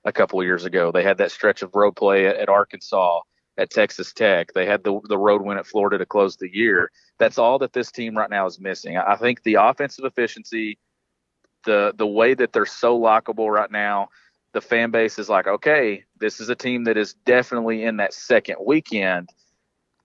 a 0.05 0.13
couple 0.13 0.39
of 0.39 0.45
years 0.45 0.67
ago. 0.67 0.93
They 0.93 1.03
had 1.03 1.17
that 1.19 1.31
stretch 1.31 1.63
of 1.63 1.75
road 1.75 1.97
play 1.97 2.27
at, 2.27 2.37
at 2.37 2.51
Arkansas, 2.51 3.21
at 3.57 3.71
Texas 3.71 4.13
Tech. 4.13 4.53
They 4.53 4.67
had 4.67 4.85
the 4.85 5.01
the 5.09 5.17
road 5.17 5.41
win 5.41 5.57
at 5.57 5.67
Florida 5.67 5.97
to 5.97 6.05
close 6.05 6.37
the 6.37 6.55
year. 6.55 6.91
That's 7.19 7.39
all 7.39 7.59
that 7.61 7.73
this 7.73 7.91
team 7.91 8.15
right 8.15 8.31
now 8.31 8.45
is 8.45 8.61
missing. 8.61 8.99
I 8.99 9.17
think 9.17 9.43
the 9.45 9.55
offensive 9.55 10.05
efficiency, 10.05 10.79
the 11.65 11.95
the 11.97 12.07
way 12.07 12.35
that 12.35 12.53
they're 12.53 12.67
so 12.67 13.01
lockable 13.01 13.51
right 13.51 13.71
now 13.71 14.11
the 14.53 14.61
fan 14.61 14.91
base 14.91 15.19
is 15.19 15.29
like, 15.29 15.47
okay, 15.47 16.05
this 16.19 16.41
is 16.41 16.49
a 16.49 16.55
team 16.55 16.85
that 16.85 16.97
is 16.97 17.15
definitely 17.25 17.85
in 17.85 17.97
that 17.97 18.13
second 18.13 18.57
weekend. 18.65 19.31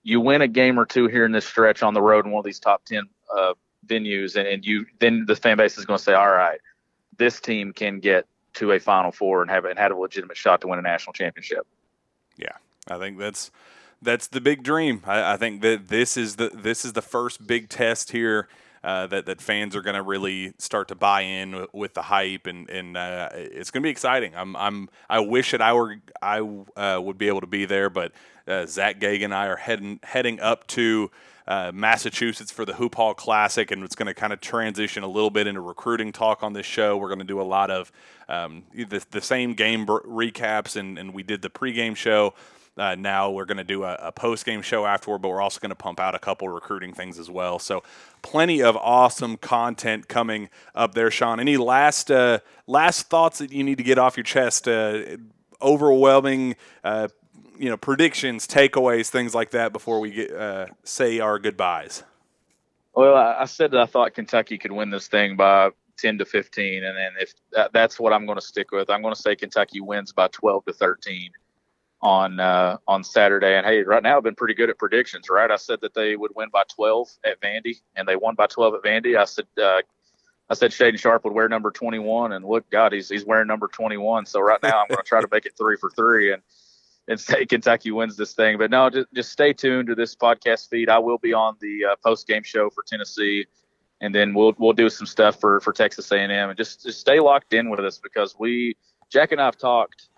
you 0.02 0.20
win 0.20 0.40
a 0.42 0.48
game 0.48 0.78
or 0.78 0.86
two 0.86 1.06
here 1.06 1.24
in 1.24 1.32
this 1.32 1.46
stretch 1.46 1.82
on 1.82 1.94
the 1.94 2.02
road 2.02 2.24
in 2.24 2.32
one 2.32 2.40
of 2.40 2.44
these 2.44 2.58
top 2.60 2.84
ten 2.84 3.04
uh, 3.36 3.52
venues, 3.86 4.36
and, 4.36 4.48
and 4.48 4.64
you 4.64 4.86
then 5.00 5.24
the 5.26 5.36
fan 5.36 5.56
base 5.56 5.76
is 5.78 5.84
going 5.84 5.98
to 5.98 6.02
say, 6.02 6.14
all 6.14 6.30
right, 6.30 6.60
this 7.16 7.40
team 7.40 7.72
can 7.72 8.00
get 8.00 8.26
to 8.54 8.72
a 8.72 8.78
Final 8.80 9.12
Four 9.12 9.42
and 9.42 9.50
have 9.50 9.64
and 9.64 9.78
had 9.78 9.90
a 9.90 9.96
legitimate 9.96 10.36
shot 10.36 10.60
to 10.62 10.68
win 10.68 10.78
a 10.78 10.82
national 10.82 11.12
championship. 11.12 11.66
Yeah, 12.36 12.56
I 12.88 12.98
think 12.98 13.18
that's 13.18 13.50
that's 14.00 14.28
the 14.28 14.40
big 14.40 14.62
dream. 14.62 15.02
I, 15.06 15.34
I 15.34 15.36
think 15.36 15.60
that 15.62 15.88
this 15.88 16.16
is 16.16 16.36
the 16.36 16.50
this 16.54 16.84
is 16.84 16.94
the 16.94 17.02
first 17.02 17.46
big 17.46 17.68
test 17.68 18.12
here. 18.12 18.48
Uh, 18.84 19.08
that, 19.08 19.26
that 19.26 19.40
fans 19.40 19.74
are 19.74 19.82
going 19.82 19.96
to 19.96 20.02
really 20.02 20.52
start 20.58 20.86
to 20.86 20.94
buy 20.94 21.22
in 21.22 21.66
with 21.72 21.94
the 21.94 22.02
hype 22.02 22.46
and, 22.46 22.70
and 22.70 22.96
uh, 22.96 23.28
it's 23.32 23.72
going 23.72 23.82
to 23.82 23.86
be 23.86 23.90
exciting. 23.90 24.32
I'm, 24.36 24.54
I'm 24.54 24.88
I 25.10 25.18
wish 25.18 25.50
that 25.50 25.60
I 25.60 25.72
were 25.72 25.96
I 26.22 26.38
uh, 26.40 27.00
would 27.02 27.18
be 27.18 27.26
able 27.26 27.40
to 27.40 27.48
be 27.48 27.64
there, 27.64 27.90
but 27.90 28.12
uh, 28.46 28.66
Zack 28.66 29.00
Geoghegan 29.00 29.26
and 29.26 29.34
I 29.34 29.46
are 29.46 29.56
heading 29.56 29.98
heading 30.04 30.38
up 30.40 30.66
to 30.68 31.10
uh, 31.48 31.72
Massachusetts 31.74 32.50
for 32.52 32.64
the 32.64 32.74
Hoop 32.74 32.94
Hall 32.94 33.14
Classic, 33.14 33.70
and 33.70 33.82
it's 33.82 33.94
going 33.94 34.06
to 34.06 34.14
kind 34.14 34.34
of 34.34 34.40
transition 34.40 35.02
a 35.02 35.08
little 35.08 35.30
bit 35.30 35.46
into 35.46 35.62
recruiting 35.62 36.12
talk 36.12 36.42
on 36.42 36.52
this 36.52 36.66
show. 36.66 36.96
We're 36.98 37.08
going 37.08 37.20
to 37.20 37.24
do 37.24 37.40
a 37.40 37.42
lot 37.42 37.70
of 37.70 37.90
um, 38.28 38.64
the, 38.74 39.02
the 39.10 39.22
same 39.22 39.54
game 39.54 39.86
recaps, 39.86 40.76
and, 40.76 40.98
and 40.98 41.14
we 41.14 41.22
did 41.22 41.40
the 41.40 41.48
pregame 41.48 41.96
show. 41.96 42.34
Uh, 42.78 42.94
now 42.94 43.30
we're 43.30 43.44
going 43.44 43.58
to 43.58 43.64
do 43.64 43.84
a, 43.84 43.94
a 44.00 44.12
post 44.12 44.44
game 44.44 44.62
show 44.62 44.86
afterward, 44.86 45.18
but 45.18 45.28
we're 45.28 45.40
also 45.40 45.58
going 45.60 45.70
to 45.70 45.74
pump 45.74 45.98
out 45.98 46.14
a 46.14 46.18
couple 46.18 46.48
recruiting 46.48 46.92
things 46.92 47.18
as 47.18 47.28
well. 47.28 47.58
So, 47.58 47.82
plenty 48.22 48.62
of 48.62 48.76
awesome 48.76 49.36
content 49.36 50.08
coming 50.08 50.48
up 50.74 50.94
there, 50.94 51.10
Shawn. 51.10 51.40
Any 51.40 51.56
last 51.56 52.10
uh, 52.10 52.38
last 52.66 53.08
thoughts 53.08 53.38
that 53.38 53.52
you 53.52 53.64
need 53.64 53.78
to 53.78 53.84
get 53.84 53.98
off 53.98 54.16
your 54.16 54.24
chest? 54.24 54.68
Uh, 54.68 55.16
overwhelming 55.60 56.54
uh, 56.84 57.08
you 57.58 57.68
know 57.68 57.76
predictions, 57.76 58.46
takeaways, 58.46 59.08
things 59.08 59.34
like 59.34 59.50
that 59.50 59.72
before 59.72 60.00
we 60.00 60.10
get 60.10 60.32
uh, 60.32 60.66
say 60.84 61.18
our 61.20 61.38
goodbyes? 61.38 62.04
Well, 62.94 63.14
I 63.14 63.44
said 63.44 63.70
that 63.72 63.80
I 63.80 63.86
thought 63.86 64.14
Kentucky 64.14 64.58
could 64.58 64.72
win 64.72 64.90
this 64.90 65.06
thing 65.06 65.36
by 65.36 65.70
10 65.98 66.18
to 66.18 66.24
15, 66.24 66.82
and 66.82 66.96
then 66.96 67.12
if 67.20 67.32
that, 67.52 67.72
that's 67.72 68.00
what 68.00 68.12
I'm 68.12 68.26
going 68.26 68.38
to 68.38 68.44
stick 68.44 68.72
with, 68.72 68.90
I'm 68.90 69.02
going 69.02 69.14
to 69.14 69.20
say 69.20 69.36
Kentucky 69.36 69.80
wins 69.80 70.12
by 70.12 70.26
12 70.28 70.64
to 70.64 70.72
13 70.72 71.30
on 72.00 72.40
uh, 72.40 72.76
on 72.86 73.02
Saturday. 73.02 73.56
And 73.56 73.66
hey, 73.66 73.82
right 73.82 74.02
now 74.02 74.16
I've 74.16 74.22
been 74.22 74.34
pretty 74.34 74.54
good 74.54 74.70
at 74.70 74.78
predictions, 74.78 75.28
right? 75.30 75.50
I 75.50 75.56
said 75.56 75.80
that 75.82 75.94
they 75.94 76.16
would 76.16 76.32
win 76.34 76.48
by 76.50 76.62
12 76.74 77.08
at 77.24 77.40
Vandy, 77.40 77.80
and 77.96 78.06
they 78.06 78.16
won 78.16 78.34
by 78.34 78.46
12 78.46 78.74
at 78.74 78.82
Vandy. 78.82 79.18
I 79.18 79.24
said 79.24 79.46
uh, 79.60 79.80
I 80.50 80.54
said 80.54 80.70
Shaedon 80.70 80.98
Sharpe 80.98 81.24
would 81.24 81.34
wear 81.34 81.48
number 81.48 81.70
21, 81.70 82.32
and 82.32 82.44
look, 82.44 82.68
God, 82.70 82.92
he's 82.92 83.08
he's 83.08 83.24
wearing 83.24 83.48
number 83.48 83.68
21. 83.68 84.26
So 84.26 84.40
right 84.40 84.62
now 84.62 84.80
I'm 84.80 84.88
going 84.88 84.98
to 84.98 85.04
try 85.04 85.20
to 85.20 85.28
make 85.30 85.46
it 85.46 85.54
three 85.58 85.76
for 85.76 85.90
three, 85.90 86.32
and 86.32 86.42
and 87.08 87.18
say 87.18 87.46
Kentucky 87.46 87.90
wins 87.90 88.16
this 88.16 88.34
thing. 88.34 88.58
But 88.58 88.70
no, 88.70 88.90
just, 88.90 89.12
just 89.14 89.32
stay 89.32 89.52
tuned 89.52 89.88
to 89.88 89.94
this 89.94 90.14
podcast 90.14 90.68
feed. 90.68 90.90
I 90.90 90.98
will 90.98 91.18
be 91.18 91.32
on 91.32 91.56
the 91.60 91.86
uh, 91.92 91.96
post 92.04 92.26
game 92.26 92.42
show 92.42 92.70
for 92.70 92.84
Tennessee, 92.86 93.46
and 94.00 94.14
then 94.14 94.34
we'll 94.34 94.54
we'll 94.58 94.72
do 94.72 94.88
some 94.88 95.06
stuff 95.06 95.40
for 95.40 95.60
for 95.60 95.72
Texas 95.72 96.12
A&M, 96.12 96.30
and 96.30 96.56
just 96.56 96.84
just 96.84 97.00
stay 97.00 97.18
locked 97.18 97.52
in 97.54 97.70
with 97.70 97.80
us 97.80 97.98
because 97.98 98.36
we 98.38 98.76
Jack 99.10 99.32
and 99.32 99.40
I've 99.40 99.56
talked 99.56 100.08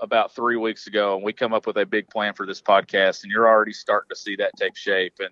about 0.00 0.34
three 0.34 0.56
weeks 0.56 0.86
ago, 0.86 1.16
and 1.16 1.24
we 1.24 1.32
come 1.32 1.52
up 1.52 1.66
with 1.66 1.76
a 1.76 1.86
big 1.86 2.08
plan 2.08 2.34
for 2.34 2.46
this 2.46 2.60
podcast, 2.60 3.22
and 3.22 3.32
you're 3.32 3.48
already 3.48 3.72
starting 3.72 4.08
to 4.08 4.16
see 4.16 4.36
that 4.36 4.52
take 4.56 4.76
shape, 4.76 5.14
and 5.20 5.30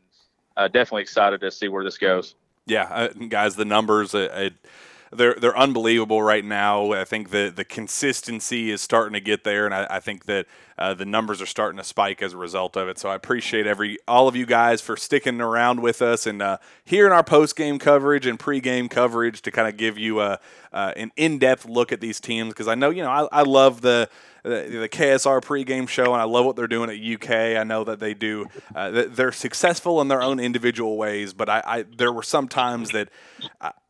uh, 0.57 0.69
definitely 0.69 1.03
excited 1.03 1.41
to 1.41 1.51
see 1.51 1.69
where 1.69 1.85
this 1.85 1.99
goes. 1.99 2.35
Yeah, 2.67 2.85
uh, 2.85 3.09
guys, 3.29 3.57
the 3.57 3.65
numbers. 3.65 4.15
Uh, 4.15 4.51
they're 5.13 5.35
they're 5.35 5.57
unbelievable 5.57 6.23
right 6.23 6.45
now. 6.45 6.93
I 6.93 7.05
think 7.05 7.31
the 7.31 7.53
the 7.55 7.65
consistency 7.65 8.71
is 8.71 8.81
starting 8.81 9.13
to 9.13 9.21
get 9.21 9.45
there, 9.45 9.67
and 9.67 9.75
I, 9.75 9.87
I 9.91 10.01
think 10.01 10.25
that 10.25 10.47
uh, 10.79 10.95
the 10.95 11.05
numbers 11.05 11.43
are 11.43 11.47
starting 11.47 11.77
to 11.77 11.85
spike 11.85 12.23
as 12.23 12.33
a 12.33 12.39
result 12.39 12.77
of 12.77 12.89
it. 12.89 12.99
So 12.99 13.11
I 13.11 13.15
appreciate 13.15 13.67
every 13.67 13.99
all 14.09 14.27
of 14.27 14.35
you 14.35 14.47
guys 14.47 14.81
for 14.81 14.97
sticking 14.97 15.41
around 15.41 15.83
with 15.83 16.01
us 16.01 16.27
and 16.27 16.41
uh, 16.41 16.59
hearing 16.85 17.13
our 17.13 17.23
post 17.23 17.57
game 17.57 17.79
coverage 17.79 18.27
and 18.27 18.39
pre 18.39 18.61
game 18.61 18.89
coverage 18.89 19.43
to 19.43 19.51
kind 19.51 19.69
of 19.69 19.77
give 19.77 19.99
you 19.99 20.21
a 20.21 20.41
uh, 20.73 20.93
an 20.97 21.13
in 21.17 21.39
depth 21.39 21.67
look 21.67 21.93
at 21.93 22.01
these 22.01 22.19
teams 22.19 22.49
because 22.49 22.69
I 22.69 22.75
know 22.75 22.89
you 22.89 23.03
know 23.03 23.11
I, 23.11 23.29
I 23.33 23.43
love 23.43 23.83
the 23.83 24.09
the, 24.43 24.79
the 24.81 24.89
KSR 24.89 25.41
pregame 25.41 25.89
show, 25.89 26.13
and 26.13 26.21
I 26.21 26.25
love 26.25 26.45
what 26.45 26.57
they're 26.57 26.67
doing 26.67 26.91
at 26.91 27.01
UK. 27.01 27.57
I 27.59 27.65
know 27.65 27.85
that 27.85 28.01
they 28.01 28.15
do. 28.15 28.47
Uh, 28.75 29.05
they're 29.09 29.33
successful 29.33 30.01
in 30.01 30.09
their 30.09 30.23
own 30.23 30.41
individual 30.41 30.97
ways, 30.97 31.33
but 31.33 31.49
I, 31.49 31.63
I 31.65 31.83
there 31.83 32.13
were 32.13 32.23
some 32.23 32.49
times 32.49 32.91
that 32.91 33.09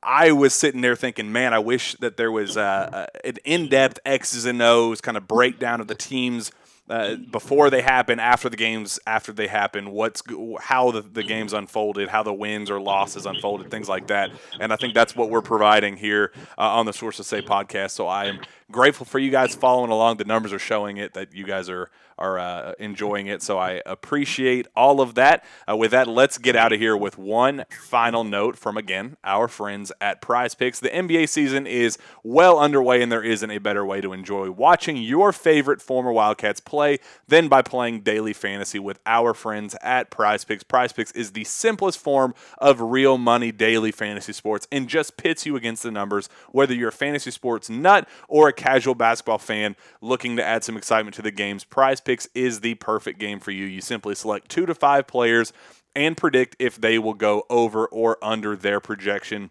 I 0.02 0.32
was 0.32 0.54
sitting 0.54 0.80
there 0.80 0.96
thinking, 0.96 1.32
man, 1.32 1.54
I 1.54 1.58
wish 1.58 1.94
that 1.96 2.16
there 2.16 2.30
was 2.30 2.56
uh, 2.56 2.60
uh, 2.60 3.06
an 3.24 3.36
in-depth 3.44 4.00
X's 4.04 4.44
and 4.44 4.60
O's 4.60 5.00
kind 5.00 5.16
of 5.16 5.26
breakdown 5.26 5.80
of 5.80 5.86
the 5.86 5.94
teams 5.94 6.52
uh, 6.90 7.14
before 7.14 7.70
they 7.70 7.80
happen, 7.80 8.18
after 8.18 8.48
the 8.48 8.56
games, 8.56 8.98
after 9.06 9.32
they 9.32 9.46
happen, 9.46 9.92
what's 9.92 10.22
how 10.60 10.90
the, 10.90 11.00
the 11.00 11.22
games 11.22 11.52
unfolded, 11.52 12.08
how 12.08 12.22
the 12.22 12.34
wins 12.34 12.70
or 12.70 12.80
losses 12.80 13.24
unfolded, 13.24 13.70
things 13.70 13.88
like 13.88 14.08
that. 14.08 14.30
And 14.60 14.72
I 14.72 14.76
think 14.76 14.92
that's 14.92 15.14
what 15.14 15.30
we're 15.30 15.42
providing 15.42 15.96
here 15.96 16.32
uh, 16.58 16.62
on 16.62 16.84
the 16.84 16.92
Sources 16.92 17.26
Say 17.26 17.40
podcast. 17.40 17.92
So 17.92 18.08
I 18.08 18.26
am 18.26 18.40
grateful 18.72 19.06
for 19.06 19.18
you 19.18 19.30
guys 19.30 19.54
following 19.54 19.90
along. 19.90 20.16
The 20.16 20.24
numbers 20.24 20.52
are 20.52 20.58
showing 20.58 20.96
it 20.96 21.14
that 21.14 21.34
you 21.34 21.44
guys 21.44 21.68
are 21.68 21.90
are 22.18 22.38
uh, 22.38 22.72
enjoying 22.78 23.26
it. 23.26 23.42
So 23.42 23.58
I 23.58 23.82
appreciate 23.84 24.68
all 24.76 25.00
of 25.00 25.14
that. 25.16 25.44
Uh, 25.68 25.76
with 25.76 25.90
that, 25.90 26.06
let's 26.06 26.38
get 26.38 26.54
out 26.54 26.72
of 26.72 26.78
here 26.78 26.96
with 26.96 27.18
one 27.18 27.64
final 27.88 28.22
note 28.22 28.56
from 28.56 28.76
again 28.76 29.16
our 29.24 29.48
friends 29.48 29.90
at 30.00 30.20
Prize 30.20 30.54
Picks. 30.54 30.78
The 30.78 30.88
NBA 30.88 31.28
season 31.28 31.66
is 31.66 31.98
well 32.22 32.58
underway, 32.58 33.02
and 33.02 33.10
there 33.10 33.24
isn't 33.24 33.50
a 33.50 33.58
better 33.58 33.84
way 33.84 34.00
to 34.00 34.12
enjoy 34.12 34.50
watching 34.50 34.96
your 34.96 35.32
favorite 35.32 35.82
former 35.82 36.12
Wildcats 36.12 36.60
play 36.60 36.98
than 37.26 37.48
by 37.48 37.62
playing 37.62 38.02
daily 38.02 38.32
fantasy 38.32 38.78
with 38.78 39.00
our 39.04 39.34
friends 39.34 39.74
at 39.82 40.10
Prize 40.10 40.44
Picks. 40.44 40.62
Prize 40.62 40.92
Picks 40.92 41.12
is 41.12 41.32
the 41.32 41.44
simplest 41.44 41.98
form 41.98 42.34
of 42.58 42.80
real 42.80 43.18
money 43.18 43.50
daily 43.50 43.90
fantasy 43.90 44.32
sports 44.32 44.68
and 44.70 44.88
just 44.88 45.16
pits 45.16 45.44
you 45.44 45.56
against 45.56 45.82
the 45.82 45.90
numbers, 45.90 46.28
whether 46.50 46.74
you're 46.74 46.90
a 46.90 46.92
fantasy 46.92 47.30
sports 47.30 47.68
nut 47.68 48.08
or 48.28 48.48
a 48.48 48.52
casual 48.62 48.94
basketball 48.94 49.38
fan 49.38 49.74
looking 50.00 50.36
to 50.36 50.44
add 50.44 50.62
some 50.62 50.76
excitement 50.76 51.14
to 51.16 51.22
the 51.22 51.32
games. 51.32 51.64
Prize 51.64 52.00
Picks 52.00 52.28
is 52.34 52.60
the 52.60 52.74
perfect 52.76 53.18
game 53.18 53.40
for 53.40 53.50
you. 53.50 53.64
You 53.64 53.80
simply 53.80 54.14
select 54.14 54.48
two 54.48 54.66
to 54.66 54.74
five 54.74 55.08
players 55.08 55.52
and 55.96 56.16
predict 56.16 56.54
if 56.58 56.80
they 56.80 56.98
will 56.98 57.14
go 57.14 57.44
over 57.50 57.86
or 57.86 58.18
under 58.22 58.54
their 58.54 58.78
projection. 58.78 59.50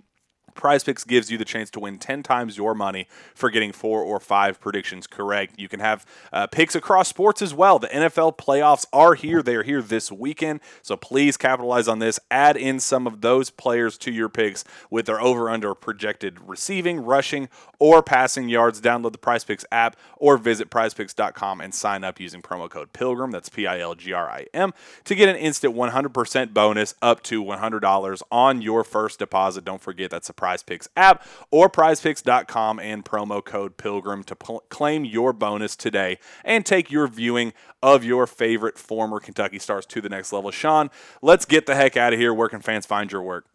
Prize 0.53 0.83
Picks 0.83 1.03
gives 1.03 1.31
you 1.31 1.37
the 1.37 1.45
chance 1.45 1.69
to 1.71 1.79
win 1.79 1.97
10 1.97 2.23
times 2.23 2.57
your 2.57 2.73
money 2.73 3.07
for 3.33 3.49
getting 3.49 3.71
four 3.71 4.01
or 4.01 4.19
five 4.19 4.59
predictions 4.59 5.07
correct. 5.07 5.55
You 5.57 5.67
can 5.67 5.79
have 5.79 6.05
uh, 6.31 6.47
picks 6.47 6.75
across 6.75 7.07
sports 7.07 7.41
as 7.41 7.53
well. 7.53 7.79
The 7.79 7.87
NFL 7.87 8.37
playoffs 8.37 8.85
are 8.93 9.15
here. 9.15 9.41
They 9.41 9.55
are 9.55 9.63
here 9.63 9.81
this 9.81 10.11
weekend. 10.11 10.61
So 10.81 10.95
please 10.95 11.37
capitalize 11.37 11.87
on 11.87 11.99
this. 11.99 12.19
Add 12.29 12.57
in 12.57 12.79
some 12.79 13.07
of 13.07 13.21
those 13.21 13.49
players 13.49 13.97
to 13.99 14.11
your 14.11 14.29
picks 14.29 14.63
with 14.89 15.05
their 15.05 15.21
over 15.21 15.49
under 15.49 15.73
projected 15.73 16.39
receiving, 16.47 16.99
rushing, 16.99 17.49
or 17.79 18.03
passing 18.03 18.49
yards. 18.49 18.81
Download 18.81 19.11
the 19.11 19.17
Prize 19.17 19.43
Picks 19.43 19.65
app 19.71 19.95
or 20.17 20.37
visit 20.37 20.69
prizepicks.com 20.69 21.61
and 21.61 21.73
sign 21.73 22.03
up 22.03 22.19
using 22.19 22.41
promo 22.41 22.69
code 22.69 22.93
PILGRIM. 22.93 23.31
That's 23.31 23.49
P 23.49 23.65
I 23.67 23.79
L 23.79 23.95
G 23.95 24.13
R 24.13 24.29
I 24.29 24.47
M 24.53 24.73
to 25.05 25.15
get 25.15 25.29
an 25.29 25.35
instant 25.35 25.75
100% 25.75 26.53
bonus 26.53 26.93
up 27.01 27.23
to 27.23 27.43
$100 27.43 28.21
on 28.31 28.61
your 28.61 28.83
first 28.83 29.19
deposit. 29.19 29.65
Don't 29.65 29.81
forget 29.81 30.11
that's 30.11 30.29
a 30.29 30.33
Prize 30.41 30.63
Picks 30.63 30.87
app 30.97 31.23
or 31.51 31.69
prizepicks.com 31.69 32.79
and 32.79 33.05
promo 33.05 33.45
code 33.45 33.77
Pilgrim 33.77 34.23
to 34.23 34.35
pl- 34.35 34.63
claim 34.69 35.05
your 35.05 35.33
bonus 35.33 35.75
today 35.75 36.17
and 36.43 36.65
take 36.65 36.89
your 36.89 37.05
viewing 37.05 37.53
of 37.83 38.03
your 38.03 38.25
favorite 38.25 38.79
former 38.79 39.19
Kentucky 39.19 39.59
Stars 39.59 39.85
to 39.85 40.01
the 40.01 40.09
next 40.09 40.33
level. 40.33 40.49
Shawn, 40.49 40.89
let's 41.21 41.45
get 41.45 41.67
the 41.67 41.75
heck 41.75 41.95
out 41.95 42.11
of 42.11 42.17
here. 42.17 42.33
Where 42.33 42.49
can 42.49 42.59
fans 42.59 42.87
find 42.87 43.11
your 43.11 43.21
work? 43.21 43.45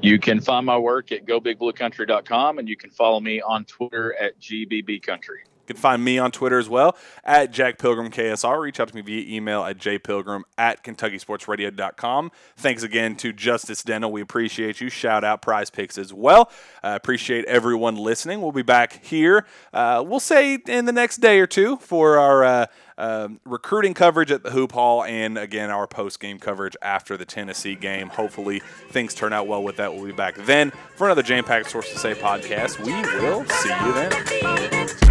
You 0.00 0.18
can 0.18 0.40
find 0.40 0.66
my 0.66 0.76
work 0.76 1.12
at 1.12 1.24
gobigbluecountry.com 1.24 2.58
and 2.58 2.68
you 2.68 2.76
can 2.76 2.90
follow 2.90 3.20
me 3.20 3.40
on 3.40 3.64
Twitter 3.64 4.16
at 4.20 4.40
gbbcountry. 4.40 5.44
You 5.62 5.74
can 5.74 5.76
find 5.76 6.04
me 6.04 6.18
on 6.18 6.32
Twitter 6.32 6.58
as 6.58 6.68
well 6.68 6.96
at 7.24 7.52
Jack 7.52 7.78
Pilgrim 7.78 8.10
KSR. 8.10 8.60
Reach 8.60 8.80
out 8.80 8.88
to 8.88 8.94
me 8.94 9.00
via 9.00 9.36
email 9.36 9.64
at 9.64 9.78
jpilgrim 9.78 10.42
at 10.58 10.82
KentuckySportsRadio.com. 10.82 12.32
Thanks 12.56 12.82
again 12.82 13.14
to 13.16 13.32
Justice 13.32 13.82
Dental. 13.82 14.10
We 14.10 14.20
appreciate 14.20 14.80
you. 14.80 14.88
Shout 14.88 15.22
out 15.22 15.40
Prize 15.40 15.70
Picks 15.70 15.98
as 15.98 16.12
well. 16.12 16.50
Uh, 16.82 16.98
appreciate 17.00 17.44
everyone 17.44 17.96
listening. 17.96 18.40
We'll 18.40 18.52
be 18.52 18.62
back 18.62 19.04
here, 19.04 19.46
uh, 19.72 20.02
we'll 20.06 20.20
say 20.20 20.58
in 20.66 20.84
the 20.84 20.92
next 20.92 21.18
day 21.18 21.38
or 21.38 21.46
two 21.46 21.76
for 21.76 22.18
our. 22.18 22.44
Uh, 22.44 22.66
um, 22.98 23.40
recruiting 23.44 23.94
coverage 23.94 24.30
at 24.30 24.44
the 24.44 24.50
Hoop 24.50 24.72
Hall, 24.72 25.02
and 25.02 25.36
again, 25.36 25.70
our 25.70 25.86
post 25.86 26.20
game 26.20 26.38
coverage 26.38 26.76
after 26.82 27.16
the 27.16 27.24
Tennessee 27.24 27.74
game. 27.74 28.08
Hopefully, 28.08 28.62
things 28.90 29.14
turn 29.14 29.32
out 29.32 29.48
well 29.48 29.62
with 29.62 29.76
that. 29.78 29.92
We'll 29.92 30.04
be 30.04 30.12
back 30.12 30.36
then 30.36 30.70
for 30.94 31.06
another 31.06 31.22
Jam 31.22 31.42
Packed 31.42 31.70
Sources 31.70 32.00
Say 32.00 32.14
podcast. 32.14 32.78
We 32.78 32.92
will 33.20 33.44
see 33.46 33.70
you 33.70 33.92
then. 33.92 35.01